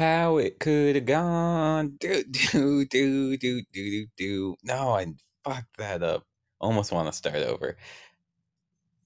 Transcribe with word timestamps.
how 0.00 0.38
it 0.38 0.58
could 0.58 0.94
have 0.94 1.04
gone. 1.04 1.94
Do 2.00 2.24
do 2.24 2.86
do 2.86 3.36
do 3.36 3.36
do 3.36 3.62
do 3.70 4.06
do. 4.16 4.56
No, 4.64 4.94
I 4.94 5.12
fucked 5.44 5.76
that 5.76 6.02
up. 6.02 6.24
Almost 6.58 6.90
want 6.90 7.08
to 7.08 7.12
start 7.12 7.36
over. 7.36 7.76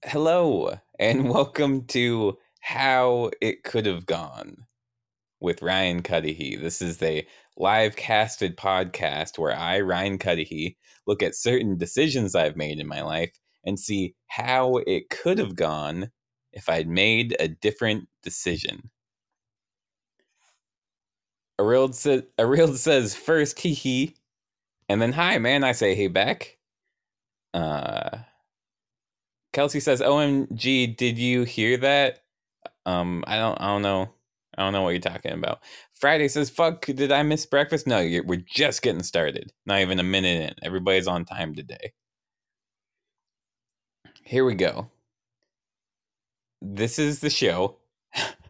Hello 0.05 0.79
and 0.97 1.29
welcome 1.33 1.83
to 1.87 2.37
How 2.61 3.29
It 3.41 3.65
Could 3.65 3.87
Have 3.87 4.05
Gone 4.05 4.55
with 5.41 5.61
Ryan 5.61 6.01
Cuddihy. 6.01 6.61
This 6.61 6.81
is 6.81 7.03
a 7.03 7.27
live 7.57 7.97
casted 7.97 8.55
podcast 8.55 9.37
where 9.37 9.53
I, 9.53 9.81
Ryan 9.81 10.17
Cuddihy, 10.17 10.77
look 11.05 11.21
at 11.21 11.35
certain 11.35 11.77
decisions 11.77 12.35
I've 12.35 12.55
made 12.55 12.79
in 12.79 12.87
my 12.87 13.01
life 13.01 13.33
and 13.65 13.77
see 13.77 14.15
how 14.27 14.77
it 14.87 15.09
could 15.09 15.39
have 15.39 15.57
gone 15.57 16.11
if 16.53 16.69
I'd 16.69 16.87
made 16.87 17.35
a 17.37 17.49
different 17.49 18.07
decision. 18.23 18.91
Arild, 21.59 21.95
sa- 21.95 22.25
Arild 22.39 22.77
says 22.77 23.15
first, 23.15 23.59
hee 23.59 23.73
hee, 23.73 24.15
and 24.89 25.01
then 25.01 25.13
hi, 25.13 25.37
man. 25.39 25.63
I 25.63 25.73
say 25.73 25.95
hey 25.95 26.07
back. 26.07 26.57
Uh, 27.53 28.19
Kelsey 29.53 29.79
says, 29.79 30.01
"OMG, 30.01 30.95
did 30.97 31.17
you 31.17 31.43
hear 31.43 31.77
that?" 31.77 32.23
Um, 32.85 33.23
I 33.27 33.37
don't, 33.37 33.59
I 33.61 33.67
don't 33.67 33.81
know, 33.83 34.09
I 34.57 34.63
don't 34.63 34.73
know 34.73 34.83
what 34.83 34.91
you're 34.91 34.99
talking 35.01 35.33
about. 35.33 35.61
Friday 35.95 36.27
says, 36.29 36.49
"Fuck, 36.49 36.85
did 36.87 37.11
I 37.11 37.23
miss 37.23 37.45
breakfast?" 37.45 37.87
No, 37.87 37.99
we're 38.25 38.43
just 38.47 38.81
getting 38.81 39.03
started. 39.03 39.53
Not 39.65 39.81
even 39.81 39.99
a 39.99 40.03
minute 40.03 40.41
in. 40.51 40.55
Everybody's 40.65 41.07
on 41.07 41.25
time 41.25 41.55
today. 41.55 41.93
Here 44.23 44.45
we 44.45 44.55
go. 44.55 44.89
This 46.61 46.99
is 46.99 47.21
the 47.21 47.29
show. 47.31 47.77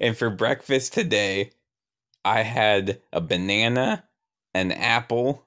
and 0.00 0.16
for 0.16 0.30
breakfast 0.30 0.92
today, 0.94 1.52
I 2.24 2.42
had 2.42 3.00
a 3.12 3.20
banana, 3.20 4.04
an 4.54 4.72
apple, 4.72 5.46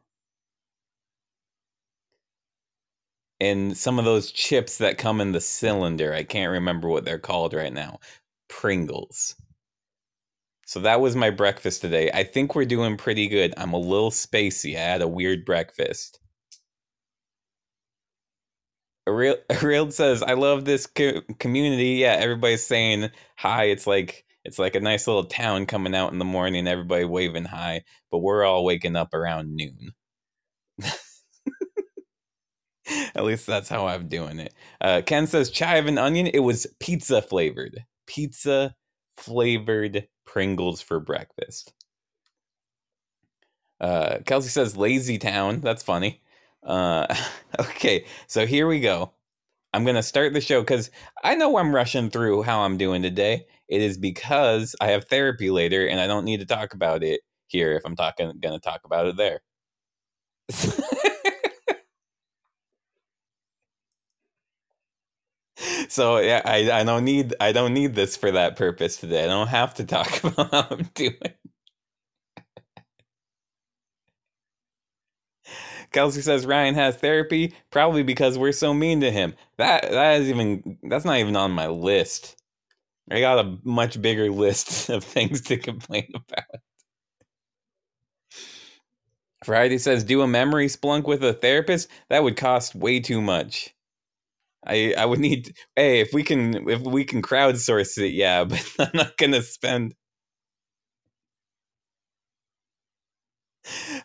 and 3.42 3.78
some 3.78 4.00
of 4.00 4.06
those 4.06 4.32
chips 4.32 4.78
that 4.78 4.98
come 4.98 5.22
in 5.22 5.32
the 5.32 5.42
cylinder. 5.42 6.14
I 6.14 6.24
can't 6.24 6.52
remember 6.52 6.90
what 6.90 7.06
they're 7.06 7.20
called 7.20 7.54
right 7.54 7.74
now. 7.74 8.00
Pringles. 8.48 9.36
So 10.66 10.80
that 10.82 11.02
was 11.02 11.16
my 11.16 11.32
breakfast 11.32 11.82
today. 11.82 12.12
I 12.14 12.24
think 12.24 12.54
we're 12.54 12.66
doing 12.66 12.96
pretty 12.96 13.28
good. 13.28 13.54
I'm 13.58 13.74
a 13.74 13.80
little 13.80 14.12
spacey. 14.12 14.76
I 14.76 14.82
had 14.82 15.02
a 15.02 15.08
weird 15.08 15.44
breakfast. 15.46 16.20
Real 19.64 19.92
says, 19.92 20.24
"I 20.24 20.34
love 20.34 20.66
this 20.66 20.86
co- 20.88 21.22
community. 21.40 21.96
Yeah, 22.02 22.16
everybody's 22.20 22.66
saying 22.66 23.10
hi. 23.38 23.66
It's 23.66 23.88
like 23.88 24.26
it's 24.46 24.60
like 24.60 24.76
a 24.76 24.80
nice 24.80 25.08
little 25.08 25.26
town 25.26 25.66
coming 25.66 25.96
out 25.96 26.12
in 26.14 26.20
the 26.20 26.26
morning. 26.26 26.68
Everybody 26.68 27.06
waving 27.06 27.46
hi, 27.46 27.84
but 28.12 28.20
we're 28.20 28.44
all 28.46 28.64
waking 28.66 28.96
up 28.96 29.14
around 29.14 29.56
noon. 29.56 29.92
At 33.16 33.24
least 33.26 33.46
that's 33.46 33.70
how 33.70 33.88
I'm 33.88 34.08
doing 34.08 34.40
it. 34.40 34.54
Uh, 34.82 35.02
Ken 35.06 35.28
says 35.28 35.50
chive 35.52 35.86
and 35.88 36.00
onion. 36.00 36.28
It 36.28 36.40
was 36.40 36.66
pizza 36.80 37.22
flavored. 37.22 37.84
Pizza 38.08 38.76
flavored 39.18 40.08
Pringles 40.26 40.82
for 40.82 41.00
breakfast. 41.00 41.74
Uh, 43.80 44.20
Kelsey 44.26 44.50
says 44.50 44.78
lazy 44.78 45.18
town. 45.18 45.62
That's 45.62 45.84
funny. 45.84 46.22
Uh, 46.64 47.08
okay, 47.60 48.06
so 48.28 48.46
here 48.46 48.68
we 48.68 48.80
go. 48.80 49.14
I'm 49.74 49.86
gonna 49.86 50.04
start 50.04 50.34
the 50.34 50.42
show 50.42 50.62
because 50.62 50.90
I 51.24 51.36
know 51.36 51.58
I'm 51.58 51.74
rushing 51.76 52.10
through 52.12 52.44
how 52.44 52.62
I'm 52.62 52.78
doing 52.78 53.02
today. 53.04 53.46
It 53.70 53.82
is 53.82 53.98
because 53.98 54.76
I 54.82 54.88
have 54.90 55.06
therapy 55.06 55.52
later, 55.52 55.88
and 55.88 56.00
I 56.02 56.08
don't 56.08 56.26
need 56.26 56.40
to 56.42 56.46
talk 56.48 56.74
about 56.74 57.04
it 57.04 57.22
here 57.48 57.74
if 57.74 57.84
I'm 57.86 57.96
talking 57.96 58.32
gonna 58.42 58.60
talk 58.60 58.82
about 58.86 59.08
it 59.08 59.18
there. 59.18 59.42
so 65.90 66.20
yeah, 66.20 66.42
I, 66.46 66.72
I 66.72 66.84
don't 66.84 67.06
need 67.06 67.34
I 67.40 67.52
don't 67.52 67.74
need 67.74 67.96
this 67.96 68.16
for 68.18 68.32
that 68.32 68.56
purpose 68.56 68.98
today. 68.98 69.24
I 69.24 69.28
don't 69.28 69.48
have 69.48 69.74
to 69.76 69.86
talk 69.86 70.24
about 70.24 70.52
how 70.52 70.68
I'm 70.72 70.90
doing. 70.96 71.16
Kelsey 75.92 76.22
says 76.22 76.46
Ryan 76.46 76.76
has 76.76 76.98
therapy, 76.98 77.54
probably 77.72 78.04
because 78.04 78.38
we're 78.38 78.52
so 78.54 78.74
mean 78.74 79.02
to 79.02 79.12
him. 79.12 79.36
That 79.58 79.84
that 79.92 80.22
is 80.22 80.30
even 80.30 80.78
that's 80.84 81.06
not 81.06 81.18
even 81.20 81.36
on 81.38 81.52
my 81.52 81.68
list. 81.68 82.38
I 83.12 83.22
got 83.22 83.46
a 83.46 83.58
much 83.64 84.02
bigger 84.02 84.32
list 84.32 84.90
of 84.92 85.04
things 85.04 85.42
to 85.44 85.58
complain 85.58 86.08
about. 86.16 86.46
Friday 89.46 89.78
says 89.80 90.04
do 90.04 90.22
a 90.22 90.28
memory 90.28 90.68
splunk 90.68 91.06
with 91.08 91.24
a 91.24 91.34
therapist. 91.34 91.90
That 92.10 92.24
would 92.24 92.38
cost 92.38 92.76
way 92.76 93.00
too 93.02 93.22
much. 93.22 93.76
I 94.66 94.94
I 94.98 95.06
would 95.06 95.20
need 95.20 95.56
hey 95.76 96.02
if 96.02 96.14
we 96.14 96.24
can 96.24 96.70
if 96.70 96.82
we 96.82 97.06
can 97.06 97.22
crowdsource 97.22 97.98
it 98.00 98.10
yeah 98.14 98.44
but 98.46 98.66
I'm 98.80 98.92
not 98.94 99.18
gonna 99.18 99.42
spend. 99.44 99.96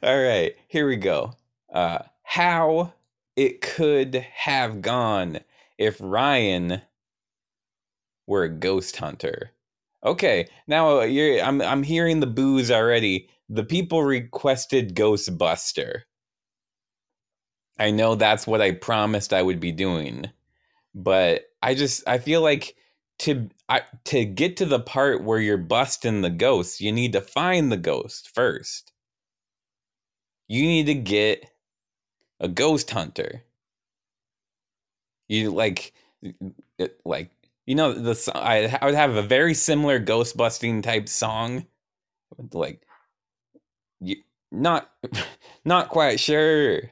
All 0.02 0.22
right 0.22 0.54
here 0.68 0.88
we 0.88 0.96
go 0.96 1.34
uh, 1.74 1.98
how 2.22 2.94
it 3.36 3.60
could 3.60 4.14
have 4.14 4.80
gone 4.80 5.40
if 5.76 5.98
Ryan 6.00 6.80
were 8.26 8.44
a 8.44 8.48
ghost 8.48 8.96
hunter. 8.96 9.50
Okay, 10.04 10.48
now 10.66 11.00
uh, 11.00 11.04
you're, 11.04 11.42
I'm 11.42 11.60
I'm 11.60 11.82
hearing 11.82 12.20
the 12.20 12.26
booze 12.26 12.70
already. 12.70 13.28
The 13.48 13.64
people 13.64 14.02
requested 14.04 14.94
Ghostbuster. 14.94 16.02
I 17.78 17.90
know 17.90 18.14
that's 18.14 18.46
what 18.46 18.60
I 18.60 18.72
promised 18.72 19.32
I 19.32 19.42
would 19.42 19.60
be 19.60 19.72
doing, 19.72 20.30
but 20.94 21.46
I 21.62 21.74
just 21.74 22.06
I 22.06 22.18
feel 22.18 22.40
like 22.40 22.76
to 23.20 23.48
I, 23.68 23.82
to 24.04 24.24
get 24.24 24.56
to 24.58 24.66
the 24.66 24.80
part 24.80 25.24
where 25.24 25.40
you're 25.40 25.56
busting 25.56 26.20
the 26.20 26.30
ghost, 26.30 26.80
you 26.80 26.92
need 26.92 27.12
to 27.14 27.20
find 27.20 27.72
the 27.72 27.76
ghost 27.76 28.30
first. 28.32 28.92
You 30.46 30.62
need 30.62 30.86
to 30.86 30.94
get 30.94 31.50
a 32.44 32.48
ghost 32.48 32.90
hunter. 32.90 33.42
You 35.28 35.50
like, 35.50 35.94
like 37.04 37.30
you 37.66 37.74
know 37.74 37.94
the 37.94 38.30
I, 38.34 38.78
I 38.80 38.84
would 38.84 38.94
have 38.94 39.16
a 39.16 39.22
very 39.22 39.54
similar 39.54 39.98
ghost 39.98 40.36
busting 40.36 40.82
type 40.82 41.08
song, 41.08 41.66
like 42.52 42.82
you 44.00 44.16
not 44.52 44.90
not 45.64 45.88
quite 45.88 46.20
sure 46.20 46.82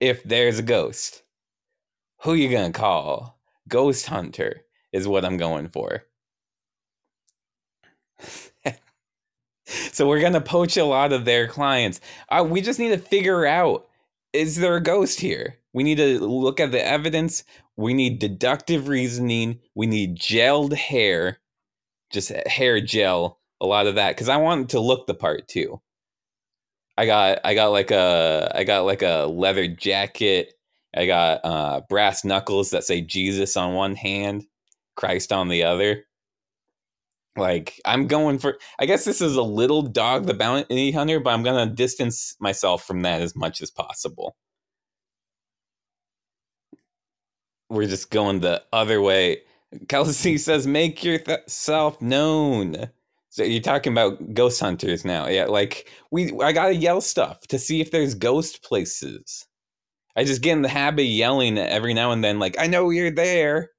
if 0.00 0.24
there's 0.24 0.58
a 0.58 0.64
ghost. 0.64 1.22
Who 2.22 2.34
you 2.34 2.50
gonna 2.50 2.72
call? 2.72 3.38
Ghost 3.68 4.06
hunter 4.06 4.62
is 4.92 5.06
what 5.06 5.24
I'm 5.24 5.36
going 5.36 5.68
for. 5.68 6.02
so 9.64 10.08
we're 10.08 10.20
gonna 10.20 10.40
poach 10.40 10.76
a 10.76 10.84
lot 10.84 11.12
of 11.12 11.24
their 11.24 11.46
clients. 11.46 12.00
Uh, 12.28 12.44
we 12.48 12.60
just 12.60 12.80
need 12.80 12.88
to 12.88 12.98
figure 12.98 13.46
out 13.46 13.87
is 14.32 14.56
there 14.56 14.76
a 14.76 14.82
ghost 14.82 15.20
here? 15.20 15.58
We 15.72 15.82
need 15.84 15.96
to 15.96 16.20
look 16.20 16.60
at 16.60 16.72
the 16.72 16.84
evidence. 16.84 17.44
We 17.76 17.94
need 17.94 18.18
deductive 18.18 18.88
reasoning. 18.88 19.60
We 19.74 19.86
need 19.86 20.18
gelled 20.18 20.74
hair, 20.74 21.38
just 22.12 22.30
hair 22.30 22.80
gel, 22.80 23.40
a 23.60 23.66
lot 23.66 23.86
of 23.86 23.96
that 23.96 24.10
because 24.16 24.28
I 24.28 24.36
want 24.38 24.70
to 24.70 24.80
look 24.80 25.06
the 25.06 25.14
part 25.14 25.48
too. 25.48 25.80
I 26.96 27.06
got 27.06 27.40
I 27.44 27.54
got 27.54 27.68
like 27.68 27.90
a 27.90 28.52
I 28.54 28.64
got 28.64 28.84
like 28.84 29.02
a 29.02 29.26
leather 29.26 29.68
jacket. 29.68 30.54
I 30.96 31.06
got 31.06 31.40
uh, 31.44 31.80
brass 31.88 32.24
knuckles 32.24 32.70
that 32.70 32.84
say 32.84 33.00
Jesus 33.02 33.56
on 33.56 33.74
one 33.74 33.94
hand, 33.96 34.44
Christ 34.96 35.32
on 35.32 35.48
the 35.48 35.64
other. 35.64 36.04
Like 37.38 37.80
I'm 37.86 38.08
going 38.08 38.38
for 38.38 38.58
I 38.80 38.86
guess 38.86 39.04
this 39.04 39.20
is 39.22 39.36
a 39.36 39.42
little 39.42 39.82
dog 39.82 40.26
the 40.26 40.34
bounty 40.34 40.92
hunter, 40.92 41.20
but 41.20 41.30
I'm 41.32 41.44
gonna 41.44 41.66
distance 41.66 42.36
myself 42.40 42.84
from 42.86 43.02
that 43.02 43.22
as 43.22 43.36
much 43.36 43.62
as 43.62 43.70
possible. 43.70 44.36
We're 47.70 47.86
just 47.86 48.10
going 48.10 48.40
the 48.40 48.62
other 48.72 49.02
way. 49.02 49.42
Kelsey 49.88 50.38
says, 50.40 50.66
"Make 50.66 51.04
yourself 51.04 52.00
known." 52.02 52.90
So 53.30 53.44
you're 53.44 53.62
talking 53.62 53.92
about 53.92 54.34
ghost 54.34 54.60
hunters 54.60 55.04
now, 55.04 55.28
yeah? 55.28 55.46
Like 55.46 55.90
we, 56.10 56.32
I 56.42 56.52
gotta 56.52 56.74
yell 56.74 57.00
stuff 57.00 57.40
to 57.48 57.58
see 57.58 57.80
if 57.80 57.90
there's 57.90 58.14
ghost 58.14 58.62
places. 58.64 59.46
I 60.16 60.24
just 60.24 60.42
get 60.42 60.52
in 60.54 60.62
the 60.62 60.68
habit 60.68 61.02
of 61.02 61.08
yelling 61.08 61.58
every 61.58 61.94
now 61.94 62.12
and 62.12 62.24
then, 62.24 62.38
like 62.40 62.56
I 62.58 62.66
know 62.68 62.90
you're 62.90 63.10
there 63.12 63.70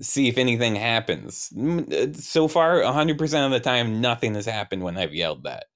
see 0.00 0.28
if 0.28 0.38
anything 0.38 0.76
happens. 0.76 1.52
Uh, 1.56 2.12
so 2.14 2.48
far, 2.48 2.80
100% 2.80 3.46
of 3.46 3.52
the 3.52 3.60
time, 3.60 4.00
nothing 4.00 4.34
has 4.34 4.46
happened 4.46 4.82
when 4.82 4.96
I've 4.96 5.14
yelled 5.14 5.44
that. 5.44 5.66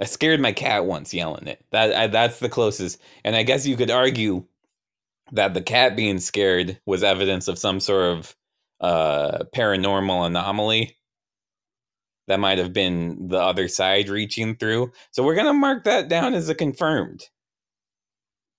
I 0.00 0.06
scared 0.06 0.40
my 0.40 0.52
cat 0.52 0.86
once 0.86 1.12
yelling 1.12 1.46
it. 1.46 1.64
That 1.72 1.94
I, 1.94 2.06
that's 2.06 2.38
the 2.38 2.48
closest. 2.48 3.00
And 3.24 3.36
I 3.36 3.42
guess 3.42 3.66
you 3.66 3.76
could 3.76 3.90
argue 3.90 4.44
that 5.32 5.54
the 5.54 5.62
cat 5.62 5.94
being 5.96 6.18
scared 6.18 6.80
was 6.86 7.04
evidence 7.04 7.48
of 7.48 7.58
some 7.58 7.80
sort 7.80 8.04
of 8.04 8.36
uh, 8.80 9.44
paranormal 9.54 10.26
anomaly. 10.26 10.96
That 12.28 12.40
might 12.40 12.58
have 12.58 12.72
been 12.72 13.28
the 13.28 13.38
other 13.38 13.68
side 13.68 14.08
reaching 14.08 14.56
through. 14.56 14.92
So 15.10 15.22
we're 15.22 15.34
gonna 15.34 15.52
mark 15.52 15.84
that 15.84 16.08
down 16.08 16.34
as 16.34 16.48
a 16.48 16.54
confirmed. 16.54 17.28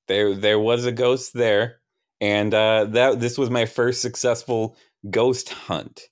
There, 0.07 0.35
there 0.35 0.59
was 0.59 0.85
a 0.85 0.91
ghost 0.91 1.33
there, 1.33 1.80
and 2.21 2.53
uh, 2.53 2.85
that 2.85 3.19
this 3.19 3.37
was 3.37 3.49
my 3.49 3.65
first 3.65 4.01
successful 4.01 4.77
ghost 5.09 5.49
hunt. 5.49 6.07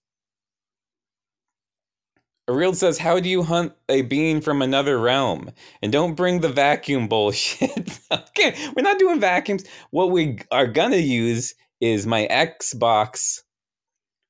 Ariel 2.50 2.74
says, 2.74 2.98
How 2.98 3.20
do 3.20 3.30
you 3.30 3.44
hunt 3.44 3.74
a 3.90 4.02
being 4.02 4.42
from 4.42 4.62
another 4.64 4.98
realm? 4.98 5.52
And 5.84 5.92
don't 5.92 6.16
bring 6.16 6.42
the 6.42 6.50
vacuum 6.50 7.08
bullshit. 7.08 8.00
okay, 8.12 8.56
we're 8.76 8.82
not 8.84 8.98
doing 8.98 9.20
vacuums. 9.20 9.66
What 9.92 10.10
we 10.10 10.40
are 10.52 10.68
gonna 10.68 10.98
use 10.98 11.54
is 11.80 12.08
my 12.08 12.28
Xbox. 12.32 13.42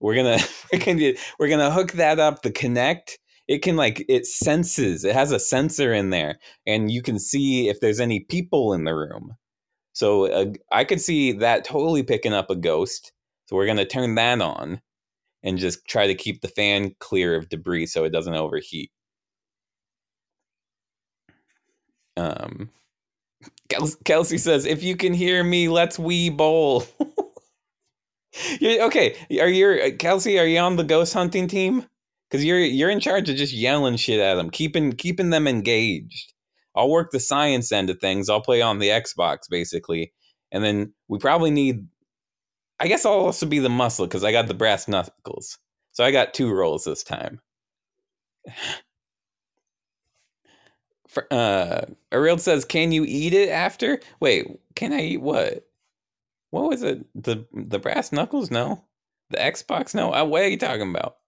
We're 0.02 0.16
gonna 0.16 0.40
we're 0.74 0.86
gonna 0.86 1.14
we're 1.40 1.50
gonna 1.50 1.72
hook 1.72 1.94
that 1.94 2.20
up, 2.20 2.42
the 2.42 2.52
Kinect. 2.52 3.12
It 3.48 3.64
can 3.64 3.78
like 3.78 4.06
it 4.10 4.28
senses, 4.28 5.04
it 5.06 5.16
has 5.16 5.32
a 5.32 5.40
sensor 5.40 5.94
in 5.94 6.12
there, 6.12 6.38
and 6.68 6.92
you 6.92 7.02
can 7.02 7.18
see 7.18 7.70
if 7.70 7.80
there's 7.80 8.00
any 8.00 8.20
people 8.20 8.74
in 8.74 8.84
the 8.84 8.94
room. 8.96 9.36
So 10.00 10.32
uh, 10.32 10.46
I 10.72 10.86
could 10.86 11.02
see 11.02 11.34
that 11.34 11.66
totally 11.66 12.04
picking 12.04 12.32
up 12.32 12.50
a 12.50 12.56
ghost. 12.56 13.12
So 13.48 13.58
we're 13.58 13.66
gonna 13.66 13.84
turn 13.84 14.16
that 14.16 14.42
on 14.42 14.80
and 15.44 15.58
just 15.58 15.86
try 15.90 16.08
to 16.08 16.16
keep 16.16 16.40
the 16.40 16.48
fan 16.48 16.96
clear 17.02 17.36
of 17.36 17.50
debris 17.50 17.88
so 17.88 18.06
it 18.06 18.12
doesn't 18.12 18.34
overheat. 18.34 18.92
Um, 22.16 22.70
Kelsey 24.06 24.38
says, 24.38 24.66
"If 24.66 24.84
you 24.84 24.96
can 24.96 25.14
hear 25.14 25.44
me, 25.44 25.68
let's 25.68 26.00
we 26.00 26.30
bowl." 26.30 26.86
okay, 28.64 29.18
are 29.42 29.50
you 29.50 29.68
uh, 29.68 29.98
Kelsey? 29.98 30.40
Are 30.40 30.48
you 30.48 30.60
on 30.60 30.78
the 30.78 30.86
ghost 30.86 31.14
hunting 31.14 31.50
team? 31.50 31.86
Because 32.32 32.46
you're 32.46 32.60
you're 32.60 32.90
in 32.90 33.02
charge 33.02 33.30
of 33.30 33.36
just 33.36 33.52
yelling 33.52 33.98
shit 33.98 34.22
at 34.22 34.36
them, 34.36 34.50
keeping 34.50 34.94
keeping 34.94 35.30
them 35.30 35.46
engaged. 35.46 36.32
I'll 36.76 36.90
work 36.90 37.12
the 37.12 37.20
science 37.20 37.72
end 37.72 37.90
of 37.90 38.00
things. 38.00 38.30
I'll 38.30 38.42
play 38.42 38.62
on 38.62 38.80
the 38.80 38.90
Xbox 38.90 39.50
basically, 39.50 40.14
and 40.52 40.64
then 40.64 40.94
we 41.08 41.20
probably 41.20 41.52
need 41.52 41.88
I 42.80 42.88
guess 42.88 43.06
I'll 43.06 43.14
also 43.14 43.46
be 43.46 43.60
the 43.60 43.70
muscle 43.70 44.08
because 44.08 44.24
I 44.24 44.32
got 44.32 44.48
the 44.48 44.54
brass 44.54 44.88
knuckles. 44.88 45.58
So 45.92 46.04
I 46.04 46.12
got 46.12 46.34
two 46.34 46.52
rolls 46.54 46.86
this 46.86 47.04
time. 47.04 47.42
uh, 51.32 51.82
Ariel 52.12 52.38
says, 52.38 52.66
"Can 52.66 52.92
you 52.92 53.04
eat 53.06 53.34
it 53.34 53.50
after?" 53.50 54.00
Wait, 54.22 54.48
can 54.76 54.94
I 54.94 55.02
eat 55.02 55.22
what? 55.22 55.66
What 56.52 56.70
was 56.70 56.84
it? 56.84 57.06
The 57.16 57.46
the 57.54 57.80
brass 57.80 58.12
knuckles? 58.14 58.52
No, 58.52 58.86
the 59.30 59.38
Xbox? 59.38 59.96
No. 59.96 60.14
Uh, 60.14 60.26
what 60.26 60.44
are 60.44 60.50
you 60.50 60.58
talking 60.58 60.90
about? 60.90 61.19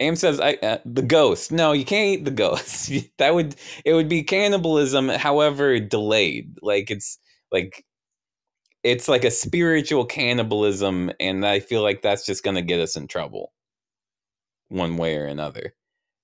Aim 0.00 0.16
says, 0.16 0.40
"I 0.40 0.54
uh, 0.54 0.78
the 0.84 1.02
ghost." 1.02 1.52
No, 1.52 1.72
you 1.72 1.84
can't 1.84 2.20
eat 2.20 2.24
the 2.24 2.30
ghost. 2.32 2.90
that 3.18 3.34
would 3.34 3.56
it 3.84 3.94
would 3.94 4.08
be 4.08 4.22
cannibalism. 4.22 5.08
However, 5.08 5.78
delayed. 5.80 6.58
Like 6.62 6.90
it's 6.90 7.18
like 7.52 7.84
it's 8.82 9.08
like 9.08 9.24
a 9.24 9.30
spiritual 9.30 10.04
cannibalism 10.04 11.10
and 11.20 11.46
i 11.46 11.60
feel 11.60 11.82
like 11.82 12.02
that's 12.02 12.24
just 12.24 12.44
to 12.44 12.62
get 12.62 12.80
us 12.80 12.96
in 12.96 13.06
trouble 13.06 13.52
one 14.68 14.96
way 14.96 15.16
or 15.16 15.26
another 15.26 15.74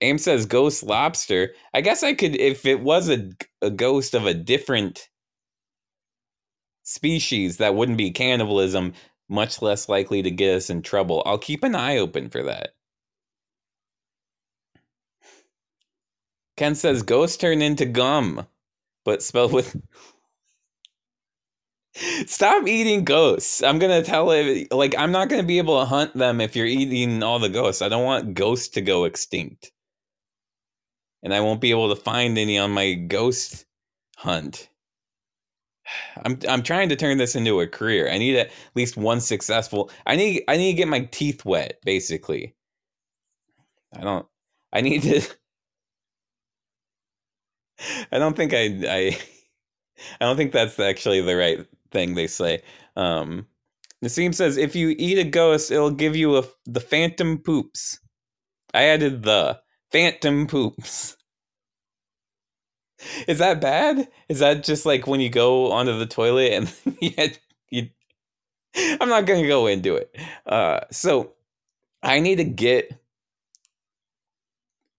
aim 0.01 0.19
says 0.19 0.47
ghost 0.47 0.83
lobster 0.83 1.53
i 1.75 1.81
guess 1.81 2.03
i 2.03 2.15
could 2.15 2.37
if 2.37 2.67
it 2.67 2.81
was 2.81 3.09
a, 3.09 3.31
a 3.63 3.71
ghost 3.71 4.15
of 4.15 4.27
a 4.27 4.35
different 4.35 5.09
species 6.83 7.59
that 7.59 7.75
wouldn't 7.75 7.99
be 7.99 8.11
cannibalism 8.11 8.93
much 9.29 9.61
less 9.61 9.89
likely 9.89 10.23
to 10.23 10.31
get 10.31 10.57
us 10.57 10.71
in 10.71 10.83
trouble 10.83 11.23
i'll 11.27 11.39
keep 11.39 11.65
an 11.65 11.75
eye 11.75 11.99
open 11.99 12.31
for 12.31 12.43
that 12.43 12.71
ken 16.57 16.75
says 16.75 17.03
ghosts 17.03 17.37
turn 17.37 17.63
into 17.63 17.87
gum 17.87 18.47
but 19.05 19.23
spelled 19.23 19.53
with 19.53 19.77
Stop 22.27 22.67
eating 22.67 23.05
ghosts. 23.05 23.63
I'm 23.63 23.79
gonna 23.79 24.03
tell 24.03 24.31
it 24.31 24.71
like 24.71 24.95
I'm 24.99 25.13
not 25.13 25.31
gonna 25.31 25.43
be 25.43 25.59
able 25.59 25.81
to 25.81 25.87
hunt 25.87 26.15
them 26.15 26.41
if 26.43 26.55
you're 26.55 26.67
eating 26.67 27.23
all 27.23 27.39
the 27.39 27.49
ghosts. 27.49 27.81
I 27.81 27.89
don't 27.89 28.05
want 28.05 28.35
ghosts 28.35 28.69
to 28.71 28.83
go 28.83 29.05
extinct. 29.05 29.73
And 31.23 31.33
I 31.33 31.41
won't 31.41 31.61
be 31.61 31.71
able 31.71 31.89
to 31.89 32.01
find 32.01 32.37
any 32.37 32.59
on 32.59 32.71
my 32.71 32.93
ghost 32.93 33.65
hunt. 34.19 34.69
I'm 36.25 36.39
I'm 36.49 36.63
trying 36.63 36.91
to 36.91 36.97
turn 36.97 37.17
this 37.17 37.35
into 37.35 37.61
a 37.61 37.67
career. 37.67 38.11
I 38.11 38.19
need 38.19 38.37
at 38.37 38.51
least 38.75 38.99
one 38.99 39.21
successful. 39.21 39.91
I 40.07 40.17
need 40.17 40.45
I 40.49 40.59
need 40.59 40.73
to 40.73 40.77
get 40.77 40.89
my 40.89 41.01
teeth 41.01 41.47
wet, 41.47 41.79
basically. 41.85 42.55
I 43.97 44.03
don't 44.03 44.27
I 44.73 44.83
need 44.83 45.03
to 45.05 45.23
I 48.13 48.19
don't 48.19 48.37
think 48.37 48.55
I 48.55 48.65
I 48.89 49.19
I 50.21 50.25
don't 50.25 50.37
think 50.37 50.53
that's 50.53 50.79
actually 50.79 51.21
the 51.21 51.37
right 51.37 51.67
thing 51.91 52.15
they 52.15 52.27
say. 52.27 52.63
Um, 52.97 53.47
Nassim 54.05 54.35
says 54.35 54.57
if 54.57 54.77
you 54.77 54.95
eat 54.99 55.19
a 55.19 55.25
ghost, 55.25 55.71
it'll 55.71 55.91
give 55.91 56.17
you 56.17 56.37
a 56.39 56.45
the 56.67 56.81
phantom 56.81 57.39
poops. 57.39 58.01
I 58.75 58.85
added 58.85 59.23
the 59.23 59.61
phantom 59.91 60.47
poops. 60.47 61.17
Is 63.29 63.39
that 63.39 63.61
bad? 63.61 64.09
Is 64.29 64.39
that 64.41 64.65
just 64.65 64.87
like 64.87 65.07
when 65.07 65.21
you 65.21 65.29
go 65.29 65.73
onto 65.73 65.99
the 65.99 66.07
toilet 66.07 66.53
and 66.53 66.75
you, 67.01 67.13
you 67.71 67.89
I'm 69.01 69.09
not 69.09 69.27
gonna 69.27 69.47
go 69.47 69.67
into 69.67 69.97
it. 69.97 70.15
Uh, 70.47 70.81
so 70.91 71.33
I 72.03 72.21
need 72.21 72.37
to 72.37 72.45
get. 72.45 72.93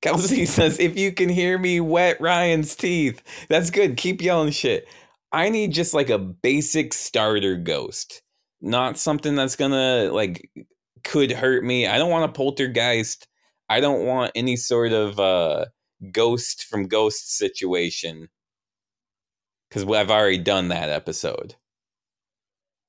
Kelsey 0.01 0.45
says, 0.47 0.79
"If 0.79 0.97
you 0.97 1.11
can 1.11 1.29
hear 1.29 1.57
me, 1.57 1.79
wet 1.79 2.19
Ryan's 2.21 2.75
teeth. 2.75 3.21
That's 3.49 3.69
good. 3.69 3.97
Keep 3.97 4.21
yelling 4.21 4.51
shit. 4.51 4.87
I 5.31 5.49
need 5.49 5.73
just 5.73 5.93
like 5.93 6.09
a 6.09 6.17
basic 6.19 6.93
starter 6.93 7.55
ghost, 7.55 8.21
not 8.61 8.97
something 8.97 9.35
that's 9.35 9.55
gonna 9.55 10.09
like 10.11 10.49
could 11.03 11.31
hurt 11.31 11.63
me. 11.63 11.87
I 11.87 11.97
don't 11.97 12.11
want 12.11 12.29
a 12.29 12.33
poltergeist. 12.33 13.27
I 13.69 13.79
don't 13.81 14.05
want 14.05 14.31
any 14.35 14.55
sort 14.55 14.93
of 14.93 15.19
uh 15.19 15.65
ghost 16.11 16.65
from 16.65 16.87
ghost 16.87 17.37
situation 17.37 18.29
because 19.69 19.83
I've 19.83 20.11
already 20.11 20.37
done 20.37 20.69
that 20.69 20.89
episode. 20.89 21.55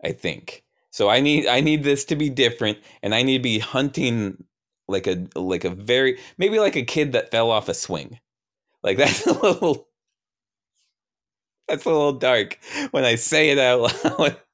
I 0.05 0.13
think 0.13 0.65
so. 0.91 1.09
I 1.09 1.21
need 1.21 1.47
I 1.47 1.61
need 1.61 1.83
this 1.85 2.05
to 2.07 2.17
be 2.17 2.31
different, 2.31 2.79
and 3.03 3.15
I 3.15 3.23
need 3.23 3.39
to 3.39 3.43
be 3.43 3.59
hunting 3.59 4.45
like 4.89 5.07
a 5.07 5.27
like 5.37 5.65
a 5.65 5.71
very 5.71 6.19
maybe 6.39 6.59
like 6.59 6.77
a 6.77 6.83
kid 6.83 7.13
that 7.13 7.31
fell 7.31 7.51
off 7.51 7.69
a 7.69 7.75
swing. 7.75 8.19
Like 8.83 8.97
that's 8.97 9.27
a 9.27 9.33
little 9.33 9.89
that's 11.69 11.85
a 11.85 11.91
little 11.91 12.15
dark 12.15 12.59
when 12.91 13.05
I 13.05 13.17
say 13.17 13.51
it 13.51 13.59
out 13.59 14.05
loud. 14.05 14.37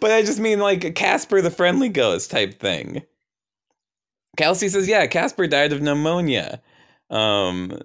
but 0.00 0.10
I 0.10 0.22
just 0.22 0.38
mean 0.38 0.60
like 0.60 0.84
a 0.84 0.92
Casper 0.92 1.40
the 1.40 1.50
Friendly 1.50 1.88
Ghost 1.88 2.30
type 2.30 2.60
thing. 2.60 3.02
Kelsey 4.36 4.68
says, 4.68 4.88
yeah, 4.88 5.06
Casper 5.06 5.46
died 5.46 5.72
of 5.72 5.80
pneumonia. 5.80 6.60
Um, 7.08 7.80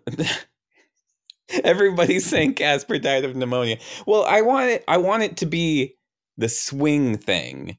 everybody's 1.64 2.26
saying 2.26 2.56
Casper 2.56 2.98
died 2.98 3.24
of 3.24 3.36
pneumonia. 3.36 3.78
Well, 4.08 4.24
I 4.24 4.42
want 4.42 4.70
it. 4.70 4.84
I 4.88 4.98
want 4.98 5.24
it 5.24 5.38
to 5.38 5.46
be 5.46 5.96
the 6.38 6.50
swing 6.50 7.18
thing 7.18 7.78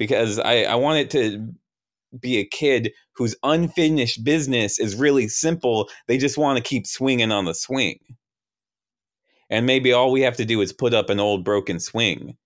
because 0.00 0.40
I 0.40 0.64
I 0.64 0.76
want 0.76 0.98
it 0.98 1.10
to 1.12 1.54
be 2.20 2.38
a 2.38 2.46
kid 2.46 2.92
whose 3.14 3.36
unfinished 3.44 4.24
business 4.24 4.80
is 4.80 4.96
really 4.96 5.28
simple. 5.28 5.88
They 6.08 6.18
just 6.18 6.38
want 6.38 6.58
to 6.58 6.64
keep 6.64 6.88
swinging 6.88 7.32
on 7.32 7.44
the 7.46 7.54
swing 7.54 8.00
and 9.50 9.66
maybe 9.66 9.92
all 9.92 10.12
we 10.12 10.22
have 10.22 10.36
to 10.36 10.44
do 10.44 10.60
is 10.60 10.72
put 10.72 10.94
up 10.94 11.10
an 11.10 11.20
old 11.20 11.44
broken 11.44 11.80
swing. 11.80 12.36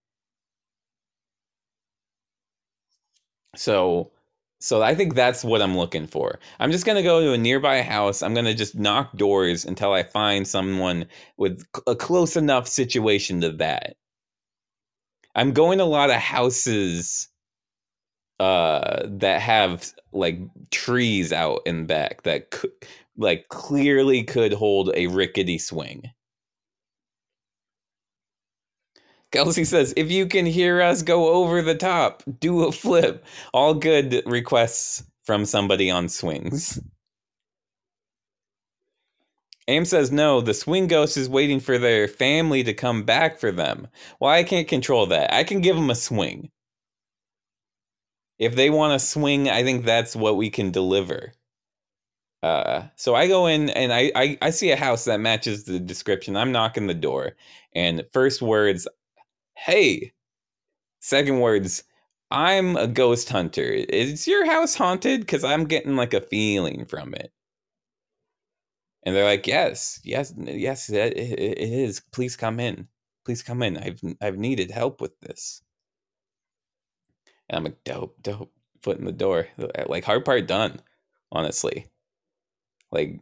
So 3.56 4.10
so 4.60 4.82
I 4.82 4.94
think 4.94 5.14
that's 5.14 5.44
what 5.44 5.60
I'm 5.62 5.76
looking 5.76 6.06
for. 6.06 6.40
I'm 6.58 6.72
just 6.72 6.86
going 6.86 6.96
to 6.96 7.02
go 7.02 7.20
to 7.20 7.32
a 7.34 7.38
nearby 7.38 7.82
house. 7.82 8.22
I'm 8.22 8.32
going 8.32 8.46
to 8.46 8.54
just 8.54 8.76
knock 8.76 9.14
doors 9.16 9.66
until 9.66 9.92
I 9.92 10.02
find 10.04 10.48
someone 10.48 11.06
with 11.36 11.62
a 11.86 11.94
close 11.94 12.34
enough 12.36 12.66
situation 12.66 13.42
to 13.42 13.52
that. 13.52 13.96
I'm 15.34 15.52
going 15.52 15.80
a 15.80 15.84
lot 15.84 16.10
of 16.10 16.16
houses 16.16 17.28
uh 18.40 19.02
that 19.06 19.40
have 19.40 19.92
like 20.12 20.38
trees 20.70 21.32
out 21.32 21.60
in 21.66 21.86
back 21.86 22.22
that 22.22 22.50
could 22.50 22.72
like 23.16 23.48
clearly 23.48 24.24
could 24.24 24.52
hold 24.52 24.90
a 24.94 25.06
rickety 25.08 25.58
swing. 25.58 26.10
Kelsey 29.32 29.64
says, 29.64 29.92
if 29.96 30.12
you 30.12 30.26
can 30.26 30.46
hear 30.46 30.80
us 30.80 31.02
go 31.02 31.28
over 31.34 31.60
the 31.60 31.74
top, 31.74 32.22
do 32.38 32.64
a 32.64 32.72
flip. 32.72 33.24
All 33.52 33.74
good 33.74 34.22
requests 34.26 35.02
from 35.24 35.44
somebody 35.44 35.90
on 35.90 36.08
swings. 36.08 36.80
Aim 39.66 39.84
says, 39.86 40.12
no, 40.12 40.40
the 40.40 40.54
swing 40.54 40.86
ghost 40.86 41.16
is 41.16 41.28
waiting 41.28 41.58
for 41.58 41.78
their 41.78 42.06
family 42.06 42.62
to 42.64 42.74
come 42.74 43.02
back 43.02 43.40
for 43.40 43.50
them. 43.50 43.88
Well, 44.20 44.30
I 44.30 44.44
can't 44.44 44.68
control 44.68 45.06
that. 45.06 45.34
I 45.34 45.42
can 45.42 45.60
give 45.62 45.74
them 45.74 45.90
a 45.90 45.96
swing. 45.96 46.50
If 48.38 48.56
they 48.56 48.70
want 48.70 48.98
to 48.98 49.06
swing, 49.06 49.48
I 49.48 49.62
think 49.62 49.84
that's 49.84 50.16
what 50.16 50.36
we 50.36 50.50
can 50.50 50.70
deliver. 50.70 51.32
Uh, 52.42 52.88
so 52.96 53.14
I 53.14 53.28
go 53.28 53.46
in 53.46 53.70
and 53.70 53.92
I, 53.92 54.12
I 54.14 54.38
I 54.42 54.50
see 54.50 54.70
a 54.70 54.76
house 54.76 55.06
that 55.06 55.20
matches 55.20 55.64
the 55.64 55.80
description. 55.80 56.36
I'm 56.36 56.52
knocking 56.52 56.86
the 56.86 56.94
door, 56.94 57.36
and 57.74 58.04
first 58.12 58.42
words, 58.42 58.88
"Hey." 59.56 60.12
Second 61.00 61.40
words, 61.40 61.84
I'm 62.30 62.76
a 62.76 62.86
ghost 62.86 63.28
hunter. 63.28 63.62
Is 63.62 64.26
your 64.26 64.46
house 64.46 64.74
haunted? 64.74 65.20
Because 65.20 65.44
I'm 65.44 65.64
getting 65.66 65.96
like 65.96 66.14
a 66.14 66.20
feeling 66.22 66.86
from 66.86 67.12
it. 67.14 67.30
And 69.04 69.14
they're 69.14 69.24
like, 69.24 69.46
yes, 69.46 70.00
yes, 70.02 70.32
yes, 70.38 70.88
it, 70.88 71.12
it 71.16 71.58
is. 71.58 72.00
Please 72.10 72.36
come 72.36 72.58
in. 72.58 72.88
Please 73.26 73.42
come 73.42 73.62
in. 73.62 73.76
I've 73.76 74.00
I've 74.22 74.38
needed 74.38 74.70
help 74.70 75.00
with 75.00 75.18
this. 75.20 75.62
And 77.48 77.58
I'm 77.58 77.64
like, 77.64 77.84
dope, 77.84 78.22
dope. 78.22 78.52
Foot 78.82 78.98
in 78.98 79.04
the 79.06 79.12
door. 79.12 79.48
Like 79.86 80.04
hard 80.04 80.24
part 80.24 80.46
done, 80.46 80.80
honestly. 81.32 81.86
Like 82.92 83.18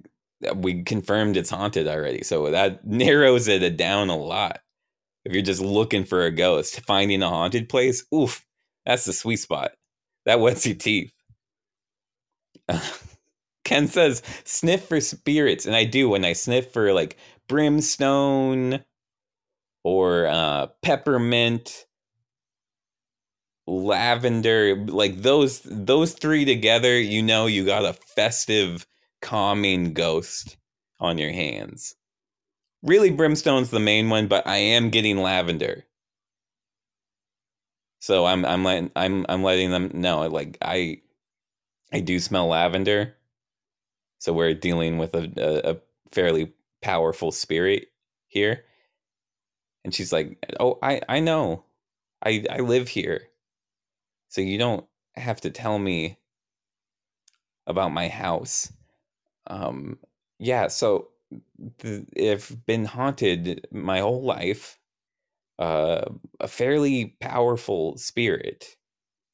we 0.57 0.83
confirmed 0.83 1.37
it's 1.37 1.51
haunted 1.51 1.87
already, 1.87 2.25
so 2.25 2.51
that 2.51 2.85
narrows 2.87 3.47
it 3.49 3.77
down 3.77 4.09
a 4.09 4.17
lot. 4.17 4.59
If 5.25 5.33
you're 5.33 5.43
just 5.43 5.61
looking 5.61 6.05
for 6.05 6.25
a 6.25 6.33
ghost, 6.33 6.81
finding 6.81 7.23
a 7.23 7.29
haunted 7.29 7.69
place, 7.69 8.05
oof, 8.13 8.45
that's 8.85 9.05
the 9.05 9.13
sweet 9.13 9.37
spot. 9.37 9.73
That 10.27 10.41
wets 10.41 10.67
your 10.67 10.75
teeth. 10.75 11.13
Ken 13.65 13.87
says, 13.87 14.23
sniff 14.45 14.87
for 14.87 15.01
spirits. 15.01 15.67
And 15.67 15.77
I 15.77 15.85
do 15.85 16.09
when 16.09 16.25
I 16.25 16.33
sniff 16.33 16.73
for 16.73 16.93
like 16.93 17.17
brimstone 17.49 18.85
or 19.85 20.27
uh, 20.27 20.69
peppermint, 20.83 21.87
lavender, 23.67 24.77
like 24.77 25.23
those 25.23 25.61
those 25.65 26.15
three 26.15 26.45
together, 26.45 26.99
you 27.01 27.23
know 27.23 27.47
you 27.47 27.65
got 27.65 27.85
a 27.85 27.93
festive, 27.93 28.87
calming 29.21 29.93
ghost 29.93 30.57
on 31.01 31.19
your 31.19 31.33
hands. 31.33 31.95
Really, 32.83 33.11
brimstone's 33.11 33.71
the 33.71 33.81
main 33.81 34.11
one, 34.11 34.27
but 34.27 34.47
I 34.47 34.57
am 34.57 34.91
getting 34.91 35.19
lavender. 35.19 35.85
So 38.01 38.27
I'm 38.27 38.45
I'm 38.45 38.65
letting 38.65 38.91
I'm 38.97 39.25
I'm 39.29 39.43
letting 39.45 39.71
them 39.71 39.91
know 39.95 40.27
like 40.29 40.59
I 40.61 41.01
I 41.93 42.01
do 42.01 42.19
smell 42.19 42.49
lavender. 42.49 43.15
So 44.19 44.33
we're 44.33 44.55
dealing 44.55 44.99
with 44.99 45.15
a, 45.15 45.33
a, 45.37 45.73
a 45.73 45.77
fairly 46.11 46.53
powerful 46.81 47.33
spirit 47.33 47.89
here. 48.29 48.65
And 49.85 49.95
she's 49.95 50.13
like, 50.13 50.39
"Oh, 50.61 50.79
I 50.83 51.01
I 51.09 51.21
know. 51.21 51.65
I 52.25 52.45
I 52.51 52.59
live 52.59 52.89
here. 52.89 53.29
So 54.33 54.43
you 54.43 54.59
don't 54.59 54.87
have 55.17 55.41
to 55.43 55.51
tell 55.51 55.79
me 55.79 56.19
about 57.67 57.93
my 57.93 58.09
house." 58.09 58.73
Um 59.49 59.99
yeah, 60.39 60.69
so 60.69 61.09
th- 61.81 62.05
if 62.17 62.55
been 62.67 62.85
haunted 62.87 63.67
my 63.73 64.01
whole 64.01 64.23
life 64.25 64.79
uh, 65.59 66.05
a 66.41 66.49
fairly 66.49 67.17
powerful 67.21 67.97
spirit 67.99 68.77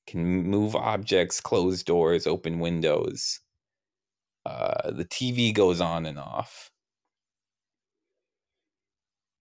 can 0.06 0.24
move 0.44 0.76
objects 0.76 1.40
close 1.40 1.82
doors 1.82 2.26
open 2.26 2.60
windows 2.60 3.40
uh, 4.46 4.90
the 4.90 5.04
tv 5.04 5.52
goes 5.54 5.80
on 5.80 6.06
and 6.06 6.18
off 6.18 6.70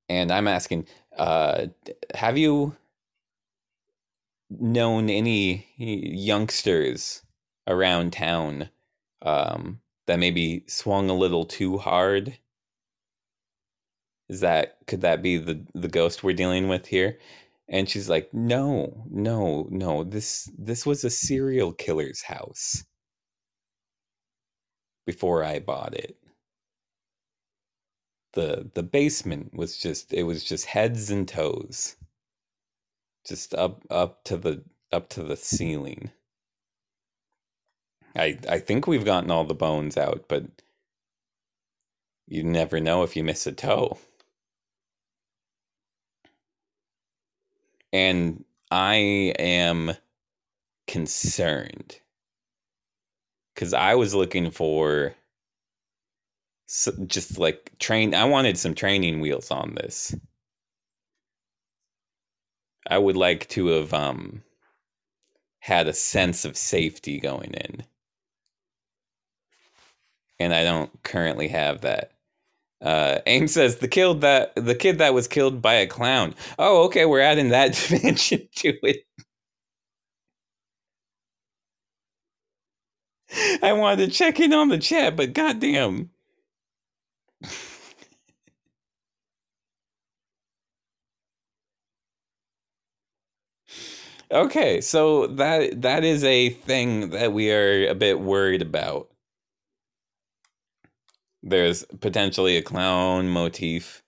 and 0.09 0.31
i'm 0.31 0.47
asking 0.47 0.87
uh, 1.17 1.67
have 2.15 2.37
you 2.37 2.75
known 4.49 5.09
any 5.09 5.67
youngsters 5.77 7.21
around 7.67 8.13
town 8.13 8.69
um, 9.21 9.81
that 10.07 10.19
maybe 10.19 10.63
swung 10.67 11.09
a 11.09 11.13
little 11.13 11.45
too 11.45 11.77
hard? 11.77 12.37
Is 14.29 14.41
that 14.41 14.77
could 14.87 15.01
that 15.01 15.21
be 15.21 15.37
the 15.37 15.65
the 15.73 15.87
ghost 15.87 16.23
we're 16.23 16.33
dealing 16.33 16.67
with 16.67 16.87
here? 16.87 17.19
And 17.69 17.89
she's 17.89 18.09
like 18.09 18.33
no 18.33 19.05
no 19.09 19.67
no 19.69 20.03
this 20.03 20.49
this 20.57 20.85
was 20.85 21.03
a 21.03 21.09
serial 21.09 21.73
killer's 21.73 22.23
house 22.23 22.83
before 25.05 25.43
i 25.43 25.59
bought 25.59 25.93
it. 25.95 26.17
The 28.33 28.69
the 28.73 28.83
basement 28.83 29.53
was 29.53 29.77
just 29.77 30.13
it 30.13 30.23
was 30.23 30.43
just 30.43 30.65
heads 30.65 31.09
and 31.09 31.27
toes 31.27 31.95
just 33.27 33.53
up 33.53 33.83
up 33.89 34.23
to 34.23 34.37
the 34.37 34.63
up 34.91 35.09
to 35.09 35.23
the 35.23 35.35
ceiling 35.35 36.11
i 38.15 38.37
i 38.49 38.59
think 38.59 38.87
we've 38.87 39.05
gotten 39.05 39.31
all 39.31 39.43
the 39.43 39.53
bones 39.53 39.97
out 39.97 40.25
but 40.27 40.45
you 42.27 42.43
never 42.43 42.79
know 42.79 43.03
if 43.03 43.15
you 43.15 43.23
miss 43.23 43.47
a 43.47 43.51
toe 43.51 43.97
and 47.93 48.43
I 48.71 49.33
am 49.39 49.93
concerned 50.87 51.99
because 53.53 53.73
I 53.73 53.95
was 53.95 54.13
looking 54.13 54.51
for 54.51 55.15
just 57.07 57.37
like 57.37 57.71
train. 57.79 58.13
I 58.13 58.25
wanted 58.25 58.57
some 58.57 58.75
training 58.75 59.19
wheels 59.21 59.51
on 59.51 59.75
this. 59.75 60.13
I 62.89 62.97
would 62.99 63.17
like 63.17 63.47
to 63.49 63.67
have 63.67 63.93
um 63.93 64.43
had 65.61 65.87
a 65.87 65.93
sense 65.93 66.45
of 66.45 66.57
safety 66.57 67.19
going 67.19 67.53
in. 67.53 67.83
And 70.39 70.53
I 70.53 70.63
don't 70.63 70.91
currently 71.03 71.49
have 71.49 71.81
that. 71.81 72.11
Uh, 72.81 73.19
Aim 73.27 73.47
says 73.47 73.77
the 73.77 73.87
killed 73.89 74.21
that 74.21 74.53
the 74.55 74.75
kid 74.75 74.99
that 74.99 75.13
was 75.13 75.27
killed 75.27 75.61
by 75.61 75.75
a 75.75 75.87
clown. 75.87 76.35
Oh, 76.59 76.85
okay, 76.85 77.05
we're 77.05 77.21
adding 77.21 77.49
that 77.49 77.73
dimension 77.89 78.47
to 78.57 78.73
it. 78.83 79.05
I 83.63 83.73
wanted 83.73 84.05
to 84.07 84.11
check 84.11 84.39
in 84.39 84.53
on 84.53 84.69
the 84.69 84.77
chat, 84.79 85.15
but 85.17 85.33
goddamn. 85.33 86.11
okay, 94.31 94.81
so 94.81 95.27
that 95.27 95.81
that 95.81 96.03
is 96.03 96.23
a 96.23 96.49
thing 96.49 97.11
that 97.11 97.33
we 97.33 97.51
are 97.51 97.87
a 97.87 97.95
bit 97.95 98.19
worried 98.19 98.61
about 98.61 99.09
there's 101.43 101.85
potentially 102.01 102.57
a 102.57 102.61
clown 102.61 103.29
motif. 103.29 104.03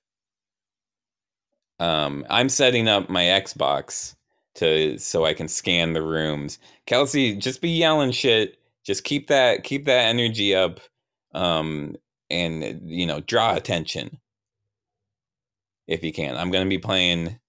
Um, 1.80 2.26
I'm 2.30 2.50
setting 2.50 2.88
up 2.88 3.10
my 3.10 3.24
Xbox 3.24 4.16
to 4.56 4.98
so 4.98 5.26
I 5.26 5.34
can 5.34 5.48
scan 5.48 5.94
the 5.94 6.02
rooms. 6.02 6.60
Kelsey, 6.86 7.36
just 7.36 7.62
be 7.62 7.70
yelling 7.70 8.12
shit. 8.12 8.58
Just 8.84 9.04
keep 9.04 9.28
that 9.28 9.64
keep 9.64 9.86
that 9.86 10.06
energy 10.06 10.56
up. 10.56 10.80
Um, 11.34 11.96
and 12.30 12.82
you 12.90 13.06
know, 13.06 13.22
draw 13.22 13.56
attention 13.56 14.20
if 15.88 16.04
you 16.04 16.12
can. 16.12 16.36
I'm 16.36 16.52
gonna 16.52 16.70
be 16.70 16.80
playing. 16.80 17.40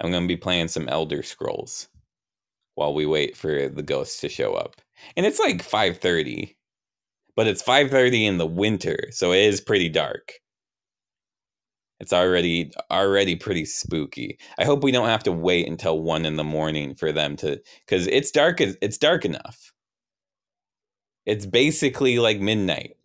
I'm 0.00 0.10
gonna 0.12 0.26
be 0.26 0.36
playing 0.36 0.68
some 0.68 0.88
Elder 0.88 1.22
Scrolls 1.22 1.88
while 2.76 2.94
we 2.94 3.06
wait 3.06 3.36
for 3.36 3.68
the 3.68 3.82
ghosts 3.82 4.20
to 4.22 4.28
show 4.30 4.54
up, 4.54 4.76
and 5.16 5.26
it's 5.26 5.40
like 5.40 5.62
five 5.62 5.98
thirty 5.98 6.56
but 7.36 7.46
it's 7.46 7.62
5:30 7.62 8.26
in 8.26 8.38
the 8.38 8.46
winter, 8.46 8.98
so 9.10 9.32
it 9.32 9.44
is 9.44 9.60
pretty 9.60 9.88
dark. 9.88 10.34
It's 12.00 12.12
already 12.14 12.72
already 12.90 13.36
pretty 13.36 13.66
spooky. 13.66 14.38
I 14.58 14.64
hope 14.64 14.82
we 14.82 14.90
don't 14.92 15.08
have 15.08 15.22
to 15.24 15.32
wait 15.32 15.68
until 15.68 16.00
1 16.00 16.24
in 16.24 16.36
the 16.36 16.44
morning 16.44 16.94
for 16.94 17.12
them 17.12 17.36
to 17.36 17.60
cuz 17.86 18.06
it's 18.06 18.30
dark 18.30 18.60
it's 18.60 18.98
dark 18.98 19.24
enough. 19.26 19.72
It's 21.26 21.46
basically 21.46 22.18
like 22.18 22.40
midnight. 22.40 22.96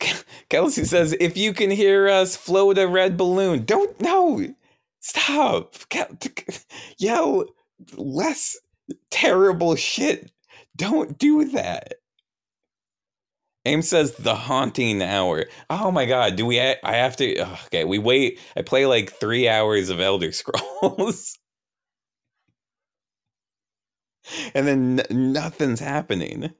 Kelsey 0.50 0.84
says, 0.84 1.14
if 1.20 1.36
you 1.36 1.52
can 1.52 1.70
hear 1.70 2.08
us, 2.08 2.36
float 2.36 2.78
a 2.78 2.88
red 2.88 3.16
balloon. 3.16 3.64
Don't, 3.64 4.00
no, 4.00 4.54
stop. 5.00 5.74
Yell 6.98 7.46
less 7.96 8.56
terrible 9.10 9.76
shit 9.76 10.30
don't 10.76 11.18
do 11.18 11.46
that. 11.46 11.94
Aim 13.64 13.82
says 13.82 14.14
the 14.16 14.34
haunting 14.34 15.02
hour. 15.02 15.46
Oh 15.70 15.90
my 15.90 16.06
god, 16.06 16.36
do 16.36 16.46
we? 16.46 16.60
I 16.60 16.76
have 16.84 17.16
to. 17.16 17.40
Okay, 17.66 17.84
we 17.84 17.98
wait. 17.98 18.38
I 18.56 18.62
play 18.62 18.86
like 18.86 19.12
three 19.12 19.48
hours 19.48 19.90
of 19.90 20.00
Elder 20.00 20.32
Scrolls, 20.34 21.38
and 24.54 24.66
then 24.66 25.00
n- 25.00 25.32
nothing's 25.32 25.80
happening. 25.80 26.52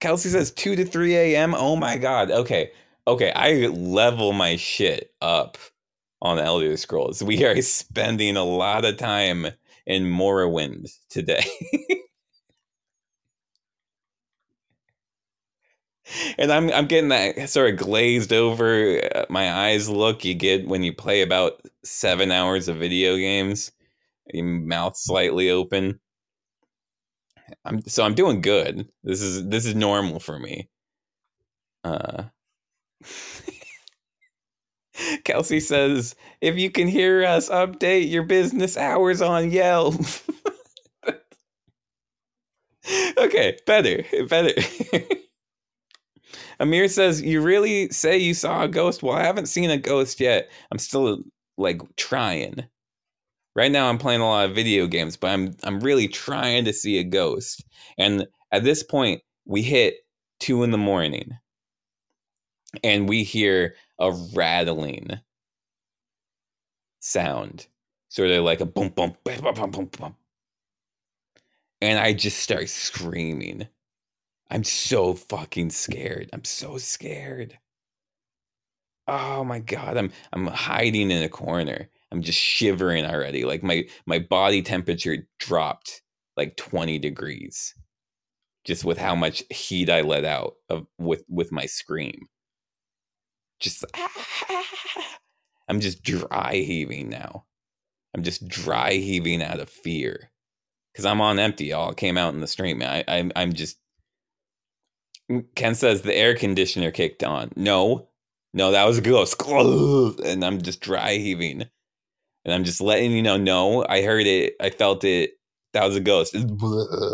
Kelsey 0.00 0.30
says 0.30 0.50
two 0.50 0.76
to 0.76 0.84
three 0.84 1.16
a.m. 1.16 1.54
Oh 1.54 1.76
my 1.76 1.98
god. 1.98 2.30
Okay, 2.30 2.70
okay. 3.06 3.32
I 3.32 3.66
level 3.68 4.32
my 4.32 4.56
shit 4.56 5.12
up 5.20 5.58
on 6.22 6.38
Elder 6.38 6.76
Scrolls. 6.76 7.22
We 7.22 7.44
are 7.44 7.60
spending 7.62 8.36
a 8.36 8.44
lot 8.44 8.84
of 8.84 8.96
time 8.96 9.46
in 9.86 10.04
Morrowind 10.04 10.90
today. 11.08 11.44
and 16.38 16.52
I'm 16.52 16.70
I'm 16.72 16.86
getting 16.86 17.10
that 17.10 17.48
sort 17.50 17.74
of 17.74 17.80
glazed 17.80 18.32
over 18.32 19.00
uh, 19.14 19.26
my 19.28 19.52
eyes 19.52 19.88
look 19.88 20.24
you 20.24 20.34
get 20.34 20.66
when 20.66 20.82
you 20.82 20.92
play 20.92 21.22
about 21.22 21.60
seven 21.84 22.30
hours 22.30 22.68
of 22.68 22.76
video 22.78 23.16
games, 23.16 23.72
your 24.32 24.44
mouth 24.44 24.96
slightly 24.96 25.50
open. 25.50 26.00
I'm 27.64 27.82
so 27.86 28.04
I'm 28.04 28.14
doing 28.14 28.40
good. 28.40 28.88
This 29.04 29.20
is 29.22 29.46
this 29.48 29.66
is 29.66 29.74
normal 29.74 30.20
for 30.20 30.38
me. 30.38 30.68
Uh 31.84 32.24
Kelsey 35.24 35.60
says, 35.60 36.14
if 36.40 36.56
you 36.56 36.70
can 36.70 36.88
hear 36.88 37.24
us, 37.24 37.48
update 37.48 38.10
your 38.10 38.22
business 38.24 38.76
hours 38.76 39.22
on 39.22 39.50
Yelp. 39.50 39.94
okay, 43.18 43.56
better, 43.66 44.04
better. 44.28 44.52
Amir 46.60 46.88
says, 46.88 47.22
You 47.22 47.40
really 47.40 47.88
say 47.90 48.18
you 48.18 48.34
saw 48.34 48.62
a 48.64 48.68
ghost? 48.68 49.02
Well, 49.02 49.16
I 49.16 49.24
haven't 49.24 49.46
seen 49.46 49.70
a 49.70 49.78
ghost 49.78 50.20
yet. 50.20 50.50
I'm 50.70 50.78
still 50.78 51.22
like 51.56 51.80
trying. 51.96 52.66
Right 53.54 53.70
now 53.72 53.88
I'm 53.88 53.98
playing 53.98 54.20
a 54.20 54.26
lot 54.28 54.48
of 54.48 54.54
video 54.54 54.86
games, 54.86 55.16
but 55.16 55.28
I'm 55.30 55.54
I'm 55.64 55.80
really 55.80 56.08
trying 56.08 56.64
to 56.66 56.72
see 56.72 56.98
a 56.98 57.04
ghost. 57.04 57.64
And 57.98 58.26
at 58.52 58.64
this 58.64 58.82
point, 58.82 59.22
we 59.44 59.62
hit 59.62 59.96
two 60.40 60.62
in 60.62 60.70
the 60.70 60.78
morning. 60.78 61.38
And 62.84 63.08
we 63.08 63.22
hear 63.24 63.74
a 63.98 64.12
rattling 64.34 65.20
sound. 67.00 67.66
Sort 68.08 68.30
of 68.30 68.44
like 68.44 68.60
a 68.60 68.66
boom 68.66 68.88
boom 68.90 69.16
boom 69.24 69.54
boom 69.54 69.70
boom 69.70 69.86
boom. 69.86 70.16
And 71.82 71.98
I 71.98 72.12
just 72.14 72.38
start 72.38 72.68
screaming. 72.70 73.68
I'm 74.50 74.64
so 74.64 75.14
fucking 75.14 75.70
scared. 75.70 76.30
I'm 76.32 76.44
so 76.44 76.78
scared. 76.78 77.58
Oh 79.06 79.44
my 79.44 79.58
god, 79.58 79.96
I'm 79.98 80.10
I'm 80.32 80.46
hiding 80.46 81.10
in 81.10 81.22
a 81.22 81.28
corner. 81.28 81.88
I'm 82.12 82.22
just 82.22 82.38
shivering 82.38 83.04
already. 83.04 83.44
Like 83.44 83.62
my 83.62 83.84
my 84.06 84.18
body 84.18 84.62
temperature 84.62 85.28
dropped 85.38 86.02
like 86.36 86.56
20 86.56 86.98
degrees 86.98 87.74
just 88.64 88.84
with 88.84 88.98
how 88.98 89.14
much 89.14 89.42
heat 89.50 89.90
I 89.90 90.02
let 90.02 90.24
out 90.24 90.54
of 90.68 90.86
with 90.98 91.24
with 91.28 91.52
my 91.52 91.66
scream. 91.66 92.26
Just 93.60 93.84
I'm 95.68 95.80
just 95.80 96.02
dry 96.02 96.54
heaving 96.54 97.08
now. 97.08 97.44
I'm 98.14 98.22
just 98.22 98.48
dry 98.48 98.92
heaving 98.92 99.42
out 99.42 99.60
of 99.60 99.70
fear 99.70 100.30
because 100.92 101.04
I'm 101.06 101.20
on 101.20 101.38
empty. 101.38 101.72
All 101.72 101.92
came 101.92 102.18
out 102.18 102.34
in 102.34 102.40
the 102.40 102.48
stream. 102.48 102.82
I, 102.82 103.04
I'm 103.06 103.32
I'm 103.36 103.52
just 103.52 103.78
Ken 105.54 105.74
says 105.74 106.02
the 106.02 106.14
air 106.14 106.34
conditioner 106.34 106.90
kicked 106.90 107.22
on. 107.22 107.52
No, 107.56 108.08
no, 108.52 108.72
that 108.72 108.84
was 108.86 108.98
a 108.98 109.02
ghost. 109.02 109.40
And 110.24 110.44
I'm 110.44 110.60
just 110.60 110.80
dry 110.80 111.14
heaving. 111.14 111.66
And 112.44 112.54
I'm 112.54 112.64
just 112.64 112.80
letting 112.80 113.12
you 113.12 113.22
know, 113.22 113.36
no, 113.36 113.84
I 113.88 114.02
heard 114.02 114.26
it. 114.26 114.54
I 114.60 114.70
felt 114.70 115.04
it. 115.04 115.32
That 115.74 115.84
was 115.86 115.96
a 115.96 116.00
ghost. 116.00 116.36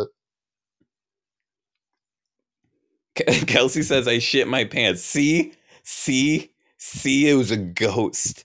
Kelsey 3.46 3.82
says 3.82 4.08
I 4.08 4.18
shit 4.18 4.48
my 4.48 4.64
pants. 4.64 5.02
See? 5.02 5.54
See? 5.84 6.52
See? 6.78 7.28
It 7.28 7.34
was 7.34 7.50
a 7.50 7.56
ghost. 7.56 8.44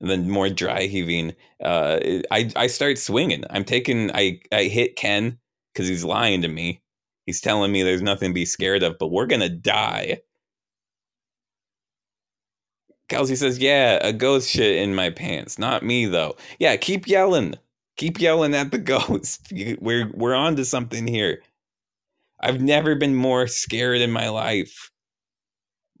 And 0.00 0.10
then 0.10 0.30
more 0.30 0.50
dry 0.50 0.84
heaving. 0.84 1.34
Uh, 1.62 1.98
I 2.30 2.50
I 2.56 2.66
start 2.68 2.98
swinging. 2.98 3.44
I'm 3.50 3.64
taking. 3.64 4.10
I 4.14 4.40
I 4.52 4.64
hit 4.64 4.96
Ken 4.96 5.38
because 5.72 5.88
he's 5.88 6.04
lying 6.04 6.42
to 6.42 6.48
me. 6.48 6.82
He's 7.26 7.40
telling 7.40 7.72
me 7.72 7.82
there's 7.82 8.02
nothing 8.02 8.30
to 8.30 8.34
be 8.34 8.44
scared 8.46 8.82
of, 8.82 8.98
but 8.98 9.08
we're 9.08 9.26
gonna 9.26 9.48
die. 9.48 10.20
Kelsey 13.08 13.36
says, 13.36 13.58
Yeah, 13.58 13.98
a 14.02 14.12
ghost 14.12 14.50
shit 14.50 14.76
in 14.76 14.94
my 14.94 15.10
pants. 15.10 15.58
Not 15.58 15.82
me 15.82 16.06
though. 16.06 16.36
Yeah, 16.58 16.76
keep 16.76 17.06
yelling. 17.06 17.54
Keep 17.96 18.20
yelling 18.20 18.54
at 18.54 18.70
the 18.72 18.78
ghost. 18.80 19.52
We're 19.80 20.10
we're 20.14 20.34
on 20.34 20.56
to 20.56 20.64
something 20.64 21.06
here. 21.06 21.42
I've 22.40 22.60
never 22.60 22.94
been 22.94 23.14
more 23.14 23.46
scared 23.46 24.00
in 24.00 24.10
my 24.10 24.28
life. 24.28 24.90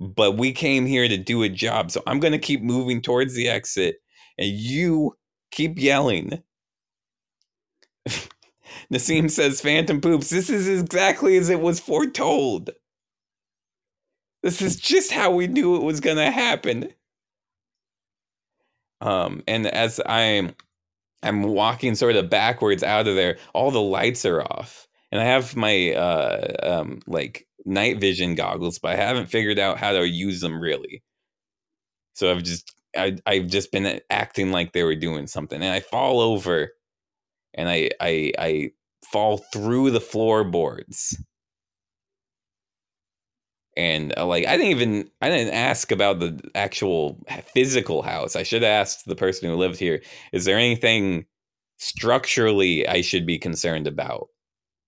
But 0.00 0.36
we 0.36 0.52
came 0.52 0.86
here 0.86 1.08
to 1.08 1.16
do 1.16 1.42
a 1.42 1.48
job. 1.48 1.90
So 1.90 2.02
I'm 2.06 2.20
gonna 2.20 2.38
keep 2.38 2.62
moving 2.62 3.02
towards 3.02 3.34
the 3.34 3.48
exit. 3.48 3.96
And 4.38 4.48
you 4.50 5.16
keep 5.52 5.78
yelling. 5.78 6.42
Nassim 8.92 9.30
says, 9.30 9.60
Phantom 9.60 10.00
poops. 10.00 10.30
This 10.30 10.50
is 10.50 10.68
exactly 10.68 11.36
as 11.36 11.48
it 11.50 11.60
was 11.60 11.80
foretold. 11.80 12.70
This 14.42 14.62
is 14.62 14.76
just 14.76 15.12
how 15.12 15.30
we 15.30 15.46
knew 15.46 15.76
it 15.76 15.82
was 15.82 16.00
going 16.00 16.16
to 16.16 16.30
happen. 16.30 16.94
Um, 19.00 19.42
and 19.46 19.66
as 19.66 20.00
I'm, 20.06 20.54
I'm 21.22 21.42
walking 21.44 21.96
sort 21.96 22.16
of 22.16 22.30
backwards 22.30 22.82
out 22.82 23.08
of 23.08 23.16
there, 23.16 23.38
all 23.54 23.70
the 23.70 23.82
lights 23.82 24.24
are 24.26 24.42
off, 24.42 24.88
and 25.12 25.20
I 25.20 25.24
have 25.24 25.56
my 25.56 25.92
uh, 25.94 26.54
um, 26.62 27.00
like 27.06 27.46
night 27.66 28.00
vision 28.00 28.34
goggles, 28.36 28.78
but 28.78 28.92
I 28.92 28.96
haven't 28.96 29.26
figured 29.28 29.58
out 29.58 29.78
how 29.78 29.92
to 29.92 30.08
use 30.08 30.40
them 30.40 30.60
really. 30.60 31.02
So 32.14 32.30
I've 32.30 32.42
just, 32.42 32.74
I, 32.96 33.16
I've 33.26 33.46
just 33.46 33.72
been 33.72 34.00
acting 34.10 34.50
like 34.50 34.72
they 34.72 34.82
were 34.82 34.94
doing 34.94 35.26
something, 35.26 35.62
and 35.62 35.72
I 35.72 35.80
fall 35.80 36.20
over 36.20 36.70
and 37.54 37.68
I 37.68 37.90
I 38.00 38.32
I 38.38 38.70
fall 39.04 39.38
through 39.52 39.92
the 39.92 40.00
floorboards. 40.00 41.16
And 43.76 44.14
uh, 44.16 44.26
like 44.26 44.46
I 44.46 44.56
didn't 44.56 44.70
even 44.72 45.10
I 45.20 45.28
didn't 45.28 45.54
ask 45.54 45.92
about 45.92 46.20
the 46.20 46.40
actual 46.54 47.18
physical 47.54 48.02
house. 48.02 48.36
I 48.36 48.42
should 48.42 48.62
have 48.62 48.70
asked 48.70 49.06
the 49.06 49.16
person 49.16 49.48
who 49.48 49.56
lived 49.56 49.78
here, 49.78 50.02
is 50.32 50.44
there 50.44 50.58
anything 50.58 51.26
structurally 51.78 52.88
I 52.88 53.02
should 53.02 53.26
be 53.26 53.38
concerned 53.38 53.86
about? 53.86 54.28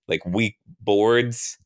Like 0.08 0.24
weak 0.26 0.56
boards? 0.80 1.58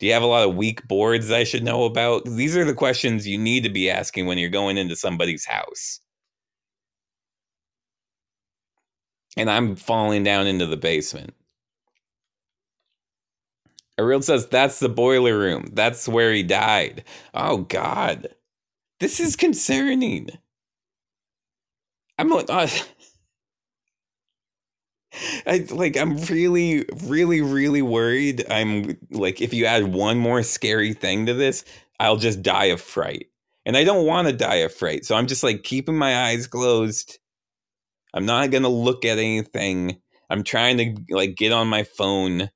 Do 0.00 0.06
you 0.06 0.12
have 0.14 0.22
a 0.22 0.26
lot 0.26 0.48
of 0.48 0.56
weak 0.56 0.86
boards 0.88 1.30
I 1.30 1.44
should 1.44 1.64
know 1.64 1.84
about? 1.84 2.24
These 2.24 2.56
are 2.56 2.64
the 2.64 2.74
questions 2.74 3.26
you 3.26 3.38
need 3.38 3.62
to 3.64 3.70
be 3.70 3.90
asking 3.90 4.26
when 4.26 4.38
you're 4.38 4.50
going 4.50 4.78
into 4.78 4.96
somebody's 4.96 5.46
house. 5.46 6.00
and 9.36 9.50
I'm 9.50 9.76
falling 9.76 10.24
down 10.24 10.46
into 10.46 10.66
the 10.66 10.76
basement. 10.76 11.34
Ariel 13.98 14.22
says 14.22 14.48
that's 14.48 14.80
the 14.80 14.88
boiler 14.88 15.38
room. 15.38 15.70
That's 15.72 16.08
where 16.08 16.32
he 16.32 16.42
died. 16.42 17.04
Oh 17.34 17.58
God, 17.58 18.28
this 19.00 19.20
is 19.20 19.36
concerning. 19.36 20.30
I'm 22.18 22.32
uh, 22.32 22.68
I 25.46 25.66
like 25.70 25.96
I'm 25.96 26.18
really, 26.24 26.86
really, 27.04 27.42
really 27.42 27.82
worried. 27.82 28.44
I'm 28.50 28.98
like, 29.10 29.40
if 29.42 29.54
you 29.54 29.66
add 29.66 29.92
one 29.94 30.18
more 30.18 30.42
scary 30.42 30.94
thing 30.94 31.26
to 31.26 31.34
this, 31.34 31.64
I'll 32.00 32.16
just 32.18 32.42
die 32.42 32.66
of 32.66 32.80
fright. 32.80 33.26
And 33.66 33.76
I 33.76 33.84
don't 33.84 34.06
want 34.06 34.28
to 34.28 34.34
die 34.34 34.56
of 34.56 34.74
fright. 34.74 35.04
So 35.06 35.16
I'm 35.16 35.26
just 35.28 35.42
like 35.44 35.62
keeping 35.64 35.96
my 35.98 36.28
eyes 36.28 36.46
closed 36.46 37.12
I'm 38.14 38.26
not 38.26 38.50
gonna 38.50 38.68
look 38.68 39.04
at 39.04 39.18
anything. 39.18 40.00
I'm 40.28 40.42
trying 40.42 40.78
to 40.78 41.14
like 41.14 41.36
get 41.36 41.52
on 41.52 41.68
my 41.68 41.84
phone, 41.84 42.50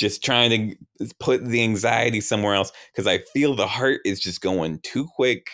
just 0.00 0.24
trying 0.24 0.76
to 1.00 1.08
put 1.20 1.44
the 1.46 1.62
anxiety 1.64 2.22
somewhere 2.22 2.56
else 2.56 2.72
because 2.92 3.08
I 3.08 3.20
feel 3.34 3.56
the 3.56 3.68
heart 3.68 4.02
is 4.06 4.20
just 4.20 4.42
going 4.42 4.80
too 4.80 5.08
quick. 5.16 5.48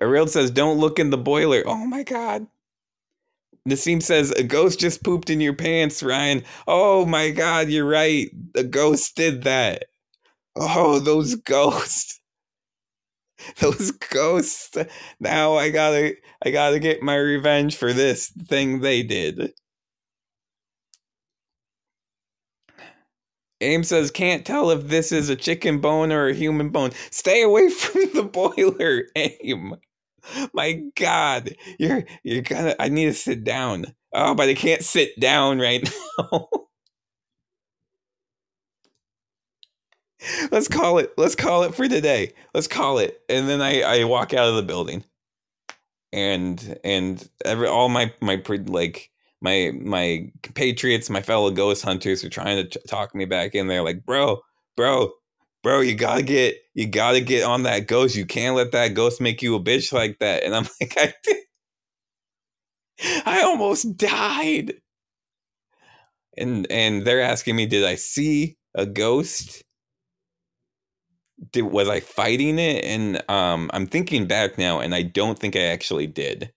Ariel 0.00 0.28
says, 0.28 0.50
"Don't 0.50 0.78
look 0.78 0.98
in 0.98 1.10
the 1.10 1.18
boiler." 1.18 1.64
Oh 1.66 1.86
my 1.86 2.04
god. 2.04 2.46
Nassim 3.68 4.02
says, 4.02 4.32
"A 4.32 4.44
ghost 4.44 4.80
just 4.80 5.04
pooped 5.04 5.30
in 5.30 5.40
your 5.40 5.54
pants, 5.54 6.02
Ryan." 6.02 6.44
Oh 6.68 7.06
my 7.06 7.30
god, 7.30 7.68
you're 7.70 7.88
right. 7.88 8.30
The 8.54 8.64
ghost 8.64 9.16
did 9.16 9.44
that. 9.44 9.86
Oh, 10.56 11.00
those 11.00 11.36
ghosts. 11.36 12.20
those 13.60 13.90
ghosts. 13.92 14.76
Now 15.20 15.54
I 15.56 15.70
gotta 15.70 16.14
I 16.44 16.50
gotta 16.50 16.78
get 16.78 17.02
my 17.02 17.16
revenge 17.16 17.76
for 17.76 17.92
this 17.92 18.28
thing 18.48 18.80
they 18.80 19.02
did. 19.02 19.52
Aim 23.64 23.84
says 23.84 24.10
can't 24.12 24.46
tell 24.46 24.70
if 24.70 24.88
this 24.88 25.12
is 25.12 25.30
a 25.30 25.36
chicken 25.36 25.80
bone 25.80 26.12
or 26.12 26.28
a 26.28 26.34
human 26.34 26.70
bone. 26.70 26.92
Stay 27.10 27.42
away 27.42 27.70
from 27.70 28.02
the 28.14 28.24
boiler, 28.24 29.04
Aim. 29.16 29.76
My 30.54 30.82
God, 30.96 31.56
you're 31.78 32.04
you're 32.24 32.42
gonna. 32.42 32.76
I 32.80 32.88
need 32.88 33.06
to 33.06 33.14
sit 33.14 33.44
down. 33.44 33.86
Oh, 34.14 34.34
but 34.34 34.48
I 34.48 34.54
can't 34.54 34.84
sit 34.84 35.18
down 35.20 35.60
right 35.60 35.88
now. 36.32 36.48
let's 40.52 40.68
call 40.68 40.98
it. 40.98 41.12
Let's 41.18 41.36
call 41.36 41.64
it 41.64 41.74
for 41.74 41.88
today. 41.88 42.32
Let's 42.54 42.68
call 42.68 42.98
it. 42.98 43.20
And 43.28 43.48
then 43.48 43.62
I 43.62 43.82
I 43.82 44.04
walk 44.04 44.34
out 44.34 44.48
of 44.48 44.56
the 44.56 44.62
building, 44.62 45.04
and 46.12 46.78
and 46.84 47.28
every 47.44 47.68
all 47.68 47.88
my 47.88 48.12
my 48.20 48.42
like 48.66 49.10
my 49.44 49.72
my 49.80 50.32
compatriots, 50.42 51.10
my 51.10 51.22
fellow 51.22 51.52
ghost 51.52 51.84
hunters 51.84 52.24
are 52.24 52.30
trying 52.30 52.68
to 52.68 52.80
talk 52.88 53.14
me 53.14 53.26
back 53.26 53.54
in 53.54 53.68
there. 53.68 53.84
Like, 53.84 54.06
bro, 54.06 54.40
bro, 54.76 55.12
bro, 55.62 55.82
you 55.82 55.94
gotta 55.96 56.24
get 56.24 56.56
you 56.74 56.88
gotta 56.88 57.20
get 57.22 57.44
on 57.44 57.64
that 57.64 57.88
ghost. 57.88 58.16
You 58.16 58.26
can't 58.26 58.56
let 58.56 58.72
that 58.72 58.94
ghost 58.94 59.20
make 59.22 59.42
you 59.42 59.56
a 59.56 59.60
bitch 59.62 59.92
like 59.92 60.18
that. 60.20 60.44
And 60.44 60.56
I'm 60.56 60.64
like, 60.82 60.94
I 60.98 61.14
I 63.26 63.42
almost 63.42 63.96
died. 63.96 64.74
And 66.38 66.66
and 66.70 67.04
they're 67.06 67.22
asking 67.22 67.56
me, 67.56 67.66
did 67.66 67.84
I 67.84 67.96
see 67.96 68.56
a 68.74 68.86
ghost? 68.86 69.62
Did 71.52 71.62
was 71.64 71.88
I 71.88 72.00
fighting 72.00 72.58
it? 72.58 72.84
And 72.84 73.22
um 73.30 73.70
I'm 73.74 73.86
thinking 73.86 74.26
back 74.26 74.58
now, 74.58 74.80
and 74.80 74.94
I 74.94 75.02
don't 75.02 75.38
think 75.38 75.56
I 75.56 75.60
actually 75.62 76.06
did. 76.06 76.52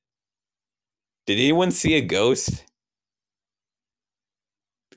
Did 1.28 1.40
anyone 1.40 1.72
see 1.72 1.96
a 1.96 2.02
ghost? 2.02 2.66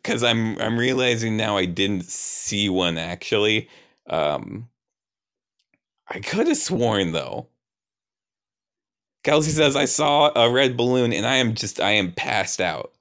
Because 0.03 0.23
I'm 0.25 0.59
I'm 0.61 0.79
realizing 0.79 1.37
now 1.37 1.57
I 1.57 1.67
didn't 1.67 2.05
see 2.07 2.69
one 2.69 2.99
actually. 2.99 3.69
Um 4.09 4.69
I 6.09 6.21
could 6.21 6.49
have 6.49 6.57
sworn 6.59 7.13
though. 7.13 7.49
Kelsey 9.25 9.53
says 9.53 9.77
I 9.77 9.87
saw 9.87 10.33
a 10.37 10.51
red 10.51 10.77
balloon 10.77 11.13
and 11.13 11.27
I 11.27 11.37
am 11.37 11.55
just 11.55 11.81
I 11.81 11.93
am 11.93 12.13
passed 12.13 12.61
out. 12.61 12.93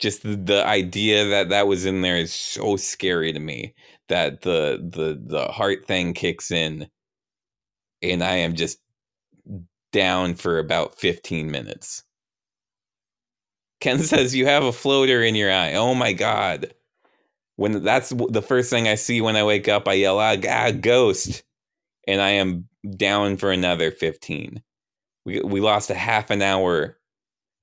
Just 0.00 0.22
the, 0.24 0.36
the 0.36 0.66
idea 0.66 1.26
that 1.26 1.50
that 1.50 1.68
was 1.68 1.86
in 1.86 2.02
there 2.02 2.16
is 2.18 2.34
so 2.34 2.76
scary 2.76 3.32
to 3.32 3.40
me 3.40 3.74
that 4.08 4.42
the 4.42 4.78
the 4.82 5.20
the 5.24 5.46
heart 5.52 5.86
thing 5.86 6.14
kicks 6.14 6.50
in 6.50 6.88
and 8.02 8.24
I 8.24 8.36
am 8.36 8.54
just 8.54 8.78
down 9.92 10.36
for 10.36 10.58
about 10.60 10.98
15 10.98 11.50
minutes. 11.50 12.04
Ken 13.80 13.98
says 14.02 14.34
you 14.34 14.46
have 14.46 14.64
a 14.64 14.72
floater 14.72 15.22
in 15.22 15.34
your 15.34 15.52
eye. 15.52 15.74
Oh 15.74 15.94
my 15.94 16.12
god. 16.12 16.74
When 17.56 17.84
that's 17.84 18.10
the 18.10 18.42
first 18.42 18.70
thing 18.70 18.88
I 18.88 18.96
see 18.96 19.20
when 19.20 19.36
I 19.36 19.44
wake 19.44 19.68
up, 19.68 19.88
I 19.88 19.94
yell, 19.94 20.18
"Ah, 20.20 20.36
ah 20.48 20.72
ghost!" 20.72 21.44
and 22.08 22.20
I 22.22 22.30
am 22.32 22.68
down 22.98 23.36
for 23.38 23.52
another 23.52 23.90
15 23.92 24.62
we 25.26 25.40
we 25.42 25.60
lost 25.60 25.90
a 25.90 25.94
half 25.96 26.30
an 26.30 26.42
hour 26.42 26.98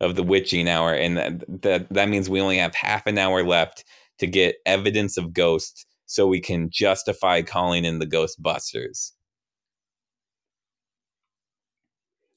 of 0.02 0.16
the 0.16 0.24
witching 0.24 0.68
hour, 0.70 0.94
and 0.94 1.18
that 1.18 1.62
that, 1.64 1.90
that 1.94 2.10
means 2.10 2.30
we 2.30 2.42
only 2.42 2.58
have 2.58 2.76
half 2.76 3.08
an 3.08 3.18
hour 3.18 3.44
left 3.44 3.86
to 4.20 4.28
get 4.28 4.58
evidence 4.66 5.18
of 5.18 5.34
ghosts, 5.34 5.86
so 6.08 6.28
we 6.28 6.42
can 6.42 6.70
justify 6.72 7.42
calling 7.44 7.86
in 7.86 8.00
the 8.00 8.08
Ghostbusters. 8.08 9.12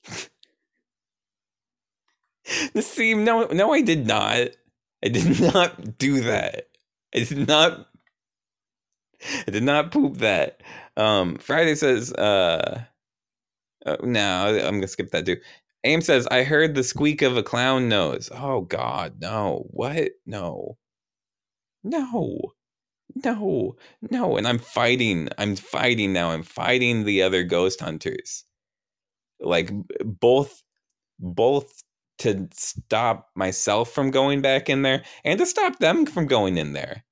the 2.74 2.82
seam 2.82 3.24
no 3.24 3.46
no 3.46 3.72
I 3.72 3.82
did 3.82 4.06
not. 4.06 4.48
I 5.04 5.09
did 5.09 5.40
not 5.54 5.98
do 5.98 6.20
that. 6.22 6.68
I 7.14 7.20
did 7.24 7.48
not 7.48 7.88
I 9.46 9.50
did 9.50 9.64
not 9.64 9.92
poop 9.92 10.18
that. 10.18 10.62
Um 10.96 11.37
Friday 11.38 11.74
says 11.74 12.12
uh 12.14 12.85
uh, 13.87 13.96
no, 14.02 14.59
I'm 14.66 14.74
gonna 14.76 14.88
skip 14.88 15.11
that 15.12 15.26
too. 15.26 15.38
Aim 15.85 16.00
says, 16.00 16.26
"I 16.28 16.42
heard 16.42 16.74
the 16.74 16.82
squeak 16.82 17.22
of 17.22 17.37
a 17.37 17.42
clown 17.42 17.88
nose." 17.88 18.30
Oh 18.35 18.62
God, 18.62 19.20
no! 19.20 19.66
What? 19.70 20.11
No, 20.26 20.76
no, 21.85 22.52
no, 23.24 23.76
no! 24.11 24.37
And 24.37 24.48
I'm 24.48 24.59
fighting. 24.59 25.28
I'm 25.38 25.56
fighting 25.56 26.12
now. 26.12 26.30
I'm 26.32 26.42
fighting 26.42 27.04
the 27.04 27.22
other 27.22 27.44
ghost 27.44 27.80
hunters. 27.80 28.44
Like 29.40 29.70
both, 30.04 30.62
both 31.20 31.82
to 32.18 32.48
stop 32.52 33.29
myself 33.35 33.92
from 33.92 34.11
going 34.11 34.40
back 34.40 34.68
in 34.68 34.83
there 34.83 35.05
and 35.24 35.38
to 35.38 35.46
stop 35.46 35.79
them 35.79 36.07
from 36.07 36.26
going 36.26 36.57
in 36.57 36.72
there. 36.72 37.05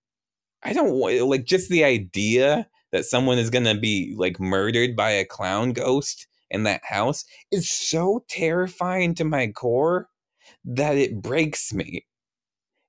I 0.62 0.72
don't 0.72 0.98
like 0.98 1.44
just 1.44 1.68
the 1.68 1.84
idea 1.84 2.68
that 2.92 3.04
someone 3.04 3.38
is 3.38 3.50
gonna 3.50 3.78
be 3.78 4.14
like 4.16 4.40
murdered 4.40 4.96
by 4.96 5.10
a 5.10 5.24
clown 5.24 5.72
ghost 5.72 6.26
in 6.50 6.62
that 6.62 6.84
house 6.84 7.24
is 7.50 7.70
so 7.70 8.24
terrifying 8.28 9.14
to 9.16 9.24
my 9.24 9.48
core 9.48 10.08
that 10.64 10.96
it 10.96 11.20
breaks 11.20 11.74
me. 11.74 12.06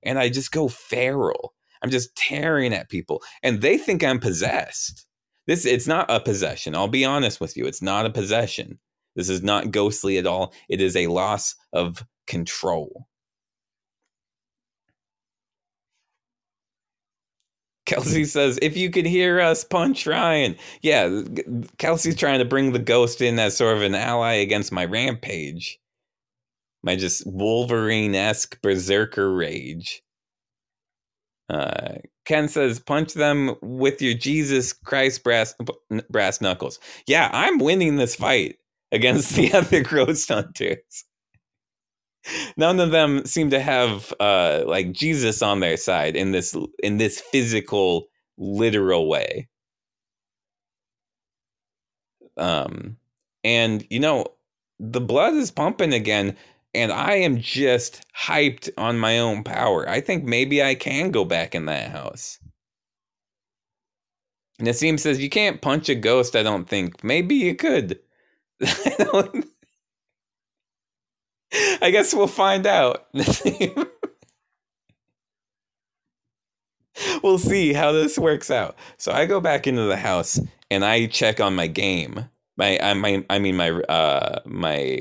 And 0.02 0.18
I 0.18 0.28
just 0.28 0.52
go 0.52 0.68
feral. 0.68 1.54
I'm 1.82 1.90
just 1.90 2.14
tearing 2.16 2.72
at 2.72 2.88
people 2.88 3.22
and 3.42 3.60
they 3.60 3.76
think 3.76 4.02
I'm 4.02 4.20
possessed. 4.20 5.06
This 5.46 5.66
it's 5.66 5.86
not 5.86 6.10
a 6.10 6.20
possession. 6.20 6.74
I'll 6.74 6.88
be 6.88 7.04
honest 7.04 7.40
with 7.40 7.56
you. 7.56 7.66
It's 7.66 7.82
not 7.82 8.06
a 8.06 8.10
possession. 8.10 8.78
This 9.16 9.28
is 9.28 9.42
not 9.42 9.72
ghostly 9.72 10.18
at 10.18 10.26
all. 10.26 10.52
It 10.68 10.80
is 10.80 10.94
a 10.94 11.08
loss 11.08 11.56
of 11.72 12.04
control. 12.26 13.08
Kelsey 17.86 18.24
says, 18.24 18.58
if 18.60 18.76
you 18.76 18.90
could 18.90 19.06
hear 19.06 19.40
us, 19.40 19.64
punch 19.64 20.06
Ryan. 20.06 20.56
Yeah, 20.82 21.22
Kelsey's 21.78 22.16
trying 22.16 22.40
to 22.40 22.44
bring 22.44 22.72
the 22.72 22.80
ghost 22.80 23.20
in 23.20 23.38
as 23.38 23.56
sort 23.56 23.76
of 23.76 23.82
an 23.82 23.94
ally 23.94 24.34
against 24.34 24.72
my 24.72 24.84
rampage. 24.84 25.78
My 26.82 26.96
just 26.96 27.26
Wolverine 27.26 28.14
esque 28.14 28.60
berserker 28.60 29.32
rage. 29.32 30.02
Uh, 31.48 31.94
Ken 32.24 32.48
says, 32.48 32.80
punch 32.80 33.14
them 33.14 33.54
with 33.62 34.02
your 34.02 34.14
Jesus 34.14 34.72
Christ 34.72 35.22
brass, 35.22 35.54
brass 36.10 36.40
knuckles. 36.40 36.80
Yeah, 37.06 37.30
I'm 37.32 37.58
winning 37.58 37.96
this 37.96 38.16
fight 38.16 38.56
against 38.92 39.34
the 39.36 39.52
other 39.52 39.82
ghost 39.82 40.28
hunters 40.28 41.04
none 42.56 42.80
of 42.80 42.90
them 42.90 43.24
seem 43.26 43.50
to 43.50 43.60
have 43.60 44.12
uh 44.20 44.62
like 44.66 44.92
Jesus 44.92 45.42
on 45.42 45.60
their 45.60 45.76
side 45.76 46.16
in 46.16 46.32
this 46.32 46.56
in 46.82 46.98
this 46.98 47.20
physical 47.20 48.06
literal 48.38 49.08
way. 49.08 49.48
Um 52.36 52.96
and 53.44 53.86
you 53.90 54.00
know 54.00 54.26
the 54.80 55.00
blood 55.00 55.34
is 55.34 55.50
pumping 55.50 55.94
again 55.94 56.36
and 56.74 56.92
I 56.92 57.14
am 57.14 57.40
just 57.40 58.04
hyped 58.18 58.68
on 58.76 58.98
my 58.98 59.18
own 59.18 59.44
power. 59.44 59.88
I 59.88 60.00
think 60.00 60.24
maybe 60.24 60.62
I 60.62 60.74
can 60.74 61.10
go 61.10 61.24
back 61.24 61.54
in 61.54 61.66
that 61.66 61.90
house. 61.90 62.38
Nassim 64.60 64.98
says 65.00 65.20
you 65.20 65.30
can't 65.30 65.62
punch 65.62 65.88
a 65.88 65.94
ghost, 65.94 66.36
I 66.36 66.42
don't 66.42 66.68
think. 66.68 67.04
Maybe 67.04 67.34
you 67.34 67.54
could. 67.54 67.98
I 71.82 71.90
guess 71.90 72.14
we'll 72.14 72.26
find 72.26 72.66
out. 72.66 73.06
we'll 77.22 77.38
see 77.38 77.72
how 77.72 77.92
this 77.92 78.18
works 78.18 78.50
out. 78.50 78.76
So 78.98 79.12
I 79.12 79.26
go 79.26 79.40
back 79.40 79.66
into 79.66 79.82
the 79.82 79.96
house 79.96 80.40
and 80.70 80.84
I 80.84 81.06
check 81.06 81.40
on 81.40 81.54
my 81.54 81.66
game. 81.66 82.28
My 82.56 82.78
I 82.80 82.94
my 82.94 83.24
I 83.28 83.38
mean 83.38 83.56
my 83.56 83.70
uh 83.70 84.40
my 84.46 85.00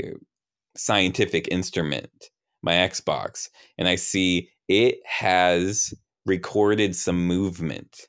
scientific 0.76 1.48
instrument, 1.50 2.30
my 2.62 2.74
Xbox, 2.74 3.50
and 3.78 3.88
I 3.88 3.96
see 3.96 4.50
it 4.68 4.98
has 5.06 5.94
recorded 6.26 6.96
some 6.96 7.26
movement 7.28 8.08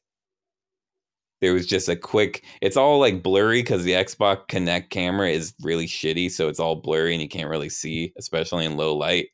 there 1.47 1.55
was 1.55 1.67
just 1.67 1.89
a 1.89 1.95
quick 1.95 2.43
it's 2.61 2.77
all 2.77 2.99
like 2.99 3.23
blurry 3.23 3.63
because 3.63 3.85
the 3.85 3.93
xbox 3.93 4.49
Kinect 4.49 4.91
camera 4.91 5.31
is 5.31 5.55
really 5.63 5.87
shitty 5.87 6.29
so 6.29 6.49
it's 6.49 6.59
all 6.59 6.75
blurry 6.75 7.13
and 7.13 7.23
you 7.23 7.29
can't 7.29 7.49
really 7.49 7.69
see 7.69 8.13
especially 8.19 8.65
in 8.65 8.77
low 8.77 8.97
light. 8.97 9.29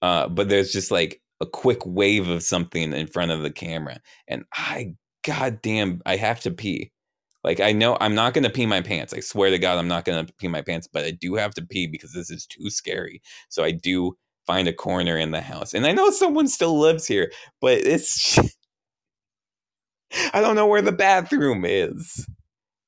Uh, 0.00 0.28
but 0.28 0.48
there's 0.48 0.72
just 0.72 0.90
like 0.90 1.20
a 1.42 1.46
quick 1.46 1.84
wave 1.84 2.28
of 2.28 2.42
something 2.42 2.94
in 2.94 3.06
front 3.06 3.32
of 3.32 3.42
the 3.42 3.50
camera 3.50 4.00
and 4.28 4.46
i 4.54 4.94
goddamn 5.26 6.00
i 6.06 6.16
have 6.16 6.40
to 6.40 6.50
pee. 6.50 6.90
Like 7.42 7.60
i 7.60 7.70
know 7.70 7.98
i'm 8.00 8.14
not 8.14 8.32
gonna 8.32 8.48
pee 8.48 8.64
my 8.64 8.80
pants 8.80 9.12
i 9.12 9.20
swear 9.20 9.50
to 9.50 9.58
god 9.58 9.76
i'm 9.76 9.88
not 9.88 10.06
gonna 10.06 10.26
pee 10.38 10.48
my 10.48 10.62
pants 10.62 10.88
but 10.90 11.04
i 11.04 11.10
do 11.10 11.34
have 11.34 11.52
to 11.56 11.62
pee 11.62 11.86
because 11.86 12.14
this 12.14 12.30
is 12.30 12.46
too 12.46 12.70
scary. 12.70 13.20
So 13.50 13.62
i 13.62 13.72
do 13.72 14.16
find 14.46 14.68
a 14.68 14.72
corner 14.72 15.18
in 15.18 15.32
the 15.32 15.42
house 15.42 15.74
and 15.74 15.84
i 15.86 15.92
know 15.92 16.10
someone 16.10 16.48
still 16.48 16.78
lives 16.78 17.06
here 17.06 17.30
but 17.60 17.76
it's 17.76 18.38
I 20.32 20.40
don't 20.40 20.56
know 20.56 20.66
where 20.66 20.82
the 20.82 20.92
bathroom 20.92 21.64
is. 21.66 22.26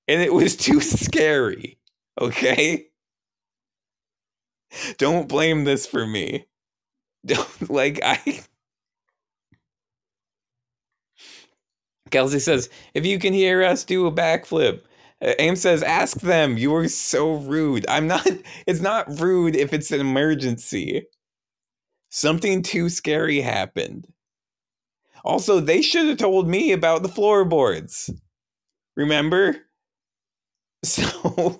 And 0.09 0.23
it 0.23 0.33
was 0.33 0.57
too 0.59 0.81
scary. 0.81 1.79
Okay? 2.21 2.87
Don't 4.99 5.29
blame 5.29 5.65
this 5.65 5.87
for 5.87 6.07
me. 6.07 6.47
Don't, 7.27 7.71
like, 7.71 8.01
I. 8.05 8.43
Kelsey 12.11 12.39
says, 12.39 12.71
if 12.95 13.07
you 13.07 13.19
can 13.19 13.33
hear 13.33 13.63
us, 13.65 13.85
do 13.85 14.07
a 14.07 14.13
backflip. 14.13 14.83
Uh, 15.23 15.33
Aim 15.39 15.57
says, 15.57 15.83
ask 15.83 16.21
them. 16.21 16.59
You 16.59 16.75
are 16.77 16.89
so 16.89 17.35
rude. 17.35 17.87
I'm 17.89 18.07
not, 18.07 18.27
it's 18.67 18.81
not 18.81 19.21
rude 19.21 19.57
if 19.57 19.73
it's 19.73 19.91
an 19.91 20.01
emergency. 20.01 21.07
Something 22.11 22.63
too 22.63 22.89
scary 22.89 23.41
happened. 23.41 24.07
Also, 25.27 25.61
they 25.61 25.83
should 25.83 26.09
have 26.09 26.19
told 26.19 26.49
me 26.49 26.73
about 26.73 27.03
the 27.03 27.11
floorboards. 27.11 28.11
Remember? 28.97 29.57
So 30.85 31.57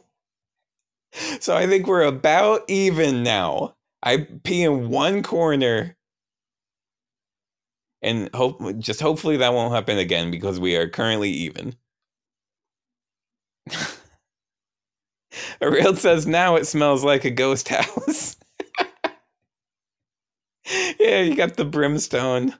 So 1.41 1.57
I 1.57 1.67
think 1.67 1.87
we're 1.87 2.03
about 2.03 2.63
even 2.69 3.23
now. 3.23 3.77
I 4.03 4.27
pee 4.45 4.63
in 4.63 4.89
one 4.91 5.23
corner. 5.23 5.97
And 8.03 8.31
hope 8.35 8.61
just 8.79 9.01
hopefully 9.01 9.39
that 9.39 9.53
won't 9.55 9.75
happen 9.75 9.99
again 9.99 10.31
because 10.31 10.61
we 10.61 10.77
are 10.77 10.89
currently 10.89 11.31
even. 11.31 11.77
Ariel 15.61 15.97
says 15.97 16.27
now 16.27 16.57
it 16.57 16.67
smells 16.67 17.05
like 17.05 17.25
a 17.25 17.31
ghost 17.31 17.69
house. 17.69 18.37
yeah, 21.01 21.21
you 21.21 21.37
got 21.37 21.57
the 21.57 21.65
brimstone. 21.65 22.55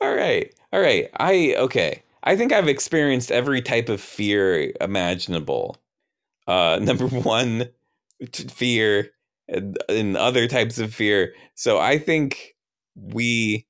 All 0.00 0.14
right. 0.14 0.52
All 0.72 0.80
right. 0.80 1.08
I 1.18 1.54
okay. 1.58 2.02
I 2.24 2.36
think 2.36 2.52
I've 2.52 2.68
experienced 2.68 3.30
every 3.30 3.62
type 3.62 3.88
of 3.88 4.00
fear 4.00 4.72
imaginable. 4.80 5.76
Uh 6.46 6.78
number 6.82 7.06
1 7.06 7.68
fear 8.32 9.10
and, 9.48 9.78
and 9.88 10.16
other 10.16 10.48
types 10.48 10.78
of 10.78 10.94
fear. 10.94 11.34
So 11.54 11.78
I 11.78 11.98
think 11.98 12.54
we 12.96 13.66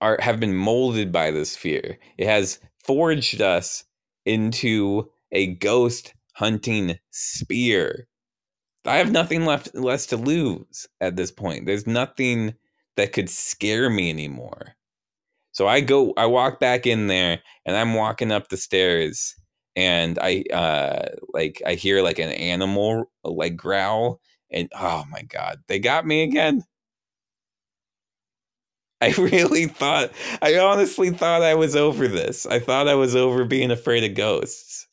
are 0.00 0.18
have 0.20 0.40
been 0.40 0.54
molded 0.54 1.12
by 1.12 1.30
this 1.30 1.56
fear. 1.56 1.98
It 2.18 2.26
has 2.26 2.58
forged 2.84 3.40
us 3.40 3.84
into 4.26 5.10
a 5.30 5.54
ghost 5.54 6.14
hunting 6.34 6.98
spear. 7.10 8.08
I 8.84 8.96
have 8.96 9.12
nothing 9.12 9.44
left 9.44 9.74
less 9.74 10.06
to 10.06 10.16
lose 10.16 10.88
at 11.00 11.16
this 11.16 11.30
point. 11.30 11.66
There's 11.66 11.86
nothing 11.86 12.54
that 12.96 13.12
could 13.12 13.30
scare 13.30 13.88
me 13.88 14.10
anymore. 14.10 14.74
So 15.52 15.66
I 15.68 15.80
go 15.80 16.14
I 16.16 16.26
walk 16.26 16.60
back 16.60 16.86
in 16.86 17.06
there 17.08 17.40
and 17.66 17.76
I'm 17.76 17.94
walking 17.94 18.32
up 18.32 18.48
the 18.48 18.56
stairs 18.56 19.34
and 19.76 20.18
I 20.20 20.44
uh 20.52 21.08
like 21.34 21.62
I 21.66 21.74
hear 21.74 22.02
like 22.02 22.18
an 22.18 22.30
animal 22.30 23.10
like 23.24 23.56
growl 23.56 24.20
and 24.50 24.70
oh 24.78 25.04
my 25.10 25.22
god, 25.22 25.58
they 25.68 25.78
got 25.78 26.06
me 26.06 26.22
again. 26.22 26.64
I 29.00 29.10
really 29.18 29.66
thought, 29.66 30.12
I 30.40 30.58
honestly 30.58 31.10
thought 31.10 31.42
I 31.42 31.54
was 31.54 31.74
over 31.76 32.08
this. 32.08 32.46
I 32.46 32.58
thought 32.58 32.88
I 32.88 32.94
was 32.94 33.16
over 33.16 33.44
being 33.44 33.70
afraid 33.70 34.04
of 34.04 34.14
ghosts. 34.16 34.86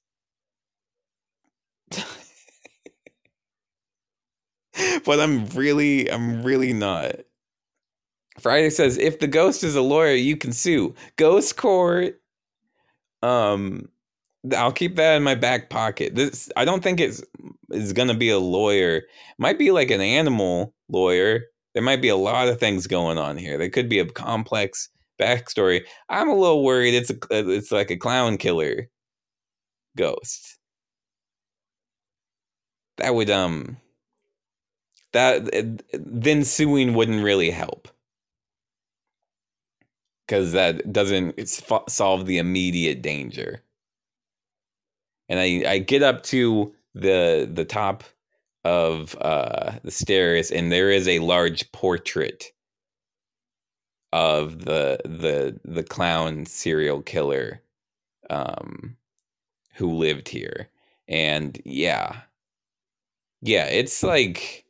but 5.06 5.20
I'm 5.20 5.46
really, 5.48 6.12
I'm 6.12 6.44
really 6.44 6.74
not. 6.74 7.16
Friday 8.42 8.70
says, 8.70 8.98
if 8.98 9.20
the 9.20 9.28
ghost 9.28 9.64
is 9.64 9.76
a 9.76 9.82
lawyer, 9.82 10.14
you 10.14 10.38
can 10.38 10.54
sue. 10.54 10.96
Ghost 11.18 11.58
court. 11.58 12.20
Um, 13.22 13.90
I'll 14.56 14.72
keep 14.72 14.96
that 14.96 15.18
in 15.18 15.24
my 15.24 15.36
back 15.36 15.70
pocket. 15.70 16.16
This 16.16 16.50
I 16.56 16.64
don't 16.64 16.82
think 16.82 17.00
it's 17.00 17.22
is 17.72 17.92
gonna 17.94 18.14
be 18.14 18.30
a 18.30 18.40
lawyer. 18.40 19.04
Might 19.38 19.60
be 19.60 19.72
like 19.72 19.92
an 19.92 20.02
animal 20.02 20.74
lawyer 20.88 21.42
there 21.74 21.84
might 21.84 22.02
be 22.02 22.10
a 22.10 22.16
lot 22.16 22.48
of 22.48 22.60
things 22.60 22.88
going 22.88 23.18
on 23.18 23.38
here. 23.38 23.58
There 23.58 23.70
could 23.70 23.90
be 23.90 24.00
a 24.00 24.06
complex 24.06 24.90
backstory. 25.20 25.86
I'm 26.10 26.30
a 26.30 26.36
little 26.36 26.64
worried 26.64 26.94
it's 26.94 27.10
a 27.10 27.18
it's 27.30 27.72
like 27.72 27.92
a 27.92 27.98
clown 27.98 28.38
killer 28.38 28.90
ghost. 29.98 30.58
That 32.98 33.16
would 33.16 33.30
um 33.30 33.78
that 35.14 35.76
then 35.94 36.44
suing 36.44 36.94
wouldn't 36.94 37.24
really 37.24 37.52
help 37.52 37.88
because 40.30 40.52
that 40.52 40.94
doesn't 40.94 41.50
solve 41.90 42.28
the 42.28 42.38
immediate 42.38 43.02
danger. 43.02 43.64
And 45.28 45.40
I 45.40 45.64
I 45.68 45.80
get 45.80 46.04
up 46.04 46.22
to 46.26 46.72
the 46.94 47.50
the 47.52 47.66
top 47.66 48.04
of 48.64 49.16
uh, 49.22 49.74
the 49.84 49.92
stairs, 49.92 50.52
and 50.52 50.72
there 50.72 50.92
is 50.92 51.08
a 51.08 51.20
large 51.20 51.72
portrait 51.72 52.52
of 54.14 54.66
the 54.66 55.00
the 55.04 55.60
the 55.66 55.84
clown 55.84 56.46
serial 56.46 57.02
killer 57.02 57.62
um, 58.30 58.96
who 59.74 59.96
lived 59.96 60.30
here. 60.30 60.70
And 61.08 61.60
yeah, 61.66 62.22
yeah, 63.42 63.66
it's 63.66 64.04
like 64.04 64.66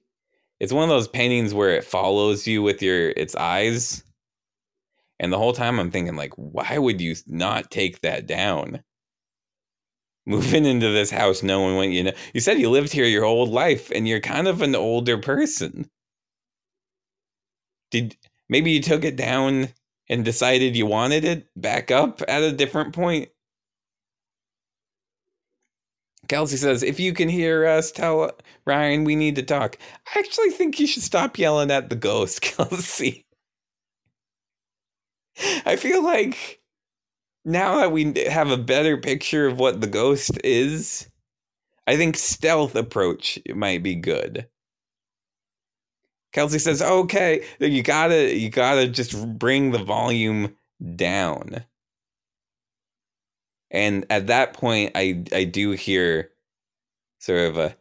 it's 0.62 0.74
one 0.74 0.84
of 0.84 0.90
those 0.90 1.10
paintings 1.10 1.54
where 1.54 1.72
it 1.72 1.84
follows 1.84 2.48
you 2.48 2.64
with 2.64 2.82
your 2.82 3.10
its 3.12 3.36
eyes. 3.36 4.04
And 5.20 5.34
the 5.34 5.38
whole 5.38 5.54
time 5.54 5.80
I'm 5.80 5.92
thinking 5.92 6.16
like, 6.16 6.34
why 6.36 6.78
would 6.78 7.02
you 7.02 7.16
not 7.28 7.72
take 7.72 8.02
that 8.02 8.28
down? 8.28 8.84
moving 10.30 10.64
into 10.66 10.92
this 10.92 11.10
house 11.10 11.42
knowing 11.44 11.76
what 11.76 11.90
you 11.90 12.04
know. 12.04 12.14
You 12.34 12.40
said 12.40 12.60
you 12.60 12.70
lived 12.70 12.94
here 12.94 13.06
your 13.06 13.26
whole 13.26 13.48
life 13.48 13.92
and 13.92 14.08
you're 14.08 14.20
kind 14.20 14.48
of 14.48 14.62
an 14.62 14.76
older 14.76 15.18
person. 15.18 15.90
Did 17.92 18.16
maybe 18.48 18.72
you 18.72 18.82
took 18.82 19.04
it 19.04 19.16
down 19.16 19.70
and 20.08 20.24
decided 20.24 20.76
you 20.76 20.86
wanted 20.86 21.26
it 21.26 21.48
back 21.56 21.90
up 21.90 22.22
at 22.28 22.44
a 22.44 22.52
different 22.52 22.94
point? 22.94 23.30
Kelsey 26.28 26.58
says, 26.58 26.84
if 26.84 27.00
you 27.00 27.14
can 27.14 27.28
hear 27.28 27.66
us, 27.66 27.92
tell 27.92 28.22
uh, 28.22 28.32
Ryan 28.68 29.04
we 29.04 29.16
need 29.16 29.36
to 29.38 29.44
talk. 29.44 29.78
I 30.16 30.20
actually 30.20 30.52
think 30.52 30.80
you 30.80 30.86
should 30.86 31.02
stop 31.02 31.40
yelling 31.40 31.72
at 31.72 31.90
the 31.90 31.96
ghost, 31.96 32.42
Kelsey. 32.44 33.26
I 35.66 35.76
feel 35.78 36.04
like 36.04 36.62
now 37.46 37.78
that 37.78 37.92
we 37.92 38.14
have 38.30 38.52
a 38.52 38.58
better 38.58 38.98
picture 38.98 39.48
of 39.48 39.60
what 39.60 39.82
the 39.82 39.88
ghost 39.88 40.40
is, 40.44 41.10
I 41.88 41.98
think 41.98 42.18
stealth 42.18 42.76
approach 42.76 43.40
might 43.56 43.84
be 43.84 43.96
good. 43.96 44.48
Kelsey 46.34 46.60
says, 46.60 46.82
"Okay, 46.82 47.46
you 47.60 47.84
gotta, 47.84 48.36
you 48.38 48.50
gotta 48.50 48.88
just 48.88 49.40
bring 49.40 49.72
the 49.72 49.84
volume 49.84 50.56
down." 50.96 51.66
And 53.72 54.06
at 54.10 54.28
that 54.28 54.54
point, 54.54 54.92
I, 54.96 55.24
I 55.34 55.44
do 55.46 55.72
hear 55.72 56.32
sort 57.20 57.42
of 57.42 57.58
a. 57.58 57.76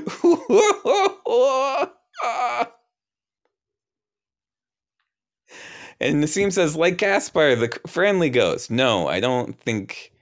And 6.00 6.22
Nassim 6.22 6.52
says, 6.52 6.74
like 6.74 6.98
Casper, 6.98 7.54
the 7.54 7.68
friendly 7.86 8.28
ghost. 8.28 8.70
No, 8.72 9.06
I 9.06 9.20
don't 9.20 9.58
think. 9.60 10.12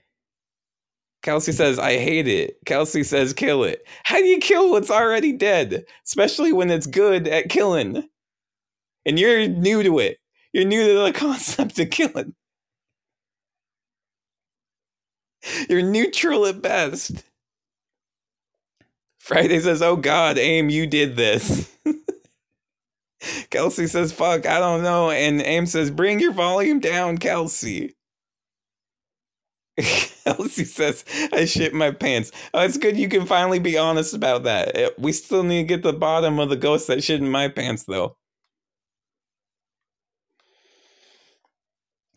Kelsey 1.23 1.51
says, 1.51 1.79
I 1.79 1.97
hate 1.97 2.27
it. 2.27 2.57
Kelsey 2.65 3.03
says, 3.03 3.33
kill 3.33 3.63
it. 3.63 3.85
How 4.03 4.17
do 4.17 4.25
you 4.25 4.37
kill 4.37 4.69
what's 4.71 4.91
already 4.91 5.33
dead? 5.33 5.85
Especially 6.05 6.53
when 6.53 6.69
it's 6.69 6.85
good 6.87 7.27
at 7.27 7.49
killing. 7.49 8.07
And 9.05 9.19
you're 9.19 9.47
new 9.47 9.81
to 9.81 9.99
it. 9.99 10.19
You're 10.53 10.65
new 10.65 10.87
to 10.87 10.99
the 11.03 11.13
concept 11.19 11.79
of 11.79 11.89
killing. 11.89 12.35
You're 15.69 15.81
neutral 15.81 16.45
at 16.45 16.61
best. 16.61 17.23
Friday 19.21 19.59
says, 19.59 19.81
Oh 19.81 19.95
God, 19.95 20.37
aim, 20.37 20.69
you 20.69 20.87
did 20.87 21.15
this. 21.15 21.71
Kelsey 23.51 23.87
says, 23.87 24.11
fuck, 24.11 24.45
I 24.45 24.59
don't 24.59 24.83
know. 24.83 25.11
And 25.11 25.41
Aim 25.41 25.65
says, 25.65 25.91
bring 25.91 26.19
your 26.19 26.33
volume 26.33 26.79
down, 26.79 27.17
Kelsey. 27.17 27.95
Kelsey 29.77 30.65
says, 30.65 31.05
I 31.31 31.45
shit 31.45 31.73
my 31.73 31.91
pants. 31.91 32.31
Oh, 32.53 32.61
it's 32.61 32.77
good 32.77 32.97
you 32.97 33.07
can 33.09 33.25
finally 33.25 33.59
be 33.59 33.77
honest 33.77 34.13
about 34.13 34.43
that. 34.43 34.75
Eh, 34.75 34.89
we 34.97 35.11
still 35.11 35.43
need 35.43 35.63
to 35.63 35.67
get 35.67 35.83
the 35.83 35.93
bottom 35.93 36.39
of 36.39 36.49
the 36.49 36.55
ghost 36.55 36.87
that 36.87 37.03
shit 37.03 37.19
in 37.21 37.29
my 37.29 37.47
pants, 37.47 37.83
though. 37.83 38.17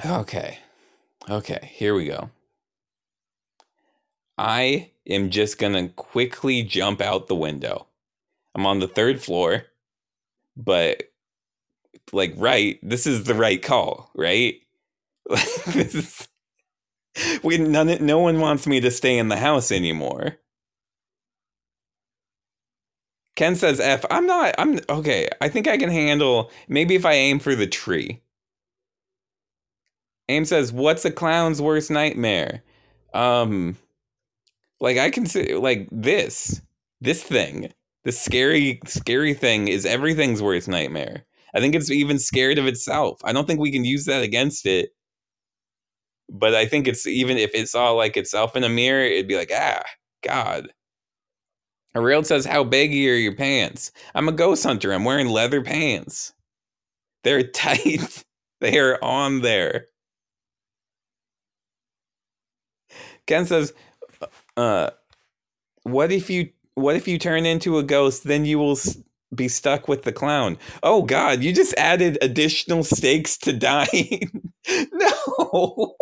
Okay. 0.04 0.58
Okay, 1.28 1.70
here 1.72 1.94
we 1.94 2.06
go. 2.06 2.30
I 4.38 4.90
am 5.08 5.30
just 5.30 5.58
gonna 5.58 5.88
quickly 5.90 6.62
jump 6.62 7.00
out 7.00 7.28
the 7.28 7.36
window. 7.36 7.86
I'm 8.54 8.66
on 8.66 8.80
the 8.80 8.88
third 8.88 9.22
floor 9.22 9.66
but 10.56 11.04
like 12.12 12.34
right 12.36 12.78
this 12.82 13.06
is 13.06 13.24
the 13.24 13.34
right 13.34 13.62
call 13.62 14.10
right? 14.14 14.56
This 15.66 15.94
is 15.94 16.28
we 17.44 17.58
none 17.58 18.04
no 18.06 18.18
one 18.20 18.40
wants 18.40 18.66
me 18.66 18.80
to 18.80 18.90
stay 18.90 19.18
in 19.18 19.28
the 19.28 19.36
house 19.38 19.72
anymore. 19.72 20.38
Ken 23.36 23.56
says 23.56 23.80
f 23.80 24.04
i'm 24.10 24.26
not 24.26 24.54
i'm 24.58 24.80
okay 24.88 25.28
i 25.40 25.48
think 25.48 25.68
i 25.68 25.76
can 25.78 25.90
handle 25.90 26.50
maybe 26.68 26.94
if 26.96 27.06
i 27.06 27.14
aim 27.14 27.38
for 27.40 27.54
the 27.54 27.66
tree. 27.66 28.20
Aim 30.28 30.44
says 30.44 30.72
what's 30.72 31.04
a 31.04 31.10
clown's 31.12 31.62
worst 31.62 31.90
nightmare? 31.90 32.62
Um 33.14 33.76
like 34.84 34.98
i 34.98 35.10
can 35.10 35.26
say 35.26 35.56
like 35.56 35.88
this 35.92 36.62
this 37.04 37.22
thing, 37.22 37.70
the 38.04 38.12
scary, 38.12 38.80
scary 38.86 39.34
thing 39.34 39.68
is 39.68 39.84
everything's 39.84 40.42
worst 40.42 40.68
nightmare. 40.68 41.26
I 41.54 41.60
think 41.60 41.74
it's 41.74 41.90
even 41.90 42.18
scared 42.18 42.58
of 42.58 42.66
itself. 42.66 43.20
I 43.24 43.32
don't 43.32 43.46
think 43.46 43.60
we 43.60 43.70
can 43.70 43.84
use 43.84 44.06
that 44.06 44.22
against 44.22 44.66
it. 44.66 44.90
But 46.30 46.54
I 46.54 46.66
think 46.66 46.88
it's 46.88 47.06
even 47.06 47.36
if 47.36 47.54
it 47.54 47.68
saw 47.68 47.90
like 47.90 48.16
itself 48.16 48.56
in 48.56 48.64
a 48.64 48.70
mirror, 48.70 49.02
it'd 49.04 49.28
be 49.28 49.36
like, 49.36 49.52
ah, 49.54 49.82
God. 50.26 50.68
Ariel 51.94 52.24
says, 52.24 52.46
How 52.46 52.64
baggy 52.64 53.08
are 53.10 53.14
your 53.14 53.36
pants? 53.36 53.92
I'm 54.14 54.28
a 54.28 54.32
ghost 54.32 54.64
hunter. 54.64 54.92
I'm 54.92 55.04
wearing 55.04 55.28
leather 55.28 55.62
pants. 55.62 56.32
They're 57.22 57.42
tight. 57.48 58.24
they 58.62 58.78
are 58.78 58.98
on 59.04 59.42
there. 59.42 59.88
Ken 63.26 63.46
says, 63.46 63.74
uh, 64.56 64.90
what 65.84 66.12
if 66.12 66.30
you 66.30 66.50
what 66.74 66.96
if 66.96 67.08
you 67.08 67.18
turn 67.18 67.46
into 67.46 67.78
a 67.78 67.82
ghost? 67.82 68.24
Then 68.24 68.44
you 68.44 68.58
will 68.58 68.78
be 69.34 69.48
stuck 69.48 69.88
with 69.88 70.02
the 70.04 70.12
clown. 70.12 70.58
Oh 70.82 71.02
god 71.02 71.42
you 71.42 71.52
just 71.52 71.74
added 71.76 72.18
additional 72.22 72.84
stakes 72.84 73.36
to 73.38 73.52
dying. 73.58 74.52
No. 74.92 75.96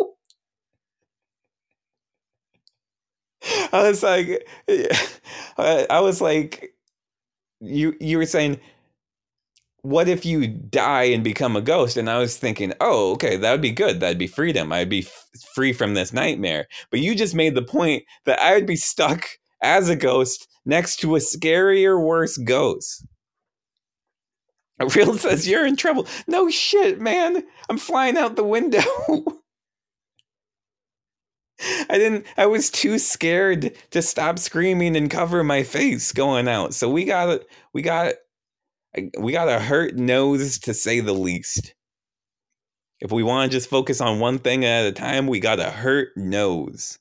I 3.73 3.83
was 3.89 4.03
like 4.03 4.47
i 5.57 5.99
was 5.99 6.21
like 6.21 6.73
you 7.61 7.95
you 7.99 8.17
were 8.17 8.25
saying 8.25 8.59
what 9.83 10.09
if 10.09 10.25
you 10.25 10.47
die 10.47 11.05
and 11.05 11.23
become 11.23 11.55
a 11.57 11.61
ghost? 11.61 11.97
And 11.97 12.09
I 12.09 12.19
was 12.19 12.37
thinking, 12.37 12.73
oh, 12.81 13.13
okay, 13.13 13.37
that 13.37 13.51
would 13.51 13.61
be 13.61 13.71
good. 13.71 14.01
That'd 14.01 14.19
be 14.19 14.27
freedom. 14.27 14.73
I'd 14.73 14.89
be 14.89 15.01
f- 15.01 15.27
free 15.55 15.73
from 15.73 15.95
this 15.95 16.13
nightmare. 16.13 16.67
But 16.91 17.01
you 17.01 17.15
just 17.15 17.35
made 17.35 17.55
the 17.55 17.63
point 17.63 18.03
that 18.25 18.39
I 18.41 18.55
would 18.55 18.67
be 18.67 18.77
stuck 18.77 19.25
as 19.61 19.89
a 19.89 19.97
ghost 19.97 20.47
next 20.65 20.97
to 21.01 21.17
a 21.17 21.19
scarier, 21.19 22.01
worse 22.01 22.37
ghost. 22.37 23.05
Real 24.95 25.13
says 25.19 25.47
you're 25.47 25.65
in 25.67 25.75
trouble. 25.77 26.07
No 26.27 26.49
shit, 26.49 27.01
man. 27.01 27.43
I'm 27.69 27.77
flying 27.77 28.17
out 28.17 28.35
the 28.37 28.43
window. 28.45 28.81
I 31.89 31.97
didn't 31.97 32.25
I 32.37 32.45
was 32.47 32.69
too 32.69 32.99
scared 32.99 33.73
to 33.91 34.01
stop 34.01 34.39
screaming 34.39 34.97
and 34.97 35.09
cover 35.09 35.43
my 35.43 35.63
face 35.63 36.11
going 36.11 36.47
out. 36.47 36.73
So 36.73 36.89
we 36.89 37.05
got 37.05 37.41
we 37.73 37.81
got 37.81 38.15
we 39.17 39.31
got 39.31 39.49
a 39.49 39.59
hurt 39.59 39.95
nose 39.95 40.59
to 40.59 40.73
say 40.73 40.99
the 40.99 41.13
least. 41.13 41.73
If 42.99 43.11
we 43.11 43.23
want 43.23 43.51
to 43.51 43.57
just 43.57 43.69
focus 43.69 43.99
on 43.99 44.19
one 44.19 44.39
thing 44.39 44.63
at 44.63 44.85
a 44.85 44.91
time, 44.91 45.27
we 45.27 45.39
got 45.39 45.59
a 45.59 45.71
hurt 45.71 46.09
nose. 46.15 46.99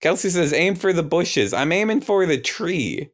Kelsey 0.00 0.30
says, 0.30 0.52
aim 0.52 0.74
for 0.74 0.92
the 0.92 1.02
bushes. 1.02 1.52
I'm 1.52 1.72
aiming 1.72 2.00
for 2.00 2.24
the 2.26 2.40
tree. 2.40 3.10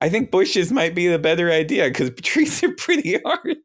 I 0.00 0.08
think 0.08 0.30
bushes 0.30 0.70
might 0.70 0.94
be 0.94 1.08
the 1.08 1.18
better 1.18 1.50
idea 1.50 1.88
because 1.88 2.10
trees 2.22 2.62
are 2.62 2.74
pretty 2.74 3.18
hard. 3.24 3.56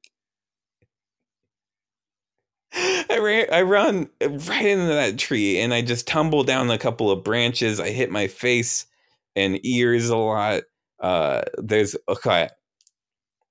I 2.76 3.20
ran, 3.20 3.48
I 3.52 3.62
run 3.62 4.10
right 4.20 4.66
into 4.66 4.88
that 4.88 5.20
tree 5.20 5.60
and 5.60 5.74
I 5.74 5.84
just 5.84 6.08
tumble 6.08 6.44
down 6.44 6.72
a 6.72 6.80
couple 6.80 7.12
of 7.12 7.24
branches. 7.24 7.80
I 7.80 7.90
hit 7.92 8.10
my 8.10 8.28
face 8.28 8.88
and 9.36 9.64
ears 9.64 10.10
a 10.10 10.18
lot. 10.18 10.64
Uh, 11.00 11.44
there's 11.58 11.96
okay. 12.08 12.50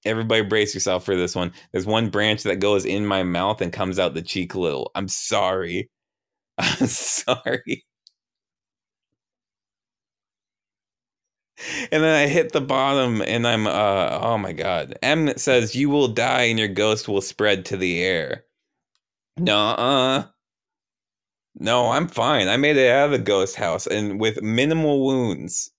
Everybody 0.04 0.42
brace 0.42 0.74
yourself 0.74 1.04
for 1.04 1.16
this 1.16 1.34
one. 1.34 1.52
There's 1.72 1.86
one 1.86 2.10
branch 2.10 2.42
that 2.44 2.56
goes 2.60 2.84
in 2.84 3.06
my 3.06 3.22
mouth 3.22 3.60
and 3.60 3.72
comes 3.72 3.98
out 3.98 4.14
the 4.14 4.22
cheek 4.22 4.54
a 4.54 4.60
little. 4.60 4.90
I'm 4.94 5.08
sorry. 5.08 5.90
I'm 6.58 6.86
sorry. 6.86 7.84
and 11.92 12.02
then 12.02 12.16
I 12.16 12.26
hit 12.28 12.52
the 12.52 12.60
bottom 12.60 13.22
and 13.22 13.46
I'm 13.46 13.66
uh 13.66 14.18
oh 14.22 14.38
my 14.38 14.52
god. 14.52 14.98
M 15.02 15.36
says 15.36 15.74
you 15.74 15.88
will 15.90 16.08
die 16.08 16.44
and 16.44 16.58
your 16.58 16.68
ghost 16.68 17.08
will 17.08 17.20
spread 17.20 17.64
to 17.66 17.76
the 17.76 18.02
air. 18.02 18.44
Nuh-uh. 19.38 20.24
No, 21.54 21.90
I'm 21.92 22.08
fine. 22.08 22.48
I 22.48 22.56
made 22.58 22.76
it 22.76 22.90
out 22.90 23.06
of 23.06 23.10
the 23.12 23.18
ghost 23.18 23.56
house 23.56 23.86
and 23.86 24.20
with 24.20 24.42
minimal 24.42 25.04
wounds. 25.06 25.70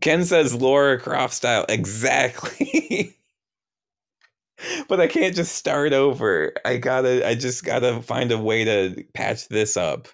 Ken 0.00 0.24
says 0.24 0.54
Lara 0.54 1.00
Croft 1.00 1.34
style. 1.34 1.64
Exactly. 1.68 3.16
but 4.88 5.00
I 5.00 5.06
can't 5.06 5.34
just 5.34 5.54
start 5.54 5.92
over. 5.92 6.52
I 6.64 6.76
gotta 6.76 7.26
I 7.26 7.34
just 7.34 7.64
gotta 7.64 8.02
find 8.02 8.32
a 8.32 8.38
way 8.38 8.64
to 8.64 9.04
patch 9.14 9.48
this 9.48 9.76
up. 9.76 10.08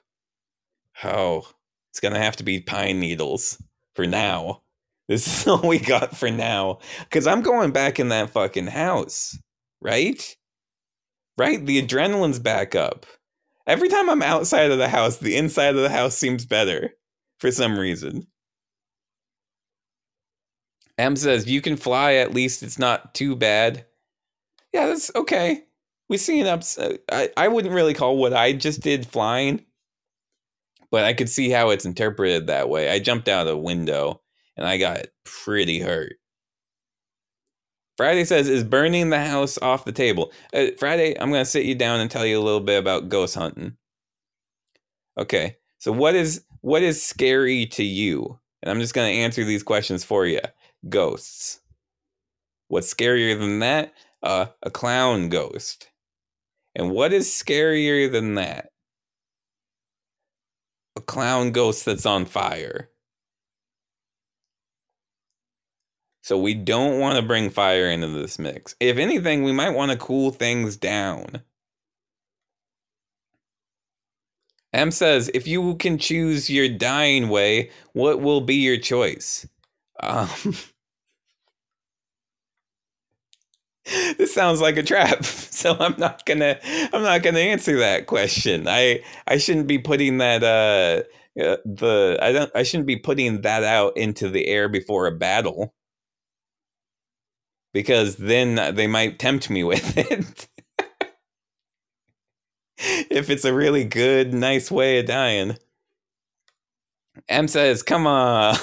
Oh, 1.05 1.49
it's 1.91 2.01
gonna 2.01 2.19
have 2.19 2.37
to 2.37 2.45
be 2.45 2.61
pine 2.61 3.01
needles 3.01 3.63
for 3.95 4.07
now. 4.07 4.63
This 5.09 5.27
is 5.27 5.47
all 5.49 5.67
we 5.67 5.79
got 5.79 6.17
for 6.17 6.31
now. 6.31 6.79
Cause 7.11 7.27
I'm 7.27 7.43
going 7.43 7.73
back 7.73 7.99
in 7.99 8.09
that 8.09 8.31
fucking 8.31 8.69
house. 8.69 9.39
Right? 9.81 10.37
Right? 11.37 11.65
The 11.65 11.83
adrenaline's 11.83 12.39
back 12.39 12.75
up. 12.75 13.07
Every 13.67 13.89
time 13.89 14.11
I'm 14.11 14.23
outside 14.23 14.71
of 14.71 14.79
the 14.79 14.89
house, 14.89 15.19
the 15.19 15.37
inside 15.37 15.77
of 15.77 15.83
the 15.83 15.89
house 15.91 16.17
seems 16.17 16.45
better 16.45 16.95
for 17.39 17.51
some 17.51 17.79
reason. 17.79 18.27
M 20.99 21.17
says, 21.17 21.49
You 21.49 21.61
can 21.61 21.77
fly, 21.77 22.15
at 22.15 22.35
least 22.35 22.63
it's 22.63 22.79
not 22.79 23.15
too 23.15 23.35
bad. 23.37 23.87
Yeah, 24.73 24.87
that's 24.87 25.11
okay. 25.15 25.65
We 26.09 26.17
seen 26.19 26.47
ups. 26.47 26.79
Uh, 26.79 26.97
I, 27.11 27.31
I 27.37 27.49
wouldn't 27.49 27.75
really 27.75 27.95
call 27.95 28.17
what 28.17 28.35
I 28.35 28.53
just 28.53 28.81
did 28.81 29.07
flying, 29.07 29.65
but 30.91 31.05
I 31.05 31.13
could 31.13 31.29
see 31.29 31.51
how 31.51 31.71
it's 31.71 31.85
interpreted 31.85 32.47
that 32.47 32.69
way. 32.69 32.91
I 32.91 32.99
jumped 32.99 33.29
out 33.29 33.47
of 33.47 33.55
a 33.55 33.59
window 33.59 34.21
and 34.57 34.67
I 34.67 34.79
got 34.79 35.07
pretty 35.25 35.81
hurt. 35.81 36.15
Friday 37.97 38.25
says, 38.25 38.49
Is 38.49 38.65
burning 38.65 39.11
the 39.11 39.21
house 39.21 39.59
off 39.59 39.85
the 39.85 39.93
table? 39.93 40.33
Uh, 40.53 40.67
Friday, 40.79 41.19
I'm 41.19 41.31
going 41.31 41.45
to 41.45 41.51
sit 41.51 41.65
you 41.65 41.75
down 41.75 42.01
and 42.01 42.11
tell 42.11 42.27
you 42.27 42.39
a 42.39 42.43
little 42.43 42.61
bit 42.61 42.79
about 42.79 43.09
ghost 43.09 43.35
hunting. 43.35 43.77
Okay, 45.19 45.57
so 45.79 45.93
what 45.93 46.15
is 46.15 46.45
what 46.63 46.83
is 46.83 47.03
scary 47.03 47.67
to 47.67 47.85
you? 47.85 48.39
And 48.63 48.71
I'm 48.71 48.81
just 48.81 48.95
going 48.95 49.13
to 49.13 49.21
answer 49.21 49.45
these 49.45 49.63
questions 49.63 50.05
for 50.05 50.25
you 50.27 50.41
ghosts. 50.89 51.61
What's 52.69 52.93
scarier 52.93 53.39
than 53.39 53.59
that? 53.61 53.93
Uh, 54.23 54.47
a 54.63 54.71
clown 54.71 55.29
ghost. 55.29 55.89
And 56.75 56.91
what 56.91 57.13
is 57.13 57.29
scarier 57.29 58.11
than 58.11 58.35
that? 58.37 58.71
A 60.97 61.01
clown 61.01 61.53
ghost 61.53 61.85
that's 61.85 62.07
on 62.07 62.25
fire. 62.25 62.89
So 66.23 66.39
we 66.39 66.55
don't 66.55 67.01
want 67.01 67.17
to 67.17 67.23
bring 67.27 67.51
fire 67.51 67.91
into 67.91 68.09
this 68.09 68.39
mix. 68.39 68.77
If 68.79 68.97
anything, 68.97 69.43
we 69.43 69.53
might 69.53 69.71
want 69.71 69.91
to 69.91 69.99
cool 69.99 70.31
things 70.31 70.77
down. 70.77 71.43
M 74.73 74.91
says, 74.91 75.31
if 75.35 75.47
you 75.47 75.75
can 75.77 75.99
choose 75.99 76.49
your 76.49 76.69
dying 76.69 77.29
way, 77.29 77.71
what 77.93 78.21
will 78.21 78.41
be 78.41 78.55
your 78.57 78.79
choice? 78.79 79.47
Um, 80.01 80.29
this 84.19 84.33
sounds 84.35 84.61
like 84.61 84.77
a 84.77 84.83
trap 84.83 85.25
so 85.25 85.77
i'm 85.81 85.95
not 85.99 86.25
gonna 86.27 86.59
i'm 86.93 87.03
not 87.03 87.23
gonna 87.23 87.41
answer 87.41 87.79
that 87.79 88.07
question. 88.07 88.67
I 88.69 89.03
i 89.27 89.39
shouldn't 89.39 89.67
be 89.67 89.79
putting 89.79 90.19
that 90.19 90.43
uh, 90.45 91.03
uh 91.41 91.57
the 91.65 92.19
i 92.23 92.33
don't 92.33 92.51
i 92.55 92.63
shouldn't 92.63 92.87
be 92.87 92.97
putting 92.97 93.43
that 93.43 93.65
out 93.65 93.97
into 93.97 94.29
the 94.29 94.47
air 94.47 94.69
before 94.69 95.07
a 95.07 95.13
battle. 95.13 95.75
Because 97.75 98.17
then 98.17 98.75
they 98.75 98.87
might 98.87 99.19
tempt 99.19 99.51
me 99.51 99.65
with 99.65 99.97
it. 99.97 100.49
If 102.79 103.31
it's 103.31 103.45
a 103.45 103.55
really 103.55 103.85
good 103.85 104.35
nice 104.35 104.71
way 104.71 104.99
of 105.01 105.07
dying. 105.07 105.57
M 107.29 107.49
says 107.49 107.83
come 107.83 108.07
on 108.07 108.57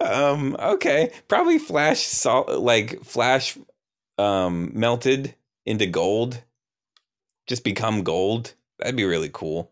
um 0.00 0.56
okay. 0.58 1.10
Probably 1.28 1.58
flash 1.58 2.00
salt 2.00 2.48
like 2.50 3.02
flash 3.04 3.56
um 4.18 4.70
melted 4.74 5.34
into 5.66 5.86
gold. 5.86 6.42
Just 7.46 7.64
become 7.64 8.02
gold. 8.02 8.54
That'd 8.78 8.96
be 8.96 9.04
really 9.04 9.30
cool. 9.32 9.70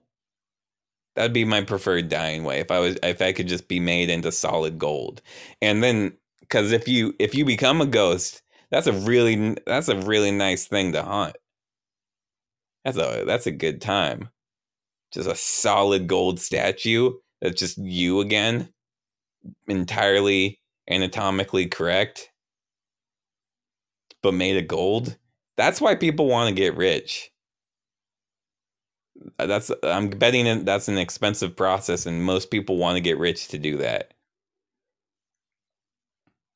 That'd 1.16 1.32
be 1.32 1.45
my 1.45 1.62
preferred 1.62 2.09
dying 2.09 2.45
way 2.45 2.61
if 2.61 2.70
i 2.70 2.78
was 2.78 2.97
if 3.03 3.20
i 3.20 3.32
could 3.32 3.49
just 3.49 3.68
be 3.68 3.80
made 3.80 4.11
into 4.11 4.32
solid 4.32 4.78
gold. 4.78 5.20
And 5.61 5.82
then 5.82 6.14
because 6.40 6.72
if 6.72 6.88
you 6.88 7.14
if 7.18 7.34
you 7.34 7.45
become 7.45 7.80
a 7.80 7.86
ghost 7.86 8.43
that's 8.70 8.86
a 8.86 8.93
really 8.93 9.57
that's 9.66 9.88
a 9.88 10.01
really 10.01 10.30
nice 10.30 10.66
thing 10.66 10.93
to 10.93 11.03
haunt. 11.03 11.36
that's 12.84 12.97
a 12.97 13.24
that's 13.26 13.47
a 13.47 13.53
good 13.53 13.80
time. 13.82 14.30
Just 15.12 15.28
a 15.28 15.34
solid 15.34 16.07
gold 16.07 16.40
statue 16.40 17.12
that's 17.43 17.61
just 17.61 17.76
you 17.76 18.20
again 18.20 18.72
entirely 19.68 20.61
anatomically 20.90 21.66
correct, 21.66 22.30
but 24.22 24.34
made 24.34 24.57
of 24.57 24.68
gold. 24.68 25.16
That's 25.57 25.80
why 25.80 25.95
people 25.95 26.26
want 26.26 26.49
to 26.49 26.55
get 26.55 26.76
rich. 26.76 27.30
Uh, 29.38 29.47
that's 29.47 29.70
I'm 29.82 30.11
betting 30.11 30.64
that's 30.64 30.88
an 30.88 30.99
expensive 30.99 31.57
process, 31.57 32.07
and 32.07 32.24
most 32.24 32.51
people 32.51 32.76
want 32.76 32.97
to 32.97 33.03
get 33.03 33.18
rich 33.18 33.49
to 33.49 33.59
do 33.59 33.78
that. 33.78 34.12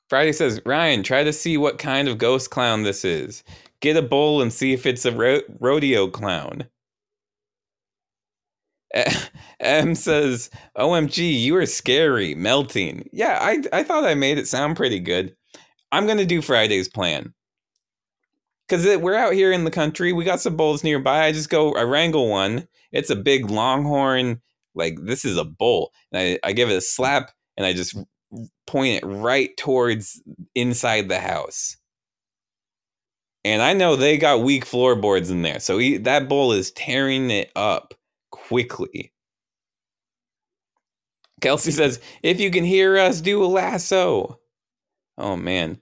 Friday 0.09 0.33
says, 0.33 0.61
Ryan, 0.67 1.03
try 1.03 1.25
to 1.25 1.33
see 1.33 1.57
what 1.57 1.79
kind 1.79 2.09
of 2.09 2.19
ghost 2.19 2.51
clown 2.51 2.85
this 2.85 3.05
is. 3.05 3.45
Get 3.81 3.97
a 3.97 4.03
bowl 4.03 4.43
and 4.43 4.53
see 4.53 4.73
if 4.73 4.87
it's 4.87 5.05
a 5.05 5.13
ro- 5.13 5.43
rodeo 5.61 6.09
clown. 6.09 6.69
M 9.61 9.95
says, 9.95 10.51
OMG, 10.77 11.41
you 11.41 11.57
are 11.57 11.67
scary, 11.67 12.35
melting. 12.35 13.09
Yeah, 13.13 13.39
I, 13.41 13.63
I 13.73 13.83
thought 13.83 14.05
I 14.05 14.15
made 14.15 14.39
it 14.39 14.49
sound 14.49 14.77
pretty 14.77 15.01
good. 15.01 15.35
I'm 15.93 16.07
to 16.07 16.25
do 16.25 16.43
Friday's 16.43 16.89
plan. 16.89 17.33
Because 18.69 18.99
we're 18.99 19.15
out 19.15 19.35
here 19.35 19.53
in 19.53 19.65
the 19.65 19.71
country. 19.71 20.13
We 20.13 20.25
got 20.25 20.41
some 20.41 20.57
bulls 20.57 20.83
nearby. 20.83 21.25
I 21.25 21.33
just 21.33 21.51
go, 21.51 21.75
I 21.75 21.83
wrangle 21.83 22.29
one. 22.29 22.67
It's 22.91 23.11
a 23.11 23.17
big 23.17 23.49
longhorn. 23.49 24.41
Like, 24.75 24.99
this 25.03 25.25
is 25.25 25.37
a 25.37 25.45
bull, 25.45 25.93
And 26.13 26.21
I, 26.21 26.49
I 26.49 26.53
give 26.53 26.69
it 26.69 26.77
a 26.77 26.81
slap 26.81 27.31
and 27.57 27.65
I 27.65 27.73
just 27.73 27.97
point 28.67 29.03
it 29.03 29.07
right 29.07 29.57
towards 29.57 30.21
inside 30.55 31.09
the 31.09 31.21
house. 31.21 31.77
And 33.45 33.63
I 33.63 33.73
know 33.75 33.95
they 33.95 34.19
got 34.19 34.43
weak 34.43 34.65
floorboards 34.65 35.31
in 35.31 35.43
there. 35.43 35.61
So 35.61 35.79
he, 35.79 35.99
that 35.99 36.29
bull 36.29 36.53
is 36.53 36.73
tearing 36.73 37.31
it 37.31 37.53
up 37.55 37.95
quickly. 38.49 39.13
Kelsey 41.41 41.71
says, 41.71 42.01
if 42.23 42.41
you 42.41 42.51
can 42.51 42.65
hear 42.65 42.97
us, 42.97 43.21
do 43.21 43.45
a 43.45 43.47
lasso. 43.47 44.41
Oh, 45.19 45.37
man. 45.37 45.79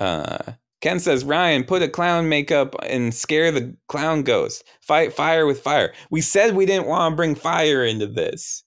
Uh, 0.00 0.38
Ken 0.80 1.00
says, 1.00 1.24
Ryan, 1.24 1.64
put 1.64 1.82
a 1.82 1.88
clown 1.88 2.28
makeup 2.28 2.74
and 2.84 3.14
scare 3.14 3.50
the 3.50 3.76
clown 3.88 4.22
ghost. 4.22 4.64
Fight 4.80 5.12
fire 5.12 5.46
with 5.46 5.60
fire. 5.60 5.92
We 6.10 6.20
said 6.20 6.54
we 6.54 6.66
didn't 6.66 6.86
want 6.86 7.12
to 7.12 7.16
bring 7.16 7.34
fire 7.34 7.84
into 7.84 8.06
this. 8.06 8.64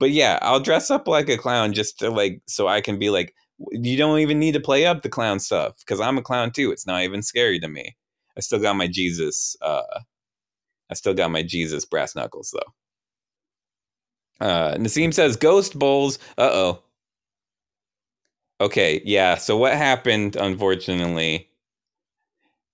But 0.00 0.10
yeah, 0.10 0.38
I'll 0.42 0.60
dress 0.60 0.90
up 0.90 1.06
like 1.06 1.28
a 1.28 1.38
clown 1.38 1.72
just 1.72 1.98
to 2.00 2.10
like, 2.10 2.42
so 2.46 2.66
I 2.66 2.80
can 2.80 2.98
be 2.98 3.10
like, 3.10 3.34
you 3.70 3.96
don't 3.96 4.18
even 4.18 4.40
need 4.40 4.52
to 4.52 4.60
play 4.60 4.84
up 4.86 5.02
the 5.02 5.08
clown 5.08 5.38
stuff 5.38 5.76
because 5.78 6.00
I'm 6.00 6.18
a 6.18 6.22
clown 6.22 6.50
too. 6.50 6.72
It's 6.72 6.86
not 6.86 7.02
even 7.02 7.22
scary 7.22 7.60
to 7.60 7.68
me. 7.68 7.96
I 8.36 8.40
still 8.40 8.58
got 8.58 8.76
my 8.76 8.88
Jesus. 8.88 9.56
Uh, 9.62 10.00
I 10.90 10.94
still 10.94 11.14
got 11.14 11.30
my 11.32 11.42
Jesus 11.42 11.84
brass 11.84 12.16
knuckles 12.16 12.54
though. 12.54 12.82
Uh, 14.46 14.74
Nassim 14.76 15.14
says 15.14 15.36
ghost 15.36 15.78
bowls. 15.78 16.18
Uh 16.38 16.50
oh. 16.52 16.82
Okay, 18.60 19.02
yeah. 19.06 19.36
So 19.36 19.56
what 19.58 19.74
happened, 19.74 20.36
unfortunately, 20.36 21.50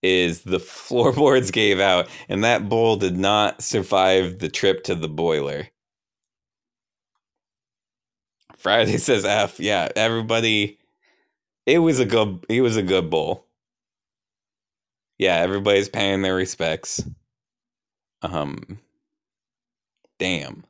is 0.03 0.43
the 0.43 0.61
floorboards 0.61 1.51
gave 1.53 1.81
out, 1.81 2.09
and 2.29 2.45
that 2.45 2.69
bowl 2.69 2.97
did 2.97 3.19
not 3.19 3.63
survive 3.63 4.41
the 4.41 4.49
trip 4.51 4.85
to 4.85 4.95
the 4.97 5.09
boiler. 5.09 5.69
Friday 8.59 8.97
says 8.99 9.25
F. 9.25 9.61
Yeah, 9.61 9.89
everybody. 9.97 10.79
It 11.67 11.81
was 11.81 12.01
a 12.01 12.07
good. 12.07 12.45
It 12.49 12.63
was 12.63 12.77
a 12.77 12.83
good 12.85 13.11
bowl. 13.11 13.47
Yeah, 15.19 15.37
everybody's 15.37 15.89
paying 15.89 16.23
their 16.23 16.35
respects. 16.37 17.03
Um. 18.23 18.81
Damn. 20.19 20.65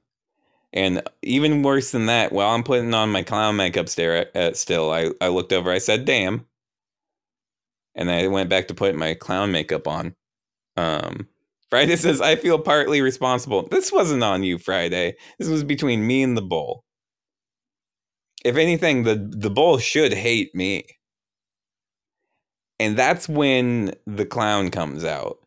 And 0.72 1.02
even 1.22 1.62
worse 1.62 1.90
than 1.90 2.06
that, 2.06 2.32
while 2.32 2.54
I'm 2.54 2.62
putting 2.62 2.94
on 2.94 3.10
my 3.10 3.22
clown 3.22 3.56
makeup 3.56 3.88
stare 3.88 4.36
at, 4.36 4.56
still, 4.56 4.92
I, 4.92 5.10
I 5.20 5.28
looked 5.28 5.52
over, 5.52 5.70
I 5.70 5.78
said, 5.78 6.04
damn. 6.04 6.46
And 7.96 8.10
I 8.10 8.28
went 8.28 8.48
back 8.50 8.68
to 8.68 8.74
put 8.74 8.94
my 8.94 9.14
clown 9.14 9.50
makeup 9.50 9.88
on. 9.88 10.14
Um, 10.76 11.28
Friday 11.70 11.96
says, 11.98 12.20
I 12.20 12.36
feel 12.36 12.58
partly 12.60 13.02
responsible. 13.02 13.66
This 13.68 13.92
wasn't 13.92 14.22
on 14.22 14.44
you, 14.44 14.58
Friday. 14.58 15.16
This 15.38 15.48
was 15.48 15.64
between 15.64 16.06
me 16.06 16.22
and 16.22 16.36
the 16.36 16.42
bull. 16.42 16.84
If 18.44 18.56
anything, 18.56 19.02
the, 19.02 19.16
the 19.16 19.50
bull 19.50 19.78
should 19.78 20.14
hate 20.14 20.54
me. 20.54 20.84
And 22.78 22.96
that's 22.96 23.28
when 23.28 23.94
the 24.06 24.24
clown 24.24 24.70
comes 24.70 25.04
out. 25.04 25.39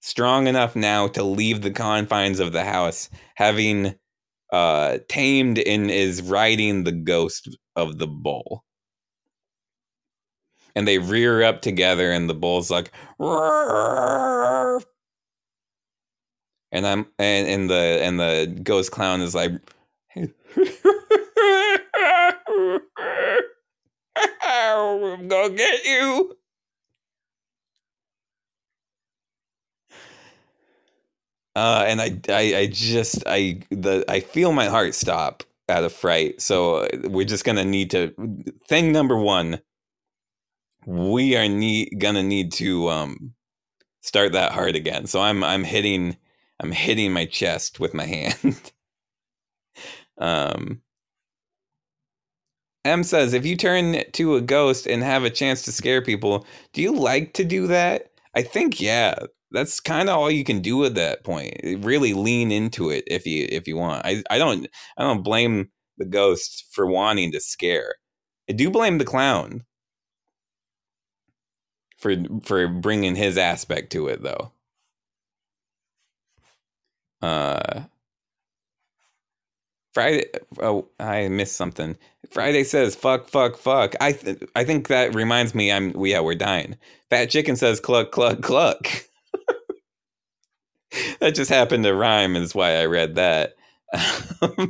Strong 0.00 0.46
enough 0.46 0.74
now 0.76 1.08
to 1.08 1.22
leave 1.22 1.62
the 1.62 1.70
confines 1.70 2.40
of 2.40 2.52
the 2.52 2.64
house, 2.64 3.10
having 3.36 3.94
uh, 4.52 4.98
tamed 5.08 5.58
and 5.58 5.90
is 5.90 6.22
riding 6.22 6.84
the 6.84 6.92
ghost 6.92 7.56
of 7.76 7.98
the 7.98 8.06
bull. 8.06 8.64
And 10.74 10.86
they 10.88 10.98
rear 10.98 11.42
up 11.42 11.62
together, 11.62 12.12
and 12.12 12.30
the 12.30 12.34
bull's 12.34 12.70
like, 12.70 12.92
Roar! 13.18 14.80
and 16.72 16.86
I'm 16.86 17.06
and, 17.18 17.48
and 17.48 17.70
the 17.70 17.98
and 18.02 18.20
the 18.20 18.60
ghost 18.62 18.92
clown 18.92 19.20
is 19.20 19.34
like, 19.34 19.52
I'm 24.42 25.28
gonna 25.28 25.54
get 25.54 25.84
you. 25.84 26.36
Uh, 31.56 31.84
and 31.86 32.00
I, 32.00 32.20
I, 32.28 32.56
I 32.60 32.66
just, 32.68 33.22
I, 33.26 33.60
the, 33.70 34.04
I 34.08 34.20
feel 34.20 34.52
my 34.52 34.66
heart 34.66 34.94
stop 34.94 35.42
out 35.68 35.84
of 35.84 35.92
fright. 35.92 36.40
So 36.40 36.76
uh, 36.76 36.88
we're 37.04 37.26
just 37.26 37.44
gonna 37.44 37.64
need 37.64 37.90
to. 37.92 38.14
Thing 38.68 38.92
number 38.92 39.16
one, 39.16 39.60
we 40.86 41.36
are 41.36 41.48
need 41.48 41.96
gonna 41.98 42.22
need 42.22 42.52
to 42.52 42.88
um 42.88 43.34
start 44.02 44.32
that 44.32 44.52
heart 44.52 44.76
again. 44.76 45.06
So 45.06 45.20
I'm, 45.20 45.44
I'm 45.44 45.64
hitting, 45.64 46.16
I'm 46.60 46.72
hitting 46.72 47.12
my 47.12 47.26
chest 47.26 47.80
with 47.80 47.94
my 47.94 48.06
hand. 48.06 48.72
um. 50.18 50.82
M 52.84 53.02
says, 53.04 53.34
if 53.34 53.44
you 53.44 53.56
turn 53.56 54.02
to 54.12 54.36
a 54.36 54.40
ghost 54.40 54.86
and 54.86 55.02
have 55.02 55.24
a 55.24 55.30
chance 55.30 55.62
to 55.62 55.72
scare 55.72 56.00
people, 56.00 56.46
do 56.72 56.80
you 56.80 56.92
like 56.94 57.34
to 57.34 57.44
do 57.44 57.66
that? 57.66 58.10
I 58.34 58.42
think 58.42 58.80
yeah 58.80 59.14
that's 59.52 59.80
kind 59.80 60.08
of 60.08 60.16
all 60.16 60.30
you 60.30 60.44
can 60.44 60.60
do 60.60 60.84
at 60.84 60.94
that 60.96 61.24
point. 61.24 61.54
Really 61.84 62.14
lean 62.14 62.52
into 62.52 62.90
it 62.90 63.04
if 63.06 63.26
you 63.26 63.46
if 63.50 63.68
you 63.68 63.76
want. 63.76 64.04
I 64.06 64.22
I 64.30 64.38
don't 64.38 64.68
I 64.96 65.02
don't 65.02 65.22
blame 65.22 65.70
the 65.98 66.06
ghost 66.06 66.66
for 66.72 66.86
wanting 66.86 67.32
to 67.32 67.40
scare. 67.40 67.94
I 68.48 68.52
do 68.54 68.70
blame 68.70 68.98
the 68.98 69.04
clown 69.04 69.64
for 71.98 72.14
for 72.44 72.68
bringing 72.68 73.16
his 73.16 73.38
aspect 73.38 73.92
to 73.92 74.08
it 74.08 74.22
though. 74.22 74.52
Uh 77.22 77.84
Friday 79.94 80.26
oh 80.60 80.88
I 81.00 81.28
missed 81.28 81.56
something. 81.56 81.96
Friday 82.30 82.64
says 82.64 82.96
fuck 82.96 83.28
fuck 83.28 83.56
fuck. 83.58 83.94
I 84.00 84.12
th- 84.12 84.42
I 84.56 84.64
think 84.64 84.88
that 84.88 85.14
reminds 85.14 85.54
me 85.54 85.72
I'm 85.72 85.94
yeah, 86.04 86.20
we're 86.20 86.34
dying. 86.36 86.76
Fat 87.10 87.30
chicken 87.30 87.56
says 87.56 87.80
cluck 87.80 88.12
cluck 88.12 88.42
cluck. 88.42 88.88
that 91.20 91.34
just 91.34 91.50
happened 91.50 91.84
to 91.84 91.94
rhyme 91.94 92.36
is 92.36 92.54
why 92.54 92.76
I 92.76 92.86
read 92.86 93.14
that. 93.16 93.54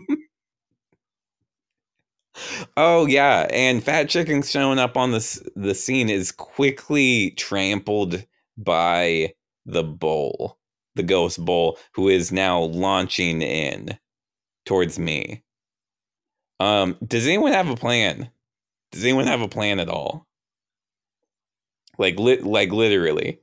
oh 2.76 3.06
yeah, 3.06 3.46
and 3.52 3.82
Fat 3.82 4.08
Chicken 4.08 4.42
showing 4.42 4.78
up 4.78 4.96
on 4.96 5.12
this 5.12 5.42
the 5.56 5.74
scene 5.74 6.08
is 6.10 6.32
quickly 6.32 7.32
trampled 7.32 8.24
by 8.56 9.32
the 9.66 9.82
bull, 9.82 10.58
the 10.94 11.02
ghost 11.02 11.44
bull, 11.44 11.78
who 11.94 12.08
is 12.08 12.32
now 12.32 12.60
launching 12.60 13.42
in 13.42 13.98
towards 14.66 14.98
me. 14.98 15.42
Um, 16.60 16.96
does 17.06 17.26
anyone 17.26 17.52
have 17.52 17.68
a 17.68 17.76
plan? 17.76 18.30
Does 18.92 19.04
anyone 19.04 19.26
have 19.26 19.40
a 19.40 19.48
plan 19.48 19.80
at 19.80 19.88
all? 19.88 20.26
Like 21.98 22.18
lit 22.18 22.44
like 22.44 22.70
literally. 22.72 23.40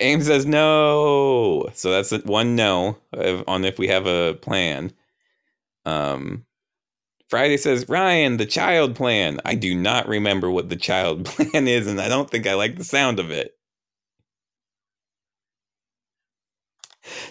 Aim 0.00 0.22
says 0.22 0.46
no. 0.46 1.68
So 1.74 1.90
that's 1.90 2.12
one 2.24 2.56
no 2.56 2.98
on 3.46 3.64
if 3.64 3.78
we 3.78 3.88
have 3.88 4.06
a 4.06 4.34
plan. 4.34 4.92
Um, 5.86 6.44
Friday 7.28 7.56
says, 7.56 7.88
Ryan, 7.88 8.36
the 8.36 8.46
child 8.46 8.94
plan. 8.96 9.40
I 9.44 9.54
do 9.54 9.74
not 9.74 10.08
remember 10.08 10.50
what 10.50 10.68
the 10.68 10.76
child 10.76 11.24
plan 11.26 11.68
is, 11.68 11.86
and 11.86 12.00
I 12.00 12.08
don't 12.08 12.30
think 12.30 12.46
I 12.46 12.54
like 12.54 12.76
the 12.76 12.84
sound 12.84 13.20
of 13.20 13.30
it. 13.30 13.56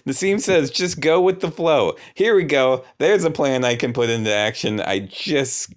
Nassim 0.07 0.39
says, 0.39 0.71
just 0.71 0.99
go 0.99 1.21
with 1.21 1.41
the 1.41 1.51
flow. 1.51 1.95
Here 2.15 2.35
we 2.35 2.43
go. 2.43 2.85
There's 2.99 3.23
a 3.23 3.31
plan 3.31 3.63
I 3.65 3.75
can 3.75 3.93
put 3.93 4.09
into 4.09 4.33
action. 4.33 4.79
I 4.81 4.99
just 4.99 5.73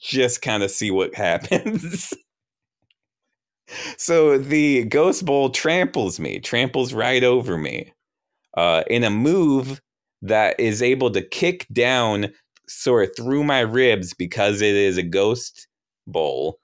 just 0.00 0.42
kind 0.42 0.62
of 0.62 0.70
see 0.70 0.90
what 0.90 1.14
happens. 1.16 2.14
So 3.96 4.38
the 4.38 4.84
ghost 4.84 5.24
bowl 5.24 5.50
tramples 5.50 6.20
me, 6.20 6.38
tramples 6.38 6.92
right 6.92 7.24
over 7.24 7.56
me, 7.58 7.92
uh, 8.56 8.84
in 8.88 9.04
a 9.04 9.10
move 9.10 9.80
that 10.22 10.58
is 10.58 10.82
able 10.82 11.10
to 11.10 11.22
kick 11.22 11.66
down 11.72 12.32
sort 12.66 13.08
of 13.10 13.16
through 13.16 13.44
my 13.44 13.60
ribs 13.60 14.14
because 14.14 14.62
it 14.62 14.74
is 14.74 14.96
a 14.96 15.02
ghost 15.02 15.68
bowl, 16.06 16.58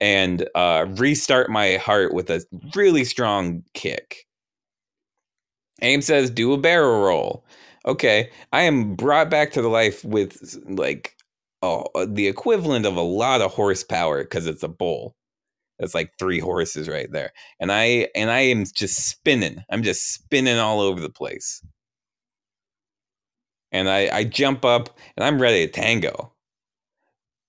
and 0.00 0.48
uh, 0.54 0.86
restart 0.96 1.50
my 1.50 1.76
heart 1.76 2.12
with 2.12 2.30
a 2.30 2.44
really 2.74 3.04
strong 3.04 3.62
kick. 3.74 4.26
Aim 5.82 6.02
says, 6.02 6.30
do 6.30 6.52
a 6.52 6.58
barrel 6.58 7.02
roll. 7.04 7.44
Okay, 7.86 8.30
I 8.52 8.62
am 8.62 8.94
brought 8.94 9.30
back 9.30 9.52
to 9.52 9.62
the 9.62 9.68
life 9.68 10.04
with 10.04 10.58
like 10.66 11.16
oh, 11.62 12.06
the 12.06 12.28
equivalent 12.28 12.86
of 12.86 12.96
a 12.96 13.02
lot 13.02 13.40
of 13.40 13.52
horsepower 13.52 14.22
because 14.22 14.46
it's 14.46 14.62
a 14.62 14.68
bull. 14.68 15.14
That's 15.78 15.94
like 15.94 16.12
three 16.18 16.38
horses 16.40 16.88
right 16.88 17.10
there, 17.10 17.32
and 17.60 17.72
I 17.72 18.08
and 18.14 18.30
I 18.30 18.40
am 18.40 18.64
just 18.74 19.08
spinning. 19.08 19.64
I'm 19.70 19.82
just 19.82 20.12
spinning 20.14 20.58
all 20.58 20.80
over 20.80 21.00
the 21.00 21.10
place, 21.10 21.62
and 23.72 23.88
I 23.88 24.08
I 24.16 24.24
jump 24.24 24.64
up 24.64 24.98
and 25.16 25.24
I'm 25.24 25.40
ready 25.40 25.66
to 25.66 25.72
tango. 25.72 26.32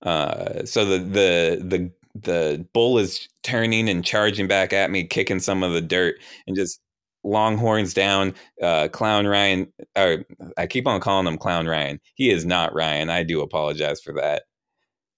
Uh, 0.02 0.64
so 0.64 0.84
the 0.84 0.98
the 0.98 1.62
the 1.64 1.92
the 2.22 2.66
bull 2.72 2.98
is 2.98 3.28
turning 3.42 3.88
and 3.88 4.04
charging 4.04 4.46
back 4.48 4.72
at 4.72 4.90
me, 4.90 5.04
kicking 5.04 5.40
some 5.40 5.62
of 5.62 5.72
the 5.72 5.80
dirt, 5.80 6.16
and 6.46 6.56
just 6.56 6.80
Longhorns 7.24 7.92
down. 7.92 8.34
Uh, 8.62 8.86
Clown 8.88 9.26
Ryan, 9.26 9.72
or 9.96 10.24
I 10.56 10.66
keep 10.68 10.86
on 10.86 11.00
calling 11.00 11.26
him 11.26 11.38
Clown 11.38 11.66
Ryan. 11.66 12.00
He 12.14 12.30
is 12.30 12.44
not 12.46 12.72
Ryan. 12.74 13.10
I 13.10 13.24
do 13.24 13.40
apologize 13.40 14.00
for 14.00 14.14
that. 14.14 14.44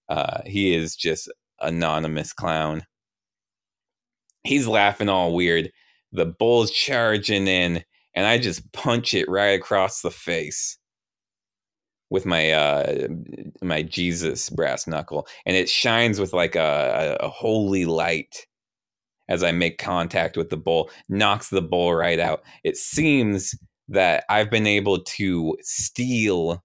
Uh, 0.09 0.41
he 0.45 0.75
is 0.75 0.95
just 0.95 1.31
anonymous 1.61 2.33
clown. 2.33 2.83
He's 4.49 4.67
laughing 4.67 5.09
all 5.09 5.35
weird. 5.35 5.71
The 6.11 6.25
bull's 6.25 6.71
charging 6.71 7.47
in, 7.47 7.83
and 8.15 8.25
I 8.25 8.39
just 8.39 8.71
punch 8.71 9.13
it 9.13 9.29
right 9.29 9.49
across 9.59 10.01
the 10.01 10.09
face 10.09 10.75
with 12.09 12.25
my 12.25 12.51
uh 12.51 13.07
my 13.61 13.83
Jesus 13.83 14.49
brass 14.49 14.87
knuckle, 14.87 15.27
and 15.45 15.55
it 15.55 15.69
shines 15.69 16.19
with 16.19 16.33
like 16.33 16.55
a, 16.55 17.15
a, 17.19 17.29
holy 17.29 17.85
light 17.85 18.47
as 19.27 19.43
I 19.43 19.51
make 19.51 19.77
contact 19.77 20.35
with 20.35 20.49
the 20.49 20.57
bull, 20.57 20.89
knocks 21.09 21.49
the 21.51 21.61
bull 21.61 21.93
right 21.93 22.19
out. 22.19 22.41
It 22.63 22.75
seems 22.75 23.53
that 23.87 24.23
I've 24.29 24.49
been 24.49 24.65
able 24.65 25.03
to 25.03 25.55
steal 25.61 26.63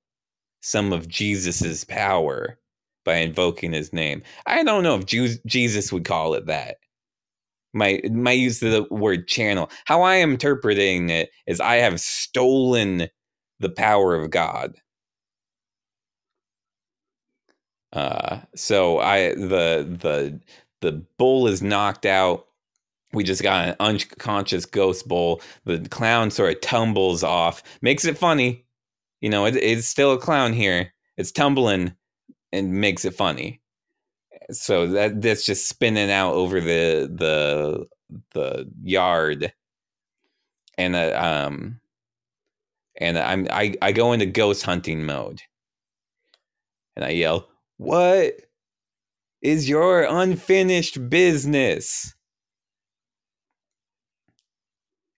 some 0.62 0.90
of 0.90 1.06
Jesus's 1.06 1.84
power 1.84 2.58
by 3.04 3.16
invoking 3.16 3.74
his 3.74 3.92
name. 3.92 4.22
I 4.46 4.64
don't 4.64 4.82
know 4.82 4.98
if 4.98 5.04
Jesus 5.44 5.92
would 5.92 6.06
call 6.06 6.32
it 6.32 6.46
that. 6.46 6.76
My 7.74 8.00
my 8.10 8.32
use 8.32 8.62
of 8.62 8.72
the 8.72 8.84
word 8.94 9.28
channel. 9.28 9.70
How 9.86 10.02
I 10.02 10.16
am 10.16 10.32
interpreting 10.32 11.10
it 11.10 11.30
is 11.46 11.60
I 11.60 11.76
have 11.76 12.00
stolen 12.00 13.08
the 13.60 13.70
power 13.70 14.14
of 14.14 14.30
God. 14.30 14.74
Uh, 17.92 18.40
so 18.56 18.98
I 18.98 19.34
the 19.34 19.86
the 20.00 20.40
the 20.80 21.04
bull 21.18 21.46
is 21.46 21.62
knocked 21.62 22.06
out 22.06 22.46
we 23.14 23.24
just 23.24 23.42
got 23.42 23.68
an 23.68 23.76
unconscious 23.80 24.66
ghost 24.66 25.08
bull. 25.08 25.40
The 25.64 25.78
clown 25.88 26.30
sort 26.30 26.54
of 26.54 26.60
tumbles 26.60 27.22
off, 27.22 27.62
makes 27.80 28.04
it 28.04 28.18
funny. 28.18 28.66
You 29.20 29.30
know, 29.30 29.46
it, 29.46 29.56
it's 29.56 29.86
still 29.86 30.12
a 30.12 30.18
clown 30.18 30.52
here. 30.52 30.92
It's 31.16 31.32
tumbling 31.32 31.94
and 32.52 32.72
makes 32.72 33.04
it 33.04 33.14
funny. 33.14 33.60
So 34.52 34.86
that 34.88 35.22
that's 35.22 35.46
just 35.46 35.68
spinning 35.68 36.10
out 36.10 36.34
over 36.34 36.60
the 36.60 37.10
the 37.12 37.86
the 38.32 38.70
yard, 38.82 39.52
and 40.78 40.96
uh, 40.96 41.18
um, 41.48 41.80
and 43.00 43.18
I'm 43.18 43.48
I 43.50 43.74
I 43.82 43.92
go 43.92 44.12
into 44.12 44.26
ghost 44.26 44.64
hunting 44.64 45.04
mode, 45.06 45.42
and 46.96 47.04
I 47.04 47.10
yell, 47.10 47.48
"What 47.78 48.34
is 49.42 49.68
your 49.68 50.04
unfinished 50.04 51.08
business?" 51.10 52.14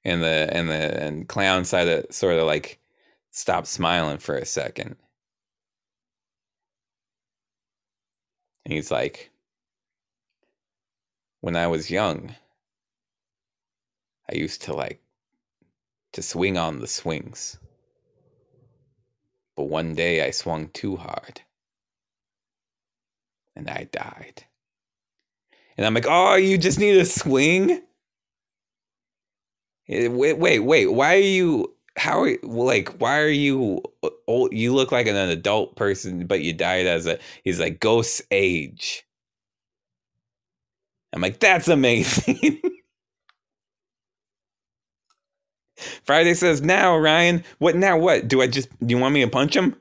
and 0.04 0.22
the 0.22 0.48
and 0.52 0.68
the 0.68 1.02
and 1.02 1.28
clown 1.28 1.64
side 1.64 1.88
of 1.88 2.06
sort 2.10 2.38
of 2.38 2.46
like 2.46 2.78
stopped 3.32 3.66
smiling 3.66 4.18
for 4.18 4.36
a 4.36 4.46
second. 4.46 4.96
And 8.66 8.72
he's 8.72 8.90
like, 8.90 9.30
when 11.40 11.54
I 11.54 11.68
was 11.68 11.88
young, 11.88 12.34
I 14.28 14.34
used 14.34 14.62
to 14.62 14.74
like 14.74 15.00
to 16.14 16.20
swing 16.20 16.58
on 16.58 16.80
the 16.80 16.88
swings. 16.88 17.58
But 19.54 19.66
one 19.66 19.94
day 19.94 20.26
I 20.26 20.32
swung 20.32 20.66
too 20.70 20.96
hard 20.96 21.40
and 23.54 23.70
I 23.70 23.86
died. 23.92 24.42
And 25.76 25.86
I'm 25.86 25.94
like, 25.94 26.06
oh, 26.08 26.34
you 26.34 26.58
just 26.58 26.80
need 26.80 26.96
a 26.96 27.04
swing? 27.04 27.82
Wait, 29.86 30.38
wait, 30.38 30.58
wait. 30.58 30.86
Why 30.88 31.14
are 31.14 31.18
you? 31.18 31.75
How 31.96 32.22
are 32.22 32.36
like? 32.42 33.00
Why 33.00 33.20
are 33.20 33.28
you 33.28 33.82
old? 34.26 34.52
You 34.52 34.74
look 34.74 34.92
like 34.92 35.06
an 35.06 35.16
adult 35.16 35.76
person, 35.76 36.26
but 36.26 36.42
you 36.42 36.52
died 36.52 36.86
as 36.86 37.06
a. 37.06 37.18
He's 37.44 37.60
like 37.60 37.80
ghost 37.80 38.22
age. 38.30 39.04
I'm 41.12 41.22
like, 41.22 41.40
that's 41.40 41.68
amazing. 41.68 42.60
Friday 46.04 46.34
says, 46.34 46.62
now, 46.62 46.96
Ryan. 46.96 47.44
What 47.58 47.76
now? 47.76 47.98
What? 47.98 48.28
Do 48.28 48.42
I 48.42 48.46
just. 48.46 48.68
Do 48.86 48.94
you 48.94 49.00
want 49.00 49.14
me 49.14 49.22
to 49.22 49.30
punch 49.30 49.56
him? 49.56 49.76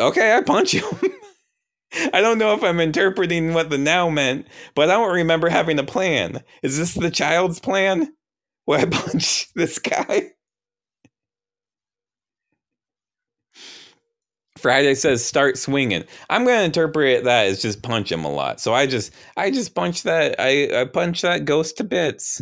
Okay, 0.00 0.36
I 0.36 0.42
punch 0.42 0.72
him. 0.72 0.84
I 2.12 2.20
don't 2.20 2.38
know 2.38 2.54
if 2.54 2.62
I'm 2.64 2.80
interpreting 2.80 3.54
what 3.54 3.70
the 3.70 3.78
now 3.78 4.10
meant, 4.10 4.46
but 4.74 4.90
I 4.90 4.94
don't 4.94 5.14
remember 5.14 5.48
having 5.48 5.78
a 5.78 5.84
plan. 5.84 6.42
Is 6.62 6.76
this 6.76 6.94
the 6.94 7.10
child's 7.10 7.60
plan? 7.60 8.12
Where 8.66 8.80
I 8.80 8.84
punch 8.90 9.48
this 9.54 9.78
guy? 9.78 10.32
Friday 14.58 14.94
says 14.94 15.24
start 15.24 15.58
swinging. 15.58 16.04
I'm 16.30 16.44
going 16.44 16.58
to 16.58 16.64
interpret 16.64 17.24
that 17.24 17.46
as 17.46 17.60
just 17.60 17.82
punch 17.82 18.10
him 18.10 18.24
a 18.24 18.30
lot. 18.32 18.60
So 18.60 18.72
I 18.72 18.86
just 18.86 19.12
I 19.36 19.50
just 19.50 19.74
punch 19.74 20.04
that 20.04 20.36
I 20.38 20.80
I 20.82 20.84
punch 20.86 21.22
that 21.22 21.44
ghost 21.44 21.76
to 21.78 21.84
bits. 21.84 22.40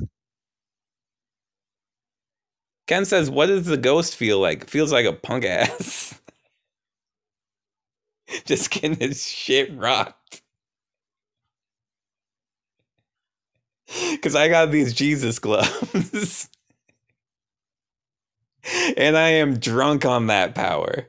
Ken 2.86 3.04
says, 3.04 3.30
"What 3.30 3.46
does 3.46 3.66
the 3.66 3.76
ghost 3.76 4.14
feel 4.16 4.38
like? 4.40 4.68
Feels 4.68 4.92
like 4.92 5.06
a 5.06 5.12
punk 5.12 5.44
ass." 5.44 6.20
just 8.44 8.70
getting 8.70 8.96
his 8.96 9.26
shit 9.26 9.74
rocked. 9.76 10.41
Cause 14.22 14.34
I 14.34 14.48
got 14.48 14.70
these 14.70 14.94
Jesus 14.94 15.38
gloves. 15.38 16.48
and 18.96 19.16
I 19.16 19.30
am 19.30 19.58
drunk 19.58 20.04
on 20.04 20.28
that 20.28 20.54
power. 20.54 21.08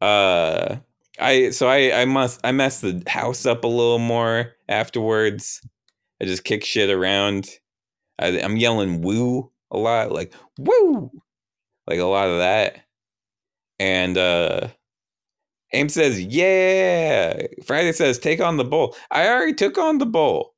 Uh 0.00 0.76
I 1.20 1.50
so 1.50 1.68
I 1.68 2.02
I 2.02 2.04
must 2.04 2.40
I 2.44 2.52
mess 2.52 2.80
the 2.80 3.02
house 3.08 3.46
up 3.46 3.64
a 3.64 3.68
little 3.68 3.98
more 3.98 4.54
afterwards. 4.68 5.60
I 6.20 6.26
just 6.26 6.44
kick 6.44 6.64
shit 6.64 6.90
around. 6.90 7.50
I, 8.18 8.40
I'm 8.40 8.56
yelling 8.56 9.02
woo 9.02 9.50
a 9.70 9.78
lot, 9.78 10.12
like 10.12 10.32
woo, 10.58 11.10
like 11.86 12.00
a 12.00 12.04
lot 12.04 12.28
of 12.28 12.38
that. 12.38 12.80
And 13.78 14.18
uh 14.18 14.68
Aim 15.72 15.88
says, 15.88 16.20
yeah. 16.20 17.42
Friday 17.66 17.92
says, 17.92 18.18
take 18.18 18.40
on 18.40 18.56
the 18.56 18.64
bull. 18.64 18.96
I 19.10 19.28
already 19.28 19.54
took 19.54 19.76
on 19.76 19.98
the 19.98 20.06
bull. 20.06 20.54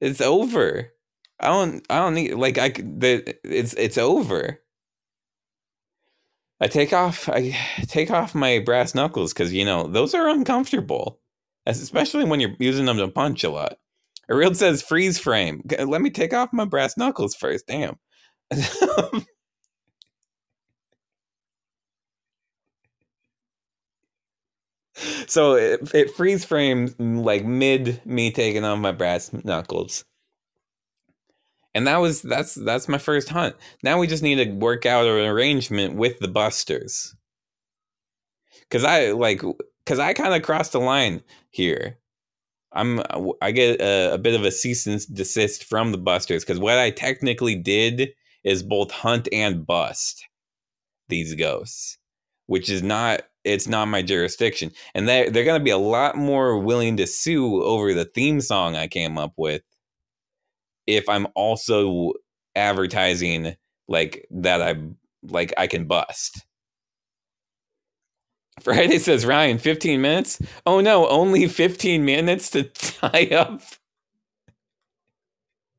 It's 0.00 0.20
over. 0.20 0.92
I 1.40 1.48
don't. 1.48 1.86
I 1.90 1.98
don't 1.98 2.14
need 2.14 2.34
like 2.34 2.58
I. 2.58 2.70
The, 2.70 3.36
it's 3.44 3.74
it's 3.74 3.98
over. 3.98 4.60
I 6.60 6.68
take 6.68 6.92
off. 6.92 7.28
I 7.28 7.50
take 7.88 8.10
off 8.10 8.34
my 8.34 8.58
brass 8.58 8.94
knuckles 8.94 9.32
because 9.32 9.52
you 9.52 9.64
know 9.64 9.86
those 9.86 10.14
are 10.14 10.28
uncomfortable, 10.28 11.20
especially 11.66 12.24
when 12.24 12.40
you're 12.40 12.56
using 12.58 12.86
them 12.86 12.98
to 12.98 13.08
punch 13.08 13.44
a 13.44 13.50
lot. 13.50 13.78
Ariel 14.30 14.54
says 14.54 14.82
freeze 14.82 15.18
frame. 15.18 15.62
Let 15.78 16.02
me 16.02 16.10
take 16.10 16.34
off 16.34 16.50
my 16.52 16.64
brass 16.64 16.96
knuckles 16.96 17.34
first. 17.34 17.66
Damn. 17.66 17.96
so 25.26 25.54
it, 25.54 25.94
it 25.94 26.14
freeze 26.14 26.44
frames 26.44 26.94
mm, 26.94 27.24
like 27.24 27.44
mid 27.44 28.00
me 28.04 28.30
taking 28.30 28.64
off 28.64 28.78
my 28.78 28.92
brass 28.92 29.32
knuckles. 29.44 30.04
And 31.74 31.86
that 31.86 31.98
was 31.98 32.22
that's 32.22 32.54
that's 32.54 32.88
my 32.88 32.98
first 32.98 33.28
hunt. 33.28 33.54
Now 33.82 33.98
we 33.98 34.06
just 34.06 34.22
need 34.22 34.36
to 34.36 34.50
work 34.50 34.86
out 34.86 35.06
an 35.06 35.26
arrangement 35.26 35.94
with 35.94 36.18
the 36.18 36.28
busters. 36.28 37.14
Because 38.62 38.84
i 38.84 39.12
like 39.12 39.42
because 39.84 39.98
i 39.98 40.12
kind 40.12 40.34
of 40.34 40.42
crossed 40.42 40.72
the 40.72 40.80
line 40.80 41.22
here. 41.50 41.98
I'm 42.72 43.00
uh, 43.00 43.32
i 43.40 43.50
get 43.50 43.80
a, 43.80 44.14
a 44.14 44.18
bit 44.18 44.34
of 44.34 44.44
a 44.44 44.50
cease 44.50 44.86
and 44.86 45.00
desist 45.14 45.64
from 45.64 45.92
the 45.92 45.98
busters 45.98 46.44
because 46.44 46.60
what 46.60 46.78
i 46.78 46.90
technically 46.90 47.56
did 47.56 48.10
is 48.44 48.62
both 48.62 48.90
hunt 48.92 49.28
and 49.32 49.66
bust 49.66 50.24
these 51.08 51.34
ghosts 51.34 51.98
which 52.46 52.68
is 52.70 52.82
not 52.82 53.22
it's 53.44 53.68
not 53.68 53.88
my 53.88 54.02
jurisdiction 54.02 54.70
and 54.94 55.08
they 55.08 55.28
they're 55.30 55.44
to 55.44 55.60
be 55.64 55.70
a 55.70 55.78
lot 55.78 56.16
more 56.16 56.58
willing 56.58 56.96
to 56.96 57.06
sue 57.06 57.62
over 57.62 57.94
the 57.94 58.04
theme 58.04 58.40
song 58.40 58.76
i 58.76 58.86
came 58.86 59.18
up 59.18 59.32
with 59.36 59.62
if 60.86 61.08
i'm 61.08 61.26
also 61.34 62.12
advertising 62.56 63.56
like 63.88 64.26
that 64.30 64.62
I 64.62 64.76
like 65.22 65.52
I 65.58 65.66
can 65.66 65.86
bust. 65.86 66.44
Friday 68.60 68.98
says 68.98 69.26
Ryan, 69.26 69.58
15 69.58 70.00
minutes? 70.00 70.40
Oh 70.66 70.80
no, 70.80 71.08
only 71.08 71.48
15 71.48 72.04
minutes 72.04 72.50
to 72.50 72.64
tie 72.64 73.28
up 73.32 73.62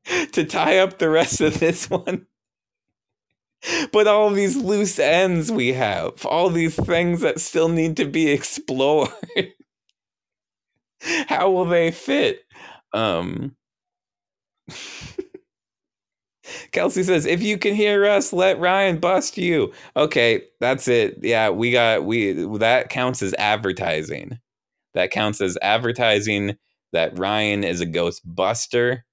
to 0.33 0.43
tie 0.45 0.79
up 0.79 0.97
the 0.99 1.09
rest 1.09 1.41
of 1.41 1.59
this 1.59 1.89
one. 1.89 2.27
But 3.91 4.07
all 4.07 4.29
these 4.31 4.57
loose 4.57 4.97
ends 4.99 5.51
we 5.51 5.73
have, 5.73 6.25
all 6.25 6.49
these 6.49 6.75
things 6.75 7.21
that 7.21 7.39
still 7.39 7.69
need 7.69 7.97
to 7.97 8.05
be 8.05 8.29
explored. 8.31 9.09
How 11.27 11.49
will 11.51 11.65
they 11.65 11.91
fit? 11.91 12.43
Um 12.93 13.55
Kelsey 16.71 17.03
says, 17.03 17.25
if 17.25 17.41
you 17.41 17.57
can 17.57 17.75
hear 17.75 18.05
us, 18.05 18.33
let 18.33 18.59
Ryan 18.59 18.99
bust 18.99 19.37
you. 19.37 19.71
Okay, 19.95 20.43
that's 20.59 20.87
it. 20.87 21.19
Yeah, 21.21 21.49
we 21.49 21.71
got 21.71 22.05
we 22.05 22.33
that 22.57 22.89
counts 22.89 23.21
as 23.21 23.33
advertising. 23.35 24.39
That 24.93 25.11
counts 25.11 25.41
as 25.41 25.57
advertising 25.61 26.57
that 26.93 27.17
Ryan 27.17 27.63
is 27.63 27.81
a 27.81 27.85
ghost 27.85 28.21
buster. 28.25 29.05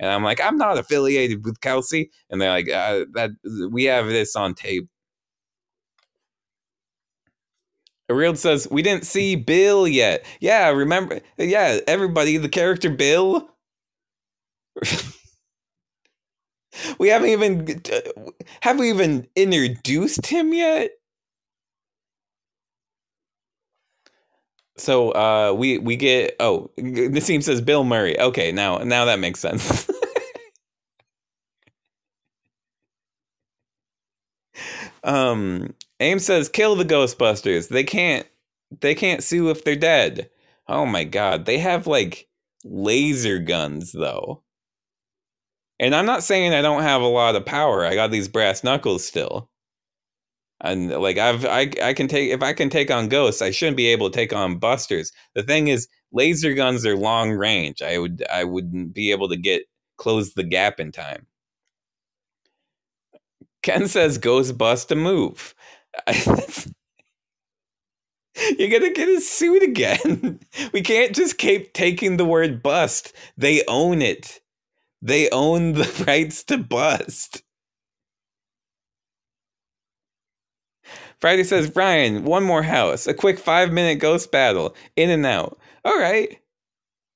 And 0.00 0.10
I'm 0.10 0.24
like, 0.24 0.40
I'm 0.40 0.56
not 0.56 0.78
affiliated 0.78 1.44
with 1.44 1.60
Kelsey. 1.60 2.10
And 2.30 2.40
they're 2.40 2.50
like, 2.50 2.70
uh, 2.70 3.04
that 3.12 3.30
we 3.70 3.84
have 3.84 4.06
this 4.08 4.34
on 4.34 4.54
tape. 4.54 4.88
Ariel 8.10 8.34
says, 8.34 8.66
we 8.70 8.82
didn't 8.82 9.06
see 9.06 9.36
Bill 9.36 9.86
yet. 9.86 10.24
Yeah, 10.40 10.70
remember? 10.70 11.20
Yeah, 11.38 11.78
everybody, 11.86 12.38
the 12.38 12.48
character 12.48 12.90
Bill. 12.90 13.48
we 16.98 17.08
haven't 17.08 17.28
even 17.28 17.82
have 18.62 18.78
we 18.78 18.88
even 18.88 19.28
introduced 19.36 20.26
him 20.26 20.54
yet 20.54 20.90
so 24.80 25.10
uh 25.12 25.52
we 25.56 25.78
we 25.78 25.96
get 25.96 26.36
oh 26.40 26.70
Nassim 26.78 27.42
says 27.42 27.60
Bill 27.60 27.84
Murray. 27.84 28.18
Okay 28.18 28.52
now 28.52 28.78
now 28.78 29.04
that 29.06 29.18
makes 29.18 29.40
sense. 29.40 29.90
Um 35.02 35.74
aim 35.98 36.18
says 36.18 36.48
kill 36.48 36.76
the 36.76 36.84
ghostbusters. 36.84 37.68
They 37.68 37.84
can't 37.84 38.26
they 38.80 38.94
can't 38.94 39.22
sue 39.22 39.48
if 39.50 39.64
they're 39.64 39.76
dead. 39.76 40.30
Oh 40.68 40.84
my 40.86 41.04
god 41.04 41.46
they 41.46 41.58
have 41.58 41.86
like 41.86 42.28
laser 42.64 43.38
guns 43.38 43.92
though. 43.92 44.42
And 45.78 45.94
I'm 45.94 46.06
not 46.06 46.22
saying 46.22 46.52
I 46.52 46.60
don't 46.62 46.82
have 46.82 47.00
a 47.00 47.06
lot 47.06 47.36
of 47.36 47.46
power. 47.46 47.84
I 47.86 47.94
got 47.94 48.10
these 48.10 48.28
brass 48.28 48.62
knuckles 48.62 49.04
still. 49.06 49.48
And 50.62 50.90
like 50.90 51.18
I've 51.18 51.44
I 51.46 51.70
I 51.82 51.94
can 51.94 52.08
take 52.08 52.30
if 52.30 52.42
I 52.42 52.52
can 52.52 52.70
take 52.70 52.90
on 52.90 53.08
ghosts, 53.08 53.42
I 53.42 53.50
shouldn't 53.50 53.76
be 53.78 53.88
able 53.88 54.10
to 54.10 54.16
take 54.16 54.32
on 54.32 54.58
busters. 54.58 55.12
The 55.34 55.42
thing 55.42 55.68
is, 55.68 55.88
laser 56.12 56.54
guns 56.54 56.84
are 56.86 56.96
long 56.96 57.30
range. 57.32 57.82
I 57.82 57.98
would 57.98 58.24
I 58.32 58.44
wouldn't 58.44 58.94
be 58.94 59.10
able 59.12 59.28
to 59.30 59.36
get 59.36 59.62
close 59.98 60.34
the 60.34 60.44
gap 60.44 60.80
in 60.80 60.92
time. 60.92 61.26
Ken 63.62 63.88
says 63.88 64.18
ghost 64.18 64.58
bust 64.58 64.90
a 64.92 64.96
move. 64.96 65.54
You're 68.58 68.70
gonna 68.70 68.92
get 68.92 69.08
a 69.08 69.20
suit 69.20 69.62
again. 69.62 70.40
we 70.72 70.82
can't 70.82 71.14
just 71.14 71.38
keep 71.38 71.72
taking 71.74 72.16
the 72.16 72.24
word 72.24 72.62
bust. 72.62 73.12
They 73.36 73.62
own 73.68 74.02
it. 74.02 74.40
They 75.02 75.30
own 75.30 75.74
the 75.74 76.04
rights 76.08 76.44
to 76.44 76.58
bust. 76.58 77.42
Friday 81.20 81.44
says, 81.44 81.70
Brian, 81.70 82.24
one 82.24 82.44
more 82.44 82.62
house, 82.62 83.06
a 83.06 83.14
quick 83.14 83.38
five 83.38 83.72
minute 83.72 83.98
ghost 83.98 84.30
battle, 84.32 84.74
in 84.96 85.10
and 85.10 85.26
out. 85.26 85.58
All 85.84 85.98
right. 85.98 86.38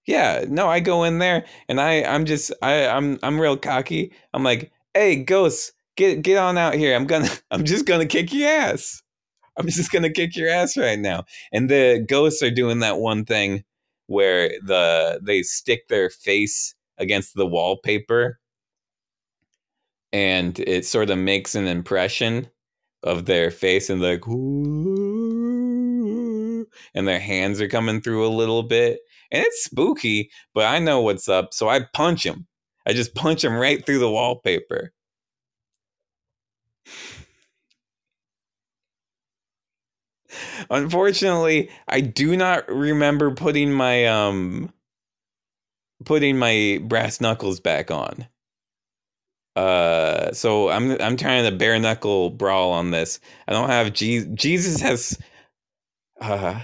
Yeah, 0.07 0.45
no, 0.49 0.69
I 0.69 0.81
go 0.81 1.05
in 1.05 1.19
there 1.19 1.47
and 1.69 1.81
I, 1.81 2.03
I'm 2.03 2.27
just, 2.27 2.53
I, 2.61 2.87
I'm, 2.87 3.19
I'm 3.23 3.41
real 3.41 3.57
cocky. 3.57 4.13
I'm 4.35 4.43
like, 4.45 4.71
hey, 4.93 5.17
ghosts, 5.17 5.73
get, 5.97 6.23
get 6.23 6.37
on 6.37 6.59
out 6.59 6.75
here. 6.75 6.95
I'm 6.95 7.07
gonna, 7.07 7.31
I'm 7.51 7.65
just 7.65 7.87
gonna 7.87 8.07
kick 8.07 8.33
your 8.33 8.49
ass. 8.49 9.03
I'm 9.59 9.69
just 9.69 9.91
gonna 9.93 10.11
kick 10.11 10.37
your 10.37 10.51
ass 10.51 10.77
right 10.77 10.99
now. 10.99 11.25
And 11.53 11.71
the 11.71 12.05
ghosts 12.07 12.43
are 12.43 12.51
doing 12.51 12.81
that 12.81 12.99
one 12.99 13.25
thing 13.25 13.65
where 14.07 14.51
the, 14.63 15.21
they 15.23 15.43
stick 15.43 15.89
their 15.89 16.11
face 16.11 16.75
against 16.99 17.35
the 17.35 17.47
wallpaper 17.47 18.39
and 20.13 20.61
it 20.61 20.87
sort 20.87 21.11
of 21.11 21.19
makes 21.19 21.55
an 21.55 21.67
impression 21.67 22.49
of 23.05 23.27
their 23.27 23.51
face 23.51 23.89
and 23.91 24.03
like 24.03 24.27
and 26.95 27.07
their 27.07 27.21
hands 27.21 27.61
are 27.61 27.69
coming 27.69 28.01
through 28.01 28.27
a 28.27 28.29
little 28.29 28.63
bit 28.63 29.01
and 29.31 29.45
it's 29.45 29.65
spooky 29.65 30.31
but 30.55 30.65
i 30.65 30.79
know 30.79 31.01
what's 31.01 31.29
up 31.29 31.55
so 31.55 31.69
i 31.69 31.81
punch 31.93 32.25
him 32.27 32.47
i 32.87 32.93
just 32.93 33.15
punch 33.15 33.45
him 33.45 33.55
right 33.55 33.87
through 33.87 33.99
the 33.99 34.11
wallpaper 34.11 34.93
unfortunately 40.71 41.71
i 41.89 42.01
do 42.01 42.37
not 42.37 42.69
remember 42.69 43.31
putting 43.33 43.73
my 43.73 44.07
um 44.07 44.73
putting 46.05 46.39
my 46.39 46.81
brass 46.83 47.21
knuckles 47.21 47.61
back 47.61 47.91
on. 47.91 48.27
Uh, 49.57 50.33
so 50.33 50.71
I'm 50.71 51.01
I'm 51.01 51.17
trying 51.17 51.45
to 51.45 51.57
bare 51.57 51.79
knuckle 51.79 52.31
brawl 52.31 52.73
on 52.73 52.91
this. 52.91 53.21
I 53.49 53.53
don't 53.53 53.71
have 53.71 53.93
Jesus. 53.93 54.29
Jesus 54.35 54.81
has 54.81 55.19
uh 56.21 56.61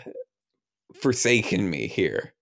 forsaken 0.94 1.70
me 1.70 1.88
here. 1.88 2.34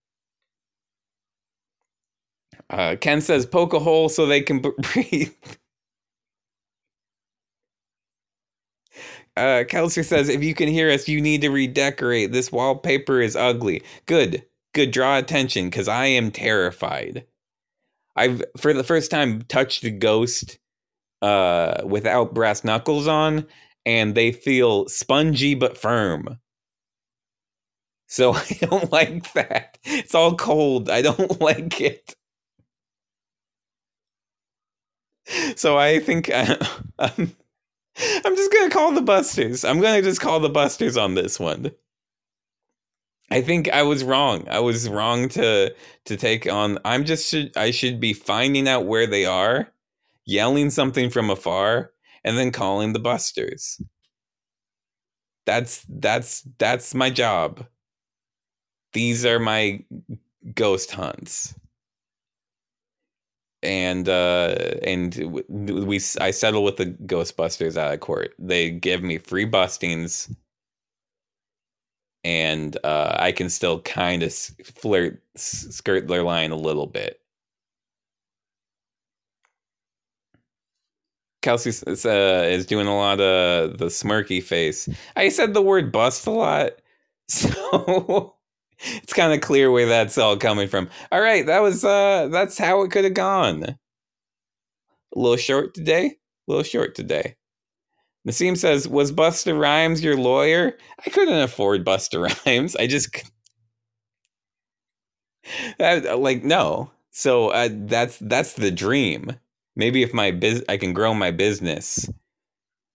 Uh, 2.70 2.96
Ken 3.00 3.20
says 3.20 3.46
poke 3.46 3.74
a 3.74 3.80
hole 3.80 4.08
so 4.08 4.26
they 4.26 4.42
can 4.42 4.60
breathe. 4.80 5.32
Uh, 9.36 9.64
Kelsey 9.68 10.04
says 10.04 10.30
if 10.30 10.44
you 10.44 10.54
can 10.54 10.68
hear 10.68 10.90
us, 10.90 11.08
you 11.08 11.20
need 11.20 11.42
to 11.42 11.50
redecorate. 11.50 12.32
This 12.32 12.52
wallpaper 12.52 13.20
is 13.22 13.36
ugly. 13.36 13.82
Good 14.06 14.44
good 14.74 14.92
draw 14.92 15.18
attention 15.18 15.66
because 15.70 15.88
I 15.88 16.06
am 16.06 16.32
terrified. 16.32 17.26
I've 18.18 18.42
for 18.58 18.72
the 18.74 18.84
first 18.84 19.10
time 19.10 19.42
touched 19.42 19.84
a 19.84 19.90
ghost 19.90 20.58
uh 21.22 21.82
without 21.84 22.34
brass 22.34 22.64
knuckles 22.64 23.08
on 23.08 23.46
and 23.86 24.14
they 24.14 24.32
feel 24.32 24.88
spongy 24.88 25.54
but 25.54 25.78
firm. 25.78 26.38
So 28.08 28.32
I 28.34 28.46
don't 28.60 28.92
like 28.92 29.32
that. 29.34 29.78
It's 29.84 30.14
all 30.14 30.36
cold. 30.36 30.90
I 30.90 31.02
don't 31.02 31.40
like 31.40 31.80
it. 31.80 32.14
So 35.56 35.76
I 35.78 36.00
think 36.00 36.30
I'm, 36.34 36.56
I'm 36.98 38.36
just 38.36 38.52
gonna 38.52 38.70
call 38.70 38.92
the 38.92 39.02
Busters. 39.02 39.64
I'm 39.64 39.80
gonna 39.80 40.02
just 40.02 40.20
call 40.20 40.40
the 40.40 40.48
Busters 40.48 40.96
on 40.96 41.14
this 41.14 41.38
one. 41.38 41.72
I 43.30 43.42
think 43.42 43.68
I 43.70 43.82
was 43.82 44.04
wrong. 44.04 44.46
I 44.48 44.60
was 44.60 44.88
wrong 44.88 45.28
to 45.30 45.74
to 46.06 46.16
take 46.16 46.46
on. 46.50 46.78
I'm 46.84 47.04
just 47.04 47.28
should 47.30 47.56
I 47.56 47.70
should 47.70 48.00
be 48.00 48.12
finding 48.12 48.68
out 48.68 48.86
where 48.86 49.06
they 49.06 49.24
are, 49.26 49.72
yelling 50.24 50.70
something 50.70 51.10
from 51.10 51.30
afar, 51.30 51.92
and 52.24 52.38
then 52.38 52.52
calling 52.52 52.92
the 52.92 52.98
busters. 53.00 53.80
That's 55.46 55.84
that's 55.88 56.42
that's 56.58 56.94
my 56.94 57.10
job. 57.10 57.66
These 58.92 59.24
are 59.24 59.38
my 59.38 59.82
ghost 60.54 60.92
hunts. 60.92 61.54
And 63.62 64.08
uh 64.08 64.54
and 64.84 65.42
we 65.48 65.96
I 66.20 66.30
settle 66.30 66.62
with 66.62 66.76
the 66.76 66.86
Ghostbusters 66.86 67.76
out 67.76 67.92
of 67.92 68.00
court. 68.00 68.34
They 68.38 68.70
give 68.70 69.02
me 69.02 69.18
free 69.18 69.46
bustings 69.46 70.32
and 72.24 72.76
uh, 72.84 73.16
I 73.18 73.32
can 73.32 73.48
still 73.50 73.80
kind 73.82 74.22
of 74.22 74.32
flirt, 74.34 75.22
skirt 75.36 76.08
their 76.08 76.22
line 76.22 76.50
a 76.50 76.56
little 76.56 76.86
bit. 76.86 77.20
Kelsey 81.42 81.70
uh, 81.86 82.42
is 82.44 82.66
doing 82.66 82.86
a 82.86 82.96
lot 82.96 83.20
of 83.20 83.78
the 83.78 83.86
smirky 83.86 84.42
face. 84.42 84.88
I 85.16 85.28
said 85.28 85.54
the 85.54 85.62
word 85.62 85.92
bust 85.92 86.26
a 86.26 86.30
lot, 86.30 86.72
so 87.28 88.34
it's 88.80 89.12
kind 89.12 89.32
of 89.32 89.40
clear 89.40 89.70
where 89.70 89.86
that's 89.86 90.18
all 90.18 90.36
coming 90.36 90.68
from. 90.68 90.90
All 91.12 91.20
right, 91.20 91.46
that 91.46 91.60
was 91.60 91.84
uh, 91.84 92.28
that's 92.30 92.58
how 92.58 92.82
it 92.82 92.90
could 92.90 93.04
have 93.04 93.14
gone. 93.14 93.62
A 93.64 93.76
little 95.18 95.36
short 95.36 95.74
today. 95.74 96.06
A 96.06 96.50
little 96.50 96.64
short 96.64 96.94
today. 96.94 97.36
Nassim 98.28 98.56
says, 98.58 98.88
"Was 98.88 99.12
Busta 99.12 99.58
Rhymes 99.58 100.04
your 100.04 100.16
lawyer? 100.18 100.76
I 101.06 101.10
couldn't 101.10 101.40
afford 101.42 101.86
Busta 101.86 102.30
Rhymes. 102.46 102.76
I 102.76 102.86
just 102.88 103.24
I, 105.80 105.98
like 106.14 106.44
no. 106.44 106.90
So 107.10 107.50
uh, 107.50 107.68
that's 107.72 108.18
that's 108.20 108.54
the 108.54 108.70
dream. 108.70 109.32
maybe 109.76 110.02
if 110.02 110.12
my 110.14 110.30
biz 110.32 110.64
I 110.68 110.76
can 110.76 110.92
grow 110.92 111.14
my 111.14 111.30
business, 111.30 112.08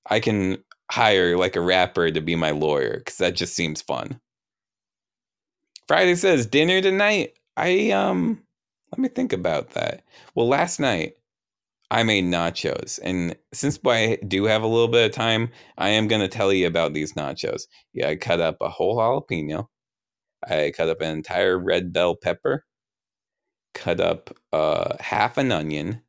I 0.09 0.19
can 0.19 0.63
hire 0.91 1.37
like 1.37 1.55
a 1.55 1.61
rapper 1.61 2.11
to 2.11 2.21
be 2.21 2.35
my 2.35 2.51
lawyer 2.51 2.99
because 2.99 3.17
that 3.17 3.35
just 3.35 3.55
seems 3.55 3.81
fun. 3.81 4.19
Friday 5.87 6.15
says 6.15 6.45
dinner 6.45 6.81
tonight. 6.81 7.35
I 7.57 7.91
um 7.91 8.43
let 8.91 8.99
me 8.99 9.09
think 9.09 9.33
about 9.33 9.71
that. 9.71 10.03
Well, 10.35 10.47
last 10.47 10.79
night 10.79 11.17
I 11.93 12.01
made 12.01 12.25
nachos, 12.25 12.99
and 13.03 13.35
since 13.53 13.79
I 13.85 14.17
do 14.27 14.45
have 14.45 14.63
a 14.63 14.67
little 14.67 14.87
bit 14.87 15.05
of 15.05 15.11
time, 15.15 15.51
I 15.77 15.89
am 15.89 16.07
gonna 16.07 16.27
tell 16.27 16.51
you 16.51 16.65
about 16.65 16.93
these 16.93 17.13
nachos. 17.13 17.67
Yeah, 17.93 18.09
I 18.09 18.15
cut 18.15 18.41
up 18.41 18.57
a 18.61 18.69
whole 18.69 18.97
jalapeno. 18.97 19.67
I 20.49 20.73
cut 20.75 20.89
up 20.89 21.01
an 21.01 21.15
entire 21.15 21.59
red 21.59 21.93
bell 21.93 22.15
pepper. 22.15 22.65
Cut 23.75 23.99
up 23.99 24.35
uh, 24.51 24.97
half 24.99 25.37
an 25.37 25.51
onion 25.51 26.01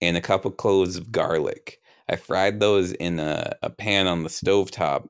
and 0.00 0.16
a 0.16 0.20
couple 0.22 0.50
cloves 0.50 0.96
of 0.96 1.12
garlic. 1.12 1.80
I 2.08 2.16
fried 2.16 2.60
those 2.60 2.92
in 2.92 3.20
a, 3.20 3.56
a 3.62 3.70
pan 3.70 4.08
on 4.08 4.24
the 4.24 4.30
stove 4.30 4.72
top 4.72 5.08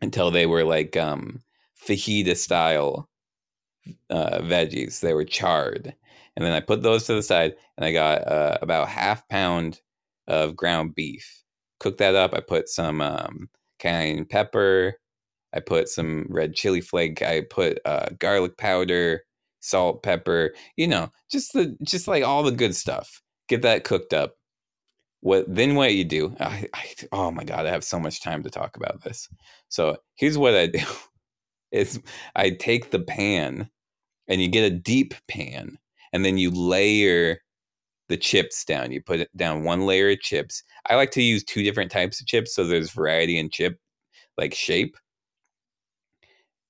until 0.00 0.30
they 0.30 0.46
were 0.46 0.64
like 0.64 0.96
um, 0.96 1.42
fajita 1.86 2.36
style 2.36 3.08
uh, 4.10 4.40
veggies. 4.40 5.00
They 5.00 5.14
were 5.14 5.24
charred. 5.24 5.94
And 6.36 6.44
then 6.44 6.52
I 6.52 6.60
put 6.60 6.82
those 6.82 7.04
to 7.04 7.14
the 7.14 7.22
side 7.22 7.54
and 7.76 7.84
I 7.84 7.92
got 7.92 8.26
uh, 8.26 8.58
about 8.62 8.88
half 8.88 9.28
pound 9.28 9.80
of 10.26 10.56
ground 10.56 10.94
beef. 10.94 11.42
Cooked 11.80 11.98
that 11.98 12.14
up. 12.14 12.34
I 12.34 12.40
put 12.40 12.68
some 12.68 13.00
um, 13.00 13.48
cayenne 13.78 14.24
pepper. 14.24 14.94
I 15.52 15.60
put 15.60 15.88
some 15.88 16.26
red 16.28 16.54
chili 16.54 16.80
flake. 16.80 17.22
I 17.22 17.42
put 17.42 17.80
uh, 17.84 18.10
garlic 18.18 18.56
powder, 18.56 19.24
salt, 19.60 20.02
pepper. 20.02 20.54
You 20.76 20.88
know, 20.88 21.10
just 21.30 21.52
the 21.52 21.76
just 21.82 22.06
like 22.06 22.24
all 22.24 22.42
the 22.42 22.52
good 22.52 22.76
stuff. 22.76 23.22
Get 23.48 23.62
that 23.62 23.84
cooked 23.84 24.12
up 24.12 24.36
what 25.20 25.44
then 25.54 25.74
what 25.74 25.94
you 25.94 26.04
do 26.04 26.34
I, 26.40 26.66
I, 26.74 26.94
oh 27.12 27.30
my 27.30 27.44
god 27.44 27.66
i 27.66 27.70
have 27.70 27.84
so 27.84 27.98
much 27.98 28.20
time 28.20 28.42
to 28.42 28.50
talk 28.50 28.76
about 28.76 29.02
this 29.02 29.28
so 29.68 29.96
here's 30.16 30.38
what 30.38 30.54
i 30.54 30.66
do 30.66 30.80
is 31.70 32.00
i 32.34 32.50
take 32.50 32.90
the 32.90 33.00
pan 33.00 33.70
and 34.28 34.40
you 34.40 34.48
get 34.48 34.70
a 34.70 34.74
deep 34.74 35.14
pan 35.28 35.78
and 36.12 36.24
then 36.24 36.38
you 36.38 36.50
layer 36.50 37.40
the 38.08 38.16
chips 38.16 38.64
down. 38.64 38.90
You 38.92 39.00
put 39.00 39.28
down 39.36 39.64
one 39.64 39.86
layer 39.86 40.10
of 40.10 40.20
chips. 40.20 40.62
I 40.88 40.96
like 40.96 41.12
to 41.12 41.22
use 41.22 41.44
two 41.44 41.62
different 41.62 41.90
types 41.90 42.20
of 42.20 42.26
chips 42.26 42.54
so 42.54 42.64
there's 42.64 42.90
variety 42.90 43.38
in 43.38 43.50
chip 43.50 43.78
like 44.36 44.54
shape. 44.54 44.96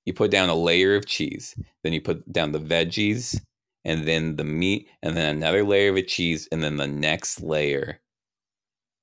You 0.05 0.13
put 0.13 0.31
down 0.31 0.49
a 0.49 0.55
layer 0.55 0.95
of 0.95 1.05
cheese. 1.05 1.55
Then 1.83 1.93
you 1.93 2.01
put 2.01 2.31
down 2.31 2.51
the 2.51 2.59
veggies 2.59 3.39
and 3.85 4.07
then 4.07 4.35
the 4.35 4.43
meat 4.43 4.87
and 5.01 5.17
then 5.17 5.35
another 5.35 5.63
layer 5.63 5.95
of 5.95 6.07
cheese 6.07 6.47
and 6.51 6.63
then 6.63 6.77
the 6.77 6.87
next 6.87 7.41
layer 7.41 7.99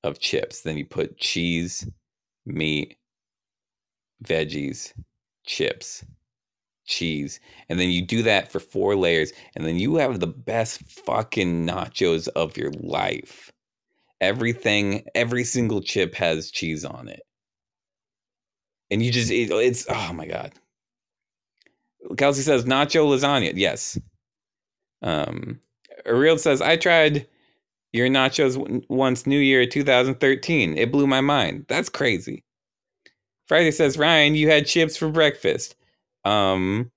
of 0.04 0.20
chips. 0.20 0.62
Then 0.62 0.76
you 0.76 0.86
put 0.86 1.18
cheese, 1.18 1.88
meat, 2.46 2.96
veggies, 4.24 4.92
chips, 5.44 6.04
cheese. 6.88 7.40
And 7.68 7.78
then 7.78 7.90
you 7.90 8.02
do 8.02 8.22
that 8.22 8.50
for 8.50 8.60
four 8.60 8.96
layers. 8.96 9.32
And 9.54 9.64
then 9.64 9.76
you 9.76 9.96
have 9.96 10.20
the 10.20 10.26
best 10.26 10.82
fucking 10.82 11.66
nachos 11.66 12.28
of 12.28 12.56
your 12.56 12.72
life. 12.72 13.52
Everything, 14.20 15.04
every 15.14 15.44
single 15.44 15.80
chip 15.80 16.14
has 16.16 16.50
cheese 16.50 16.84
on 16.84 17.08
it. 17.08 17.22
And 18.90 19.02
you 19.02 19.12
just, 19.12 19.30
it, 19.30 19.50
it's, 19.50 19.86
oh 19.88 20.12
my 20.12 20.26
God. 20.26 20.52
Kelsey 22.16 22.42
says 22.42 22.64
nacho 22.64 23.06
lasagna. 23.06 23.52
Yes. 23.54 23.98
Um, 25.02 25.60
Ariel 26.06 26.38
says, 26.38 26.60
I 26.62 26.76
tried 26.76 27.26
your 27.92 28.08
nachos 28.08 28.84
once 28.88 29.26
New 29.26 29.38
Year 29.38 29.66
2013. 29.66 30.76
It 30.76 30.90
blew 30.90 31.06
my 31.06 31.20
mind. 31.20 31.66
That's 31.68 31.88
crazy. 31.88 32.44
Friday 33.46 33.70
says, 33.70 33.98
Ryan, 33.98 34.34
you 34.34 34.50
had 34.50 34.66
chips 34.66 34.96
for 34.96 35.08
breakfast. 35.08 35.74
Um, 36.24 36.90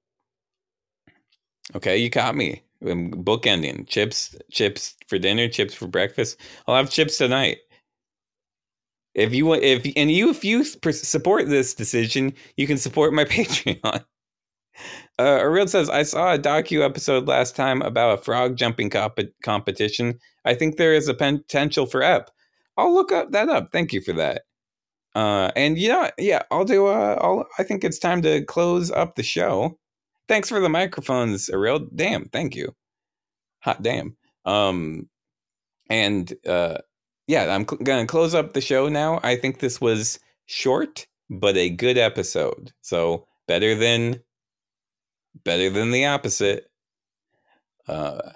okay, 1.76 1.98
you 1.98 2.10
caught 2.10 2.36
me. 2.36 2.64
bookending 2.84 3.88
chips, 3.88 4.36
chips 4.52 4.96
for 5.08 5.20
dinner, 5.20 5.48
chips 5.48 5.74
for 5.74 5.88
breakfast. 5.88 6.40
I'll 6.68 6.76
have 6.76 6.90
chips 6.90 7.18
tonight. 7.18 7.58
If 9.14 9.34
you 9.34 9.46
want, 9.46 9.64
if 9.64 9.86
and 9.98 10.12
you 10.12 10.30
if 10.30 10.44
you 10.44 10.64
support 10.64 11.48
this 11.50 11.74
decision, 11.74 12.34
you 12.58 12.68
can 12.68 12.78
support 12.78 13.14
my 13.14 13.26
Patreon. 13.26 14.06
Uh, 15.20 15.24
Ariel 15.24 15.68
says, 15.68 15.90
I 15.90 16.04
saw 16.04 16.34
a 16.34 16.40
docu 16.40 16.84
episode 16.84 17.28
last 17.28 17.56
time 17.56 17.82
about 17.82 18.20
a 18.20 18.22
frog 18.22 18.58
jumping 18.58 18.90
comp- 18.90 19.20
competition. 19.44 20.20
I 20.46 20.56
think 20.56 20.78
there 20.78 20.94
is 20.94 21.08
a 21.08 21.14
potential 21.14 21.86
for 21.86 22.02
EP. 22.04 22.30
I'll 22.78 22.94
look 22.94 23.12
up 23.12 23.32
that 23.32 23.50
up. 23.50 23.72
Thank 23.72 23.94
you 23.94 24.02
for 24.02 24.14
that. 24.14 24.44
Uh, 25.16 25.52
and 25.56 25.78
yeah, 25.78 26.12
yeah, 26.18 26.44
I'll 26.52 26.66
do. 26.66 26.88
Uh, 26.88 27.18
I'll. 27.22 27.46
I 27.60 27.64
think 27.64 27.84
it's 27.84 28.00
time 28.00 28.22
to 28.22 28.44
close 28.46 28.92
up 28.92 29.16
the 29.16 29.24
show. 29.24 29.78
Thanks 30.28 30.50
for 30.50 30.60
the 30.60 30.70
microphones, 30.70 31.50
Ariel. 31.50 31.88
Damn, 31.96 32.26
thank 32.26 32.56
you. 32.56 32.74
Hot 33.60 33.82
damn. 33.84 34.16
Um, 34.46 35.10
and 35.90 36.34
uh, 36.48 36.78
yeah, 37.28 37.54
I'm 37.54 37.68
cl- 37.68 37.82
gonna 37.84 38.08
close 38.08 38.34
up 38.34 38.54
the 38.54 38.62
show 38.62 38.88
now. 38.88 39.20
I 39.24 39.36
think 39.36 39.60
this 39.60 39.82
was 39.82 40.20
short, 40.46 41.08
but 41.30 41.58
a 41.58 41.70
good 41.70 41.98
episode. 41.98 42.72
So 42.82 43.28
better 43.48 43.76
than 43.76 44.22
better 45.44 45.70
than 45.70 45.92
the 45.92 46.06
opposite. 46.06 46.68
Uh, 47.88 48.32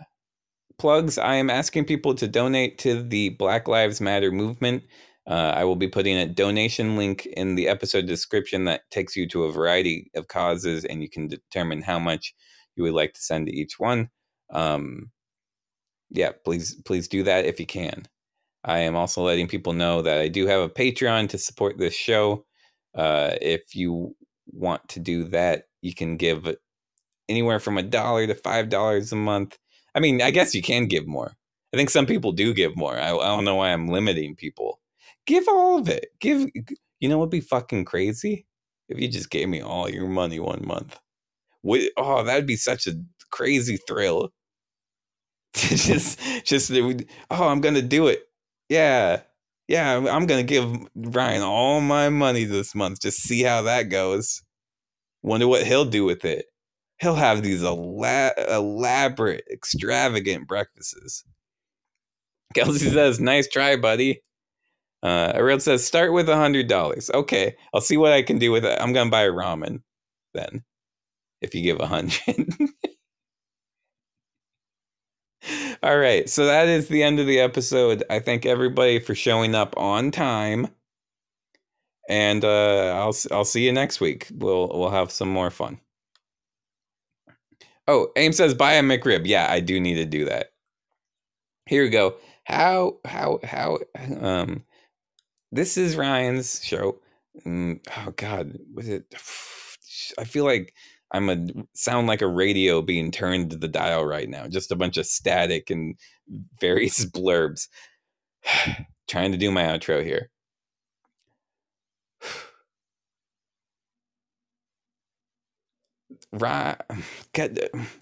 plugs 0.78 1.18
I 1.18 1.36
am 1.36 1.50
asking 1.50 1.86
people 1.86 2.16
to 2.16 2.28
donate 2.28 2.78
to 2.80 3.02
the 3.02 3.30
Black 3.30 3.68
Lives 3.68 4.02
Matter 4.02 4.32
movement. 4.32 4.84
Uh, 5.28 5.54
I 5.56 5.64
will 5.64 5.76
be 5.76 5.88
putting 5.88 6.18
a 6.18 6.28
donation 6.28 6.98
link 6.98 7.26
in 7.26 7.56
the 7.56 7.68
episode 7.68 8.06
description 8.06 8.66
that 8.66 8.82
takes 8.92 9.16
you 9.16 9.28
to 9.30 9.46
a 9.46 9.52
variety 9.52 10.12
of 10.16 10.28
causes, 10.28 10.86
and 10.86 11.02
you 11.02 11.10
can 11.10 11.28
determine 11.28 11.82
how 11.82 11.98
much 11.98 12.36
you 12.76 12.84
would 12.84 12.94
like 12.94 13.14
to 13.14 13.22
send 13.22 13.48
to 13.48 13.54
each 13.54 13.80
one. 13.80 14.10
Um, 14.52 15.12
yeah, 16.12 16.32
please, 16.44 16.76
please 16.86 17.08
do 17.08 17.24
that 17.24 17.46
if 17.46 17.60
you 17.60 17.66
can. 17.66 18.06
I 18.64 18.80
am 18.80 18.96
also 18.96 19.24
letting 19.24 19.48
people 19.48 19.74
know 19.74 20.02
that 20.02 20.20
I 20.20 20.28
do 20.28 20.48
have 20.48 20.62
a 20.62 20.70
Patreon 20.70 21.30
to 21.30 21.38
support 21.38 21.78
this 21.78 21.94
show. 21.94 22.46
Uh, 22.94 23.36
if 23.42 23.76
you 23.76 24.16
want 24.52 24.88
to 24.90 25.00
do 25.00 25.24
that, 25.26 25.66
you 25.82 25.94
can 25.94 26.18
give 26.18 26.56
anywhere 27.30 27.60
from 27.60 27.78
a 27.78 27.84
dollar 27.84 28.28
to 28.28 28.36
five 28.36 28.70
dollars 28.70 29.12
a 29.12 29.16
month. 29.16 29.58
I 29.94 30.00
mean, 30.00 30.22
I 30.22 30.32
guess 30.32 30.54
you 30.54 30.62
can 30.62 30.88
give 30.88 31.08
more. 31.08 31.34
I 31.74 31.78
think 31.78 31.90
some 31.90 32.06
people 32.06 32.32
do 32.32 32.54
give 32.54 32.76
more. 32.76 32.98
I, 32.98 33.10
I 33.10 33.28
don't 33.28 33.46
know 33.46 33.56
why 33.56 33.72
I'm 33.72 33.88
limiting 33.88 34.36
people. 34.36 34.80
Give 35.26 35.48
all 35.48 35.78
of 35.80 35.90
it. 35.90 36.08
Give. 36.20 36.50
You 37.00 37.10
know 37.10 37.18
what'd 37.18 37.32
be 37.32 37.42
fucking 37.42 37.86
crazy 37.86 38.46
if 38.90 39.00
you 39.00 39.08
just 39.08 39.30
gave 39.30 39.50
me 39.50 39.62
all 39.62 39.90
your 39.90 40.08
money 40.08 40.40
one 40.40 40.64
month. 40.66 40.98
What, 41.62 41.82
oh, 41.98 42.24
that'd 42.24 42.48
be 42.48 42.56
such 42.56 42.88
a 42.88 42.94
crazy 43.32 43.78
thrill. 43.78 44.32
just, 45.56 46.20
just 46.46 46.72
oh, 46.72 47.48
I'm 47.48 47.62
gonna 47.62 47.82
do 47.82 48.08
it. 48.08 48.24
Yeah, 48.70 49.22
yeah, 49.68 49.98
I'm 49.98 50.26
gonna 50.26 50.44
give 50.44 50.76
Ryan 50.96 51.42
all 51.42 51.82
my 51.82 52.10
money 52.10 52.46
this 52.46 52.76
month. 52.76 53.02
Just 53.02 53.24
see 53.24 53.44
how 53.44 53.62
that 53.64 53.84
goes. 53.90 54.42
Wonder 55.24 55.48
what 55.48 55.66
he'll 55.66 55.86
do 55.86 56.06
with 56.06 56.24
it 56.24 56.46
he'll 57.00 57.16
have 57.16 57.42
these 57.42 57.64
elaborate, 57.64 59.44
extravagant 59.52 60.48
breakfasts. 60.48 61.24
Kelsey 62.54 62.90
says, 62.90 63.20
"Nice 63.20 63.48
try, 63.48 63.76
buddy." 63.76 64.22
Uh, 65.06 65.32
Ariel 65.36 65.60
says, 65.60 65.86
"Start 65.86 66.14
with 66.14 66.28
a 66.30 66.36
hundred 66.36 66.68
dollars." 66.68 67.12
Okay, 67.14 67.56
I'll 67.74 67.82
see 67.82 67.96
what 67.98 68.12
I 68.12 68.24
can 68.24 68.40
do 68.40 68.52
with 68.52 68.66
it. 68.66 68.76
I'm 68.82 68.92
gonna 68.92 69.12
buy 69.12 69.22
a 69.24 69.32
ramen 69.32 69.84
then, 70.34 70.64
if 71.42 71.54
you 71.54 71.62
give 71.62 71.80
a 71.80 71.86
hundred. 71.86 72.48
All 75.84 76.00
right, 76.00 76.28
so 76.28 76.48
that 76.48 76.68
is 76.68 76.88
the 76.88 77.04
end 77.04 77.20
of 77.20 77.28
the 77.28 77.40
episode. 77.40 78.04
I 78.10 78.18
thank 78.20 78.48
everybody 78.48 78.98
for 79.00 79.14
showing 79.14 79.54
up 79.54 79.78
on 79.78 80.10
time, 80.10 80.70
and 82.10 82.44
uh, 82.44 82.96
I'll 82.96 83.16
I'll 83.32 83.46
see 83.46 83.64
you 83.64 83.72
next 83.74 84.02
week. 84.02 84.28
We'll 84.34 84.70
we'll 84.74 84.90
have 84.90 85.12
some 85.12 85.30
more 85.30 85.52
fun. 85.52 85.80
Oh, 87.88 88.08
Aim 88.16 88.34
says 88.34 88.56
buy 88.56 88.74
a 88.74 88.82
McRib. 88.82 89.28
Yeah, 89.28 89.48
I 89.52 89.60
do 89.60 89.80
need 89.80 89.96
to 89.96 90.06
do 90.06 90.26
that. 90.26 90.54
Here 91.68 91.84
we 91.84 91.90
go. 91.90 92.16
How 92.46 92.98
how 93.06 93.40
how 93.44 93.78
um 94.20 94.64
this 95.56 95.78
is 95.78 95.96
Ryan's 95.96 96.64
show. 96.64 97.00
Oh 97.48 98.12
God, 98.16 98.58
was 98.74 98.88
it? 98.90 99.06
I 100.18 100.24
feel 100.26 100.46
like 100.46 100.74
I'm 101.12 101.30
a 101.30 101.48
sound 101.74 102.08
like 102.08 102.22
a 102.22 102.28
radio 102.28 102.82
being 102.82 103.12
turned 103.12 103.52
to 103.52 103.58
the 103.58 103.68
dial 103.68 104.06
right 104.06 104.30
now. 104.30 104.48
Just 104.48 104.72
a 104.72 104.76
bunch 104.76 104.98
of 104.98 105.06
static 105.06 105.70
and 105.70 105.96
various 106.60 107.06
blurbs. 107.12 107.68
Trying 109.08 109.32
to 109.34 109.38
do 109.38 109.52
my 109.52 109.64
outro 109.64 110.04
here. 110.04 110.30
Right. 116.32 116.76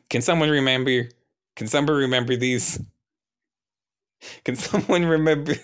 Can 0.10 0.22
someone 0.22 0.50
remember? 0.50 1.10
Can 1.56 1.68
someone 1.68 1.98
remember 1.98 2.36
these? 2.36 2.80
Can 4.46 4.56
someone 4.56 5.06
remember? 5.06 5.56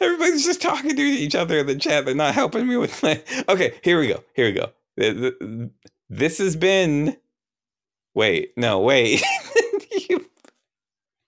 Everybody's 0.00 0.44
just 0.44 0.62
talking 0.62 0.96
to 0.96 1.02
each 1.02 1.34
other 1.34 1.58
in 1.58 1.66
the 1.66 1.76
chat. 1.76 2.04
They're 2.04 2.14
not 2.14 2.34
helping 2.34 2.66
me 2.66 2.76
with 2.76 3.02
my. 3.02 3.22
Okay, 3.48 3.74
here 3.82 3.98
we 3.98 4.08
go. 4.08 4.22
Here 4.34 4.46
we 4.46 4.52
go. 4.52 5.70
This 6.08 6.38
has 6.38 6.56
been. 6.56 7.16
Wait, 8.14 8.52
no, 8.56 8.80
wait. 8.80 9.22
you, 10.08 10.26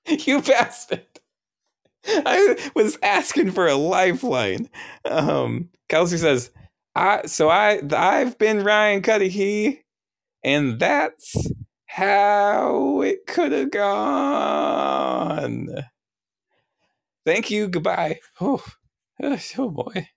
you 0.08 0.42
bastard. 0.42 1.04
I 2.06 2.70
was 2.74 2.98
asking 3.02 3.52
for 3.52 3.66
a 3.66 3.74
lifeline. 3.74 4.70
Um, 5.04 5.70
Kelsey 5.88 6.18
says, 6.18 6.50
"I 6.94 7.26
so 7.26 7.48
I 7.48 7.80
I've 7.92 8.38
been 8.38 8.62
Ryan 8.62 9.02
Cuddihy, 9.02 9.80
and 10.44 10.78
that's 10.78 11.36
how 11.86 13.00
it 13.02 13.26
could 13.26 13.52
have 13.52 13.72
gone." 13.72 15.70
Thank 17.26 17.50
you. 17.50 17.68
Goodbye. 17.68 18.20
Oh, 18.40 18.64
oh 19.22 19.70
boy. 19.70 20.08